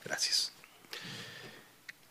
Gracias. 0.03 0.51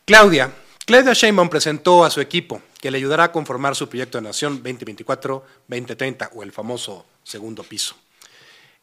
Claudia. 0.03 0.51
Claudia 0.87 1.13
Sheinbaum 1.13 1.49
presentó 1.49 2.03
a 2.03 2.09
su 2.09 2.19
equipo 2.19 2.63
que 2.79 2.91
le 2.91 2.97
ayudará 2.97 3.25
a 3.25 3.31
conformar 3.31 3.75
su 3.75 3.89
proyecto 3.89 4.17
de 4.17 4.23
nación 4.23 4.63
2024-2030 4.63 6.29
o 6.33 6.43
el 6.43 6.51
famoso 6.51 7.05
segundo 7.23 7.63
piso. 7.63 7.95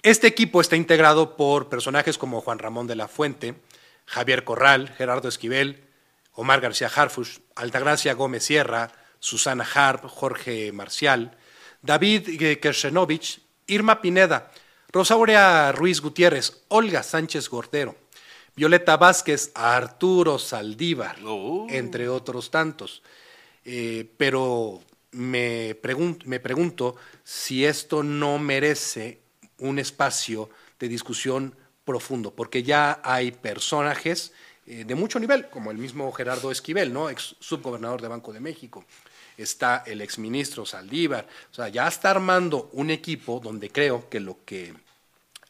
Este 0.02 0.26
equipo 0.26 0.60
está 0.60 0.76
integrado 0.76 1.36
por 1.36 1.68
personajes 1.68 2.18
como 2.18 2.40
Juan 2.40 2.58
Ramón 2.58 2.86
de 2.86 2.96
la 2.96 3.08
Fuente, 3.08 3.54
Javier 4.06 4.44
Corral, 4.44 4.88
Gerardo 4.98 5.28
Esquivel, 5.28 5.84
Omar 6.34 6.60
García 6.60 6.90
Harfush, 6.94 7.38
Altagracia 7.54 8.14
Gómez 8.14 8.44
Sierra, 8.44 8.90
Susana 9.20 9.66
Harp, 9.74 10.04
Jorge 10.06 10.72
Marcial, 10.72 11.36
David 11.80 12.58
Kershenovich, 12.60 13.40
Irma 13.66 14.02
Pineda, 14.02 14.50
Rosaurea 14.92 15.72
Ruiz 15.72 16.00
Gutiérrez, 16.00 16.64
Olga 16.68 17.02
Sánchez 17.02 17.48
Gordero, 17.48 17.96
Violeta 18.54 18.96
Vázquez, 18.96 19.52
Arturo 19.54 20.38
Saldívar, 20.38 21.16
oh. 21.24 21.66
entre 21.70 22.08
otros 22.08 22.50
tantos. 22.50 23.02
Eh, 23.64 24.08
pero 24.16 24.82
me, 25.12 25.76
me 26.24 26.40
pregunto 26.40 26.96
si 27.22 27.64
esto 27.64 28.02
no 28.02 28.38
merece 28.38 29.20
un 29.58 29.78
espacio 29.78 30.50
de 30.78 30.88
discusión 30.88 31.54
profundo, 31.84 32.34
porque 32.34 32.62
ya 32.62 33.00
hay 33.02 33.30
personajes 33.30 34.32
eh, 34.66 34.84
de 34.84 34.94
mucho 34.94 35.18
nivel, 35.18 35.48
como 35.48 35.70
el 35.70 35.78
mismo 35.78 36.10
Gerardo 36.12 36.50
Esquivel, 36.50 36.92
¿no? 36.92 37.10
ex 37.10 37.36
subgobernador 37.38 38.00
de 38.00 38.08
Banco 38.08 38.32
de 38.32 38.40
México. 38.40 38.84
Está 39.36 39.82
el 39.86 40.00
exministro 40.00 40.64
Saldívar. 40.64 41.26
O 41.50 41.54
sea, 41.54 41.68
ya 41.68 41.88
está 41.88 42.10
armando 42.10 42.70
un 42.72 42.90
equipo 42.90 43.40
donde 43.42 43.70
creo 43.70 44.08
que 44.08 44.20
lo 44.20 44.38
que 44.44 44.72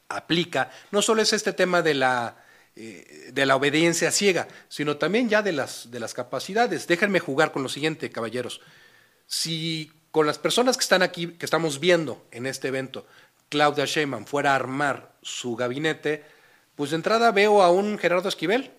aplica 0.09 0.71
no 0.91 1.01
solo 1.01 1.21
es 1.21 1.33
este 1.33 1.53
tema 1.53 1.81
de 1.81 1.93
la, 1.93 2.44
eh, 2.75 3.29
de 3.31 3.45
la 3.45 3.55
obediencia 3.55 4.11
ciega, 4.11 4.47
sino 4.67 4.97
también 4.97 5.29
ya 5.29 5.41
de 5.41 5.51
las, 5.51 5.91
de 5.91 5.99
las 5.99 6.13
capacidades. 6.13 6.87
Déjenme 6.87 7.19
jugar 7.19 7.51
con 7.51 7.63
lo 7.63 7.69
siguiente, 7.69 8.09
caballeros. 8.09 8.61
Si 9.27 9.91
con 10.11 10.27
las 10.27 10.37
personas 10.37 10.77
que 10.77 10.83
están 10.83 11.01
aquí, 11.01 11.27
que 11.33 11.45
estamos 11.45 11.79
viendo 11.79 12.25
en 12.31 12.45
este 12.45 12.67
evento, 12.67 13.05
Claudia 13.49 13.85
Sheinbaum 13.85 14.25
fuera 14.25 14.51
a 14.51 14.55
armar 14.55 15.13
su 15.21 15.55
gabinete, 15.55 16.23
pues 16.75 16.91
de 16.91 16.97
entrada 16.97 17.31
veo 17.31 17.61
a 17.61 17.71
un 17.71 17.97
Gerardo 17.97 18.29
Esquivel, 18.29 18.71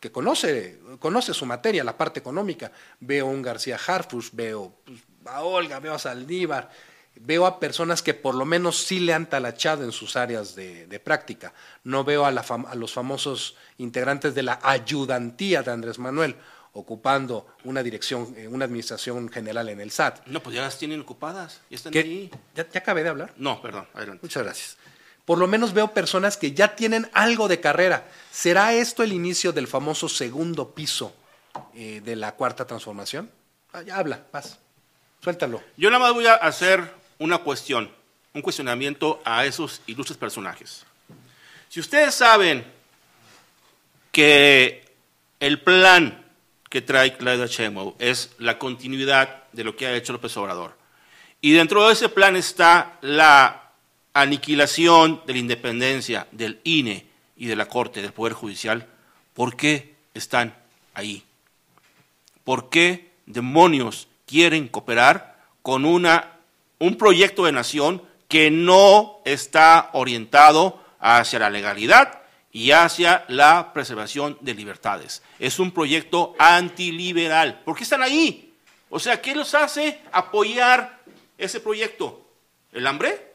que 0.00 0.10
conoce, 0.10 0.78
conoce 0.98 1.34
su 1.34 1.44
materia, 1.44 1.84
la 1.84 1.96
parte 1.96 2.20
económica. 2.20 2.72
Veo 3.00 3.26
a 3.26 3.30
un 3.30 3.42
García 3.42 3.78
Harfus, 3.86 4.30
veo 4.32 4.74
pues, 4.84 5.00
a 5.26 5.42
Olga, 5.42 5.78
veo 5.78 5.94
a 5.94 5.98
Saldívar, 5.98 6.70
veo 7.16 7.46
a 7.46 7.60
personas 7.60 8.02
que 8.02 8.14
por 8.14 8.34
lo 8.34 8.44
menos 8.44 8.78
sí 8.78 9.00
le 9.00 9.12
han 9.12 9.28
talachado 9.28 9.84
en 9.84 9.92
sus 9.92 10.16
áreas 10.16 10.54
de, 10.54 11.00
práctica. 11.04 11.52
No 11.84 12.04
veo 12.04 12.24
a, 12.24 12.28
a, 12.28 12.74
los 12.74 12.92
famosos 12.92 13.56
integrantes 13.78 14.34
de 14.34 14.42
la 14.42 14.58
ayudantía 14.62 15.62
de 15.62 15.70
Andrés 15.70 15.98
Manuel 15.98 16.36
ocupando 16.72 17.46
una 17.64 17.82
dirección, 17.82 18.32
eh, 18.36 18.46
una 18.46 18.64
administración 18.64 19.28
general 19.28 19.68
en 19.68 19.80
el 19.80 19.90
SAT. 19.90 20.26
No, 20.26 20.42
pues 20.42 20.54
ya 20.54 20.62
las 20.62 20.78
tienen 20.78 21.00
ocupadas, 21.00 21.60
ya 21.68 21.76
están 21.76 21.96
ahí. 21.96 22.30
¿Ya, 22.54 22.66
acabé 22.74 23.02
de 23.02 23.08
hablar? 23.08 23.32
No, 23.36 23.60
perdón, 23.60 23.88
adelante. 23.94 24.20
Muchas 24.22 24.42
gracias. 24.44 24.76
Por 25.24 25.38
lo 25.38 25.46
menos 25.46 25.72
veo 25.72 25.92
personas 25.92 26.36
que 26.36 26.52
ya 26.52 26.74
tienen 26.76 27.08
algo 27.12 27.48
de 27.48 27.60
carrera. 27.60 28.08
¿Será 28.30 28.72
esto 28.72 29.02
el 29.02 29.12
inicio 29.12 29.52
del 29.52 29.66
famoso 29.66 30.08
segundo 30.08 30.74
piso 30.74 31.14
eh, 31.74 32.00
de 32.04 32.16
la 32.16 32.32
cuarta 32.32 32.66
transformación? 32.66 33.30
Ah, 33.72 33.82
ya 33.82 33.96
habla, 33.96 34.24
paz. 34.30 34.58
Suéltalo. 35.22 35.62
Yo 35.76 35.90
nada 35.90 36.04
más 36.04 36.14
voy 36.14 36.26
a 36.26 36.34
hacer 36.34 36.99
una 37.20 37.38
cuestión, 37.38 37.88
un 38.34 38.42
cuestionamiento 38.42 39.22
a 39.24 39.44
esos 39.44 39.80
ilustres 39.86 40.18
personajes. 40.18 40.84
Si 41.68 41.78
ustedes 41.78 42.14
saben 42.14 42.64
que 44.10 44.84
el 45.38 45.60
plan 45.60 46.24
que 46.68 46.80
trae 46.80 47.16
Claudia 47.16 47.46
Sheinbaum 47.46 47.94
es 47.98 48.30
la 48.38 48.58
continuidad 48.58 49.44
de 49.52 49.64
lo 49.64 49.76
que 49.76 49.86
ha 49.86 49.94
hecho 49.94 50.12
López 50.12 50.36
Obrador. 50.36 50.76
Y 51.40 51.52
dentro 51.52 51.86
de 51.86 51.92
ese 51.92 52.08
plan 52.08 52.36
está 52.36 52.98
la 53.02 53.70
aniquilación 54.14 55.22
de 55.26 55.32
la 55.32 55.38
independencia 55.38 56.26
del 56.32 56.60
INE 56.64 57.06
y 57.36 57.46
de 57.46 57.56
la 57.56 57.66
Corte, 57.66 58.02
del 58.02 58.12
Poder 58.12 58.34
Judicial. 58.34 58.86
¿Por 59.34 59.56
qué 59.56 59.94
están 60.14 60.54
ahí? 60.94 61.24
¿Por 62.44 62.70
qué 62.70 63.10
demonios 63.26 64.08
quieren 64.26 64.68
cooperar 64.68 65.44
con 65.62 65.84
una, 65.84 66.39
un 66.80 66.96
proyecto 66.96 67.44
de 67.44 67.52
nación 67.52 68.02
que 68.26 68.50
no 68.50 69.20
está 69.24 69.90
orientado 69.92 70.82
hacia 70.98 71.38
la 71.38 71.50
legalidad 71.50 72.22
y 72.52 72.72
hacia 72.72 73.24
la 73.28 73.72
preservación 73.72 74.36
de 74.40 74.54
libertades. 74.54 75.22
Es 75.38 75.58
un 75.58 75.70
proyecto 75.70 76.34
antiliberal. 76.38 77.60
¿Por 77.64 77.76
qué 77.76 77.84
están 77.84 78.02
ahí? 78.02 78.54
O 78.88 78.98
sea, 78.98 79.20
¿qué 79.20 79.34
los 79.34 79.54
hace 79.54 80.00
apoyar 80.10 81.00
ese 81.38 81.60
proyecto? 81.60 82.26
¿El 82.72 82.86
hambre? 82.86 83.34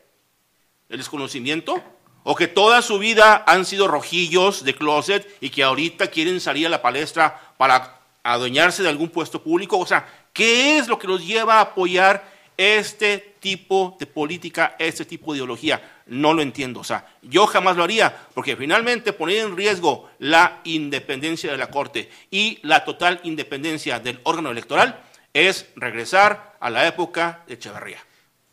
¿El 0.90 0.98
desconocimiento? 0.98 1.82
¿O 2.24 2.36
que 2.36 2.48
toda 2.48 2.82
su 2.82 2.98
vida 2.98 3.44
han 3.46 3.66
sido 3.66 3.88
rojillos 3.88 4.64
de 4.64 4.76
closet 4.76 5.38
y 5.40 5.52
que 5.52 5.64
ahorita 5.64 6.08
quieren 6.08 6.42
salir 6.42 6.66
a 6.66 6.72
la 6.72 6.82
palestra 6.82 7.54
para 7.58 8.02
adueñarse 8.24 8.82
de 8.82 8.90
algún 8.90 9.10
puesto 9.10 9.44
público? 9.44 9.78
O 9.78 9.86
sea, 9.86 10.08
¿qué 10.34 10.78
es 10.78 10.88
lo 10.88 10.98
que 10.98 11.08
los 11.08 11.26
lleva 11.26 11.56
a 11.56 11.62
apoyar 11.62 12.34
este 12.58 13.35
tipo 13.46 13.96
de 14.00 14.08
política, 14.08 14.76
este 14.80 15.06
tipo 15.06 15.32
de 15.32 15.38
ideología? 15.38 15.80
no 16.08 16.34
lo 16.34 16.42
entiendo. 16.42 16.80
O 16.80 16.84
sea, 16.84 17.06
yo 17.22 17.48
jamás 17.48 17.78
lo 17.78 17.84
haría, 17.84 18.28
porque 18.34 18.56
finalmente 18.56 19.14
poner 19.14 19.38
en 19.38 19.56
riesgo 19.56 20.10
la 20.20 20.62
independencia 20.64 21.52
de 21.52 21.58
la 21.58 21.68
Corte 21.68 22.10
y 22.32 22.60
la 22.64 22.84
total 22.86 23.20
independencia 23.24 24.00
del 24.00 24.20
órgano 24.24 24.52
electoral 24.52 25.02
es 25.34 25.68
regresar 25.76 26.56
a 26.60 26.70
la 26.70 26.88
época 26.88 27.44
de 27.48 27.56
Echeverría. 27.56 28.00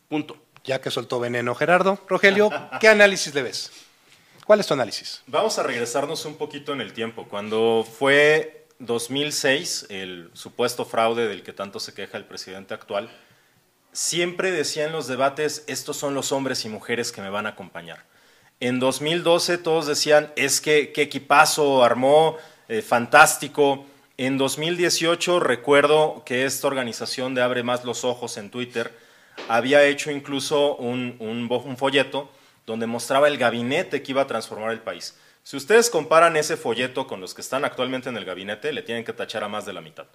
Punto. 0.07 0.37
Ya 0.63 0.79
que 0.79 0.91
soltó 0.91 1.19
veneno 1.19 1.55
Gerardo, 1.55 1.99
Rogelio, 2.07 2.49
¿qué 2.79 2.87
análisis 2.87 3.33
le 3.33 3.43
ves? 3.43 3.71
¿Cuál 4.45 4.59
es 4.59 4.67
tu 4.67 4.73
análisis? 4.73 5.23
Vamos 5.27 5.57
a 5.57 5.63
regresarnos 5.63 6.25
un 6.25 6.35
poquito 6.35 6.73
en 6.73 6.81
el 6.81 6.93
tiempo. 6.93 7.27
Cuando 7.29 7.83
fue 7.83 8.67
2006, 8.79 9.87
el 9.89 10.29
supuesto 10.33 10.85
fraude 10.85 11.27
del 11.27 11.43
que 11.43 11.53
tanto 11.53 11.79
se 11.79 11.93
queja 11.93 12.17
el 12.17 12.25
presidente 12.25 12.73
actual, 12.73 13.09
siempre 13.93 14.51
decía 14.51 14.85
en 14.85 14.91
los 14.91 15.07
debates, 15.07 15.63
estos 15.67 15.95
son 15.95 16.13
los 16.13 16.31
hombres 16.31 16.65
y 16.65 16.69
mujeres 16.69 17.11
que 17.11 17.21
me 17.21 17.29
van 17.29 17.45
a 17.45 17.49
acompañar. 17.49 18.03
En 18.59 18.79
2012 18.79 19.57
todos 19.59 19.87
decían, 19.87 20.31
es 20.35 20.59
que 20.59 20.91
qué 20.91 21.03
equipazo 21.03 21.83
armó, 21.83 22.37
eh, 22.67 22.81
fantástico. 22.81 23.85
En 24.17 24.37
2018 24.37 25.39
recuerdo 25.39 26.23
que 26.25 26.45
esta 26.45 26.67
organización 26.67 27.35
de 27.35 27.41
Abre 27.41 27.63
Más 27.63 27.85
los 27.85 28.03
Ojos 28.03 28.37
en 28.37 28.49
Twitter 28.49 28.91
había 29.47 29.83
hecho 29.85 30.11
incluso 30.11 30.75
un, 30.75 31.15
un 31.19 31.77
folleto 31.77 32.29
donde 32.65 32.87
mostraba 32.87 33.27
el 33.27 33.37
gabinete 33.37 34.01
que 34.01 34.11
iba 34.11 34.21
a 34.21 34.27
transformar 34.27 34.71
el 34.71 34.81
país. 34.81 35.17
Si 35.43 35.57
ustedes 35.57 35.89
comparan 35.89 36.37
ese 36.37 36.55
folleto 36.55 37.05
con 37.05 37.19
los 37.19 37.33
que 37.33 37.41
están 37.41 37.65
actualmente 37.65 38.07
en 38.07 38.15
el 38.15 38.23
gabinete, 38.23 38.71
le 38.71 38.81
tienen 38.81 39.03
que 39.03 39.11
tachar 39.11 39.43
a 39.43 39.49
más 39.49 39.65
de 39.65 39.73
la 39.73 39.81
mitad. 39.81 40.05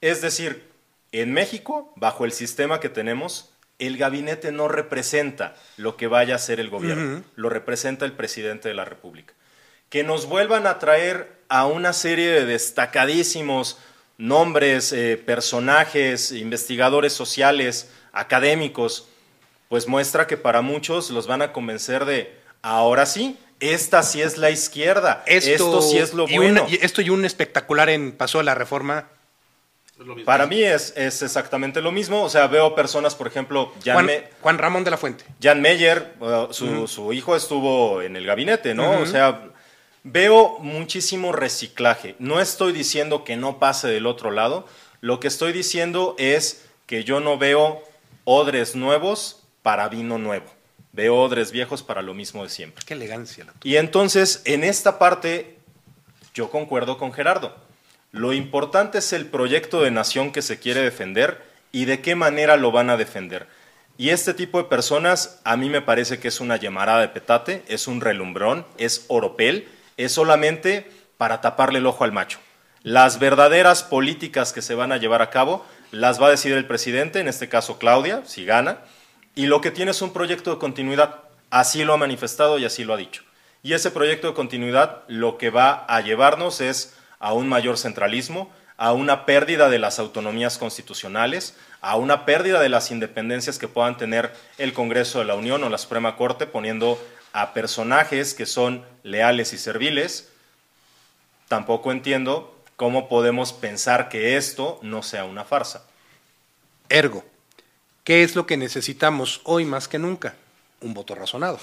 Es 0.00 0.20
decir, 0.20 0.73
en 1.20 1.32
México, 1.32 1.92
bajo 1.96 2.24
el 2.24 2.32
sistema 2.32 2.80
que 2.80 2.88
tenemos, 2.88 3.50
el 3.78 3.96
gabinete 3.96 4.50
no 4.50 4.66
representa 4.68 5.54
lo 5.76 5.96
que 5.96 6.06
vaya 6.06 6.34
a 6.34 6.38
ser 6.38 6.58
el 6.58 6.70
gobierno, 6.70 7.22
lo 7.36 7.48
representa 7.48 8.04
el 8.04 8.12
presidente 8.12 8.68
de 8.68 8.74
la 8.74 8.84
República. 8.84 9.34
Que 9.90 10.02
nos 10.02 10.26
vuelvan 10.26 10.66
a 10.66 10.78
traer 10.80 11.38
a 11.48 11.66
una 11.66 11.92
serie 11.92 12.30
de 12.30 12.44
destacadísimos 12.46 13.78
nombres, 14.18 14.92
eh, 14.92 15.16
personajes, 15.16 16.32
investigadores 16.32 17.12
sociales 17.12 17.90
académicos, 18.12 19.08
pues 19.68 19.86
muestra 19.86 20.26
que 20.26 20.36
para 20.36 20.62
muchos 20.62 21.10
los 21.10 21.26
van 21.26 21.42
a 21.42 21.52
convencer 21.52 22.04
de, 22.06 22.36
ahora 22.62 23.06
sí, 23.06 23.38
esta 23.60 24.02
sí 24.02 24.20
es 24.20 24.36
la 24.36 24.50
izquierda, 24.50 25.22
esto, 25.26 25.80
sí 25.80 25.98
es 25.98 26.12
lo 26.12 26.26
bueno. 26.26 26.66
y 26.68 26.78
esto 26.84 27.02
y 27.02 27.10
un 27.10 27.24
espectacular 27.24 27.88
en 27.88 28.12
Paso 28.12 28.38
de 28.38 28.44
la 28.44 28.54
Reforma. 28.54 29.08
Es 29.98 30.06
lo 30.06 30.14
mismo. 30.14 30.24
Para 30.24 30.46
mí 30.46 30.62
es, 30.62 30.92
es 30.96 31.22
exactamente 31.22 31.80
lo 31.80 31.92
mismo. 31.92 32.22
O 32.24 32.28
sea, 32.28 32.46
veo 32.48 32.74
personas, 32.74 33.14
por 33.14 33.26
ejemplo, 33.26 33.72
Jan, 33.84 33.94
Juan, 33.94 34.06
Me- 34.06 34.24
Juan 34.40 34.58
Ramón 34.58 34.84
de 34.84 34.90
la 34.90 34.96
Fuente. 34.96 35.24
Jan 35.42 35.60
Meyer, 35.60 36.14
uh, 36.20 36.52
su, 36.52 36.86
su 36.88 37.12
hijo 37.12 37.36
estuvo 37.36 38.02
en 38.02 38.16
el 38.16 38.26
gabinete, 38.26 38.74
¿no? 38.74 39.00
O 39.00 39.06
sea, 39.06 39.42
veo 40.02 40.58
muchísimo 40.58 41.32
reciclaje. 41.32 42.16
No 42.18 42.40
estoy 42.40 42.72
diciendo 42.72 43.24
que 43.24 43.36
no 43.36 43.58
pase 43.58 43.88
del 43.88 44.06
otro 44.06 44.30
lado. 44.30 44.66
Lo 45.00 45.20
que 45.20 45.28
estoy 45.28 45.52
diciendo 45.52 46.14
es 46.18 46.64
que 46.86 47.04
yo 47.04 47.20
no 47.20 47.38
veo 47.38 47.82
odres 48.24 48.74
nuevos 48.74 49.42
para 49.62 49.88
vino 49.88 50.18
nuevo. 50.18 50.46
Veo 50.92 51.16
odres 51.16 51.50
viejos 51.52 51.82
para 51.82 52.02
lo 52.02 52.14
mismo 52.14 52.42
de 52.44 52.50
siempre. 52.50 52.84
Qué 52.86 52.94
elegancia 52.94 53.44
la 53.44 53.52
tuya. 53.52 53.72
Y 53.74 53.76
entonces, 53.78 54.42
en 54.44 54.64
esta 54.64 54.98
parte, 54.98 55.58
yo 56.34 56.50
concuerdo 56.50 56.98
con 56.98 57.12
Gerardo. 57.12 57.54
Lo 58.14 58.32
importante 58.32 58.98
es 58.98 59.12
el 59.12 59.26
proyecto 59.26 59.82
de 59.82 59.90
nación 59.90 60.30
que 60.30 60.40
se 60.40 60.60
quiere 60.60 60.82
defender 60.82 61.42
y 61.72 61.86
de 61.86 62.00
qué 62.00 62.14
manera 62.14 62.56
lo 62.56 62.70
van 62.70 62.88
a 62.88 62.96
defender. 62.96 63.48
Y 63.98 64.10
este 64.10 64.34
tipo 64.34 64.58
de 64.58 64.68
personas, 64.68 65.40
a 65.42 65.56
mí 65.56 65.68
me 65.68 65.80
parece 65.80 66.20
que 66.20 66.28
es 66.28 66.38
una 66.38 66.56
llamarada 66.56 67.00
de 67.00 67.08
petate, 67.08 67.64
es 67.66 67.88
un 67.88 68.00
relumbrón, 68.00 68.64
es 68.78 69.04
oropel, 69.08 69.66
es 69.96 70.12
solamente 70.12 70.88
para 71.18 71.40
taparle 71.40 71.80
el 71.80 71.86
ojo 71.86 72.04
al 72.04 72.12
macho. 72.12 72.38
Las 72.84 73.18
verdaderas 73.18 73.82
políticas 73.82 74.52
que 74.52 74.62
se 74.62 74.76
van 74.76 74.92
a 74.92 74.96
llevar 74.96 75.20
a 75.20 75.30
cabo 75.30 75.66
las 75.90 76.22
va 76.22 76.28
a 76.28 76.30
decidir 76.30 76.56
el 76.56 76.68
presidente, 76.68 77.18
en 77.18 77.26
este 77.26 77.48
caso 77.48 77.80
Claudia, 77.80 78.22
si 78.26 78.44
gana, 78.44 78.78
y 79.34 79.46
lo 79.46 79.60
que 79.60 79.72
tiene 79.72 79.90
es 79.90 80.02
un 80.02 80.12
proyecto 80.12 80.52
de 80.52 80.60
continuidad. 80.60 81.16
Así 81.50 81.82
lo 81.82 81.94
ha 81.94 81.96
manifestado 81.96 82.60
y 82.60 82.64
así 82.64 82.84
lo 82.84 82.94
ha 82.94 82.96
dicho. 82.96 83.24
Y 83.64 83.72
ese 83.72 83.90
proyecto 83.90 84.28
de 84.28 84.34
continuidad 84.34 85.02
lo 85.08 85.36
que 85.36 85.50
va 85.50 85.84
a 85.88 86.00
llevarnos 86.00 86.60
es 86.60 86.94
a 87.24 87.32
un 87.32 87.48
mayor 87.48 87.78
centralismo, 87.78 88.52
a 88.76 88.92
una 88.92 89.24
pérdida 89.24 89.70
de 89.70 89.78
las 89.78 89.98
autonomías 89.98 90.58
constitucionales, 90.58 91.54
a 91.80 91.96
una 91.96 92.26
pérdida 92.26 92.60
de 92.60 92.68
las 92.68 92.90
independencias 92.90 93.58
que 93.58 93.66
puedan 93.66 93.96
tener 93.96 94.34
el 94.58 94.74
Congreso 94.74 95.20
de 95.20 95.24
la 95.24 95.34
Unión 95.34 95.64
o 95.64 95.70
la 95.70 95.78
Suprema 95.78 96.16
Corte, 96.16 96.46
poniendo 96.46 97.02
a 97.32 97.54
personajes 97.54 98.34
que 98.34 98.44
son 98.44 98.84
leales 99.04 99.54
y 99.54 99.58
serviles. 99.58 100.28
Tampoco 101.48 101.92
entiendo 101.92 102.62
cómo 102.76 103.08
podemos 103.08 103.54
pensar 103.54 104.10
que 104.10 104.36
esto 104.36 104.78
no 104.82 105.02
sea 105.02 105.24
una 105.24 105.46
farsa. 105.46 105.86
Ergo, 106.90 107.24
¿qué 108.04 108.22
es 108.22 108.36
lo 108.36 108.44
que 108.44 108.58
necesitamos 108.58 109.40
hoy 109.44 109.64
más 109.64 109.88
que 109.88 109.98
nunca? 109.98 110.34
Un 110.82 110.92
voto 110.92 111.14
razonado. 111.14 111.58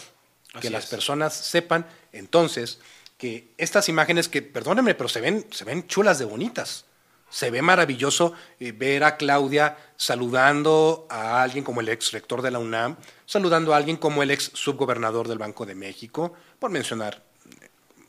Así 0.53 0.61
que 0.61 0.69
las 0.71 0.85
es. 0.85 0.89
personas 0.89 1.35
sepan 1.35 1.85
entonces 2.13 2.79
que 3.21 3.53
estas 3.59 3.87
imágenes 3.87 4.27
que, 4.27 4.41
perdónenme, 4.41 4.95
pero 4.95 5.07
se 5.07 5.21
ven, 5.21 5.45
se 5.51 5.63
ven 5.63 5.85
chulas 5.85 6.17
de 6.17 6.25
bonitas. 6.25 6.85
Se 7.29 7.51
ve 7.51 7.61
maravilloso 7.61 8.33
eh, 8.59 8.71
ver 8.71 9.03
a 9.03 9.15
Claudia 9.15 9.77
saludando 9.95 11.05
a 11.07 11.43
alguien 11.43 11.63
como 11.63 11.81
el 11.81 11.89
ex 11.89 12.11
rector 12.11 12.41
de 12.41 12.49
la 12.49 12.57
UNAM, 12.57 12.97
saludando 13.27 13.73
a 13.73 13.77
alguien 13.77 13.97
como 13.97 14.23
el 14.23 14.31
ex 14.31 14.49
subgobernador 14.55 15.27
del 15.27 15.37
Banco 15.37 15.67
de 15.67 15.75
México, 15.75 16.33
por 16.57 16.71
mencionar 16.71 17.23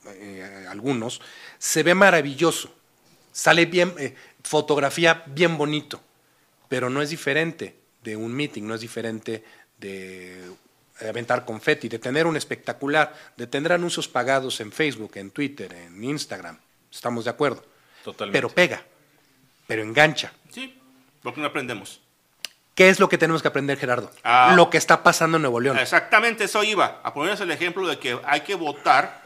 eh, 0.07 0.67
algunos. 0.69 1.21
Se 1.59 1.83
ve 1.83 1.95
maravilloso. 1.95 2.75
Sale 3.31 3.67
bien, 3.67 3.95
eh, 3.99 4.17
fotografía 4.43 5.23
bien 5.27 5.59
bonito 5.59 6.01
pero 6.73 6.89
no 6.89 7.03
es 7.03 7.11
diferente 7.11 7.77
de 8.03 8.17
un 8.17 8.33
meeting, 8.33 8.63
no 8.63 8.75
es 8.75 8.81
diferente 8.81 9.45
de 9.77 10.41
aventar 11.09 11.45
confeti, 11.45 11.89
de 11.89 11.99
tener 11.99 12.27
un 12.27 12.37
espectacular, 12.37 13.15
de 13.37 13.47
tener 13.47 13.73
anuncios 13.73 14.09
pagados 14.09 14.61
en 14.61 14.73
Facebook, 14.73 15.13
en 15.17 15.31
Twitter, 15.31 15.73
en 15.73 16.03
Instagram. 16.03 16.59
Estamos 16.91 17.25
de 17.25 17.31
acuerdo. 17.31 17.65
Totalmente. 18.05 18.37
Pero 18.37 18.49
pega, 18.49 18.83
pero 19.67 19.83
engancha. 19.83 20.33
Sí, 20.51 20.79
porque 21.23 21.41
no 21.41 21.47
aprendemos. 21.47 22.01
¿Qué 22.75 22.89
es 22.89 23.01
lo 23.01 23.09
que 23.09 23.19
tenemos 23.19 23.43
que 23.43 23.49
aprender, 23.49 23.79
Gerardo? 23.79 24.11
Ah. 24.25 24.55
Lo 24.57 24.71
que 24.71 24.79
está 24.79 25.03
pasando 25.03 25.37
en 25.37 25.43
Nuevo 25.43 25.61
León. 25.61 25.79
Exactamente 25.79 26.45
eso 26.45 26.65
iba, 26.65 27.01
a 27.03 27.13
ponerles 27.13 27.41
el 27.41 27.51
ejemplo 27.51 27.87
de 27.87 27.99
que 27.99 28.19
hay 28.25 28.41
que 28.41 28.55
votar. 28.55 29.22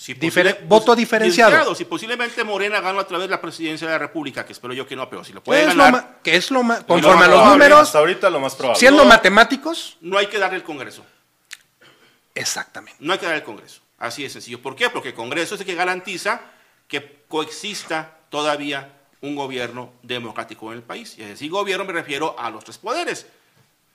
Si 0.00 0.14
voto 0.64 0.96
diferenciado. 0.96 1.74
Si 1.74 1.84
posiblemente 1.84 2.42
Morena 2.42 2.80
gana 2.80 3.00
otra 3.00 3.18
vez 3.18 3.28
la 3.28 3.38
presidencia 3.38 3.86
de 3.86 3.92
la 3.92 3.98
República, 3.98 4.46
que 4.46 4.52
espero 4.54 4.72
yo 4.72 4.86
que 4.86 4.96
no, 4.96 5.10
pero 5.10 5.22
si 5.22 5.34
lo 5.34 5.42
puede 5.44 5.60
¿Qué 5.60 5.68
es, 5.68 5.76
ganar, 5.76 6.20
qué 6.22 6.36
es 6.36 6.50
lo 6.50 6.62
más? 6.62 6.80
lo 6.80 6.86
Conforme 6.86 7.16
más 7.16 7.24
a 7.24 7.28
los 7.28 7.36
probable, 7.40 7.64
números, 7.64 7.80
Hasta 7.82 7.98
ahorita 7.98 8.30
lo 8.30 8.40
más 8.40 8.54
probable. 8.54 8.78
siendo 8.80 9.02
No. 9.02 9.08
matemáticos, 9.10 9.98
no 10.00 10.16
hay 10.16 10.28
que 10.28 10.38
darle 10.38 10.56
el 10.56 10.62
Congreso. 10.62 11.04
exactamente. 12.34 12.96
No 13.04 13.12
hay 13.12 13.18
que 13.18 13.26
dar 13.26 13.34
el 13.34 13.42
Congreso. 13.42 13.82
Así 13.98 14.22
de 14.22 14.30
sencillo. 14.30 14.62
¿Por 14.62 14.74
qué? 14.74 14.88
Porque 14.88 15.08
el 15.10 15.14
Congreso 15.14 15.54
es 15.56 15.60
el 15.60 15.66
que 15.66 15.74
garantiza 15.74 16.40
que 16.88 17.20
coexista 17.28 18.16
todavía 18.30 18.94
un 19.20 19.36
gobierno 19.36 19.92
democrático 20.02 20.72
en 20.72 20.78
el 20.78 20.82
país. 20.82 21.14
Y 21.18 21.22
es 21.24 21.28
decir, 21.28 21.50
gobierno 21.50 21.84
me 21.84 21.92
refiero 21.92 22.34
a 22.38 22.48
los 22.48 22.64
tres 22.64 22.78
poderes, 22.78 23.26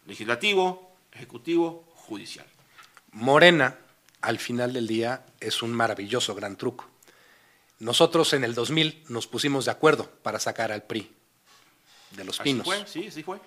legislativo, 0.05 0.95
ejecutivo, 1.11 1.83
judicial. 1.95 2.45
Morena, 3.11 3.75
al 4.25 4.39
final 4.39 4.73
del 4.73 4.87
día, 4.87 5.25
es 5.39 5.61
un 5.61 5.71
maravilloso 5.73 6.33
gran 6.35 6.55
truco. 6.57 6.89
Nosotros 7.79 8.33
en 8.33 8.43
el 8.43 8.55
2000 8.55 9.03
nos 9.09 9.27
pusimos 9.27 9.65
de 9.65 9.71
acuerdo 9.71 10.09
para 10.23 10.39
sacar 10.39 10.71
al 10.71 10.83
PRI 10.83 11.11
de 12.11 12.23
los 12.23 12.39
Así 12.39 12.43
pinos, 12.49 12.65
fue, 12.65 12.85
sí, 12.87 13.11
sí 13.11 13.21
fue. 13.23 13.39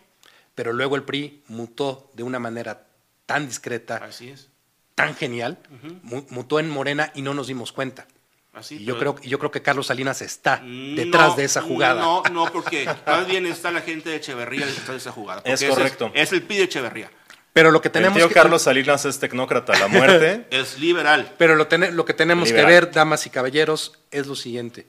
pero 0.55 0.73
luego 0.73 0.97
el 0.97 1.03
PRI 1.03 1.43
mutó 1.49 2.11
de 2.15 2.23
una 2.23 2.39
manera 2.39 2.87
tan 3.27 3.47
discreta, 3.49 3.97
Así 3.97 4.29
es. 4.29 4.49
tan 4.95 5.15
genial, 5.17 5.59
mu- 6.03 6.27
mutó 6.31 6.61
en 6.61 6.69
Morena 6.69 7.11
y 7.15 7.23
no 7.23 7.33
nos 7.35 7.47
dimos 7.47 7.73
cuenta. 7.73 8.07
Así, 8.53 8.77
y 8.77 8.85
yo 8.85 8.99
pero- 8.99 9.15
creo, 9.15 9.27
y 9.27 9.31
yo 9.31 9.39
creo 9.39 9.51
que 9.51 9.63
Carlos 9.63 9.87
Salinas 9.87 10.21
está 10.21 10.61
No, 10.63 10.97
detrás 10.97 11.37
de 11.37 11.45
esa 11.45 11.63
jugada. 11.63 12.01
No, 12.03 12.23
no, 12.33 12.51
porque 12.53 12.87
más 13.07 13.27
bien 13.27 13.47
está 13.47 13.71
la 13.71 13.81
gente 13.83 14.11
de 14.11 14.17
Echeverría 14.17 14.67
detrás 14.67 14.89
de 14.89 14.97
esa 14.97 15.13
jugada. 15.13 15.43
Es 15.45 15.63
correcto. 15.65 16.11
Es, 16.15 16.33
el 16.33 16.43
PRI 16.43 16.59
de 16.59 16.65
Echeverría. 16.65 17.11
Pero 17.53 17.71
lo 17.71 17.81
que 17.81 17.89
El 17.89 17.93
tenemos 17.93 18.19
tío 18.19 18.29
que, 18.29 18.35
Carlos 18.35 18.63
Salinas 18.63 19.05
es 19.05 19.19
tecnócrata 19.19 19.77
la 19.79 19.89
muerte. 19.89 20.47
Es 20.51 20.79
liberal. 20.79 21.35
pero 21.39 21.57
lo, 21.57 21.67
que 21.69 22.15
tenemos 22.15 22.49
Liberal. 22.49 22.67
que 22.69 22.73
ver, 22.73 22.91
damas 22.93 23.27
y 23.27 23.31
caballeros, 23.31 23.99
es 24.11 24.27
lo 24.27 24.37
siguiente. 24.37 24.87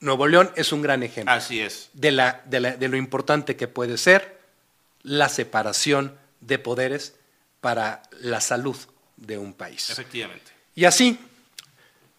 Nuevo 0.00 0.26
León 0.26 0.50
es 0.56 0.72
un 0.72 0.82
gran 0.82 1.02
ejemplo. 1.02 1.32
Así 1.34 1.60
es. 1.60 1.90
de, 1.92 2.12
la, 2.12 2.42
de, 2.46 2.60
la- 2.60 2.76
de 2.76 2.88
lo 2.88 2.96
importante 2.96 3.56
que 3.56 3.68
puede 3.68 3.98
ser 3.98 4.38
la 5.02 5.28
separación 5.28 6.16
de 6.40 6.58
poderes 6.58 7.14
para 7.60 8.02
la 8.20 8.40
salud 8.40 8.76
de 9.16 9.38
un 9.38 9.52
país. 9.54 9.90
Efectivamente. 9.90 10.52
Y 10.74 10.84
así, 10.84 11.18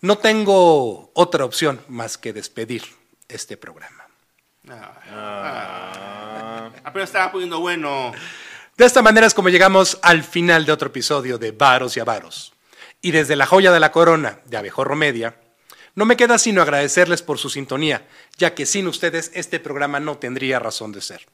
no 0.02 0.18
tengo 0.18 1.12
otra 1.14 1.46
opción 1.46 1.80
más 1.88 2.18
que 2.18 2.34
despedir 2.34 2.84
este 3.30 3.58
programa. 3.58 4.06
Ah, 4.70 6.70
Apenas 6.84 7.10
estaba 7.10 7.32
poniendo 7.32 7.60
bueno. 7.60 8.12
De 8.78 8.86
esta 8.86 9.02
manera 9.02 9.26
es 9.26 9.34
como 9.34 9.50
llegamos 9.50 9.98
al 10.04 10.24
final 10.24 10.68
de 10.68 10.72
otro 10.72 10.90
episodio 10.90 11.40
de 11.40 11.52
Varos 11.52 11.98
y 11.98 12.00
Avaros. 12.00 12.54
Y 13.02 13.10
desde 13.10 13.36
la 13.36 13.48
joya 13.48 13.72
de 13.72 13.80
la 13.80 13.92
corona 13.92 14.42
de 14.46 14.56
Abejorro 14.56 14.96
Media, 14.96 15.42
no 15.96 16.06
me 16.06 16.16
queda 16.16 16.38
sino 16.38 16.62
agradecerles 16.62 17.24
por 17.24 17.40
su 17.40 17.50
sintonía, 17.50 18.08
ya 18.38 18.54
que 18.54 18.68
sin 18.68 18.88
ustedes 18.88 19.32
este 19.34 19.60
programa 19.60 20.00
no 20.00 20.20
tendría 20.20 20.60
razón 20.60 20.92
de 20.92 21.02
ser. 21.02 21.26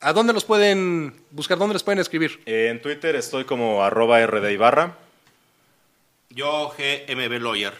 ¿A 0.00 0.12
dónde 0.12 0.32
los 0.32 0.44
pueden 0.44 1.14
buscar? 1.30 1.58
¿Dónde 1.58 1.74
les 1.74 1.82
pueden 1.82 1.98
escribir? 2.00 2.40
Eh, 2.46 2.68
en 2.70 2.80
Twitter 2.82 3.16
estoy 3.16 3.44
como 3.44 3.82
arroba 3.82 4.20
RD 4.26 4.50
Ibarra. 4.52 4.96
Yo, 6.30 6.72
GMB 6.76 7.40
Lawyer. 7.40 7.72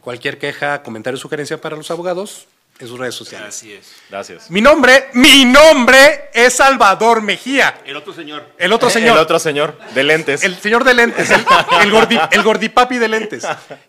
Cualquier 0.00 0.38
queja, 0.38 0.82
comentario, 0.82 1.18
sugerencia 1.18 1.60
para 1.60 1.76
los 1.76 1.90
abogados 1.90 2.46
en 2.80 2.88
sus 2.88 2.98
redes 2.98 3.14
sociales. 3.14 3.48
Así 3.48 3.72
es. 3.74 3.92
Gracias. 4.08 4.50
Mi 4.50 4.60
nombre, 4.60 5.10
mi 5.12 5.44
nombre 5.44 6.30
es 6.32 6.54
Salvador 6.54 7.20
Mejía. 7.22 7.80
El 7.84 7.94
otro 7.96 8.12
señor. 8.12 8.46
El 8.58 8.72
otro 8.72 8.88
Eh, 8.88 8.92
señor. 8.92 9.16
El 9.16 9.22
otro 9.22 9.38
señor, 9.38 9.78
de 9.94 10.02
lentes. 10.02 10.42
El 10.42 10.56
señor 10.58 10.82
de 10.84 10.94
lentes, 10.94 11.30
el, 11.30 11.40
el, 11.82 11.92
gordi- 11.92 12.28
el 12.32 12.42
gordipapi 12.42 12.98
de 12.98 13.08
lentes. 13.08 13.46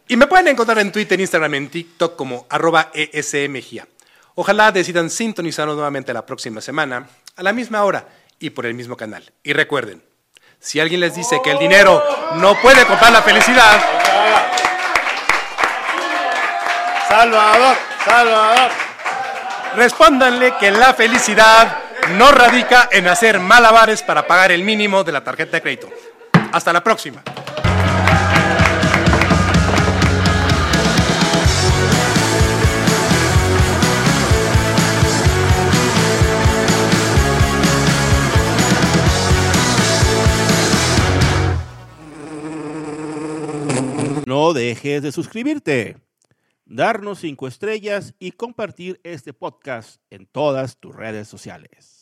Y 0.08 0.16
me 0.18 0.28
pueden 0.28 0.50
encontrar 0.50 0.78
en 0.80 0.92
Twitter, 0.92 1.20
Instagram, 1.20 1.54
en 1.56 1.70
TikTok 1.70 2.16
como 2.16 2.46
arroba 2.50 2.92
ESMGIA. 2.94 3.88
Ojalá 4.36 4.72
decidan 4.72 5.10
sintonizarnos 5.10 5.76
nuevamente 5.76 6.14
la 6.14 6.26
próxima 6.26 6.62
semana, 6.62 7.08
a 7.36 7.44
la 7.44 7.54
misma 7.54 7.84
hora 7.84 8.06
y 8.40 8.50
por 8.52 8.66
el 8.66 8.74
mismo 8.74 8.96
canal. 8.98 9.24
Y 9.44 9.54
recuerden, 9.54 10.04
si 10.60 10.80
alguien 10.80 11.00
les 11.02 11.16
dice 11.16 11.40
que 11.44 11.52
el 11.52 11.60
dinero 11.60 12.04
no 12.36 12.60
puede 12.62 12.86
comprar 12.86 13.12
la 13.12 13.22
felicidad, 13.22 13.82
Salvador, 17.10 17.76
Salvador. 18.06 18.72
Respóndanle 19.76 20.54
que 20.60 20.72
la 20.72 20.94
felicidad 20.94 21.78
no 22.18 22.32
radica 22.32 22.90
en 22.92 23.08
hacer 23.08 23.40
malabares 23.40 24.04
para 24.04 24.28
pagar 24.28 24.52
el 24.52 24.64
mínimo 24.64 25.04
de 25.04 25.12
la 25.12 25.24
tarjeta 25.24 25.58
de 25.58 25.62
crédito. 25.62 25.90
Hasta 26.52 26.74
la 26.74 26.84
próxima. 26.84 27.24
No 44.26 44.54
dejes 44.54 45.02
de 45.02 45.12
suscribirte, 45.12 45.98
darnos 46.72 47.20
cinco 47.20 47.48
estrellas 47.48 48.16
y 48.18 48.32
compartir 48.32 49.02
este 49.04 49.34
podcast 49.34 50.02
en 50.10 50.26
todas 50.26 50.78
tus 50.78 50.96
redes 50.96 51.28
sociales. 51.28 52.01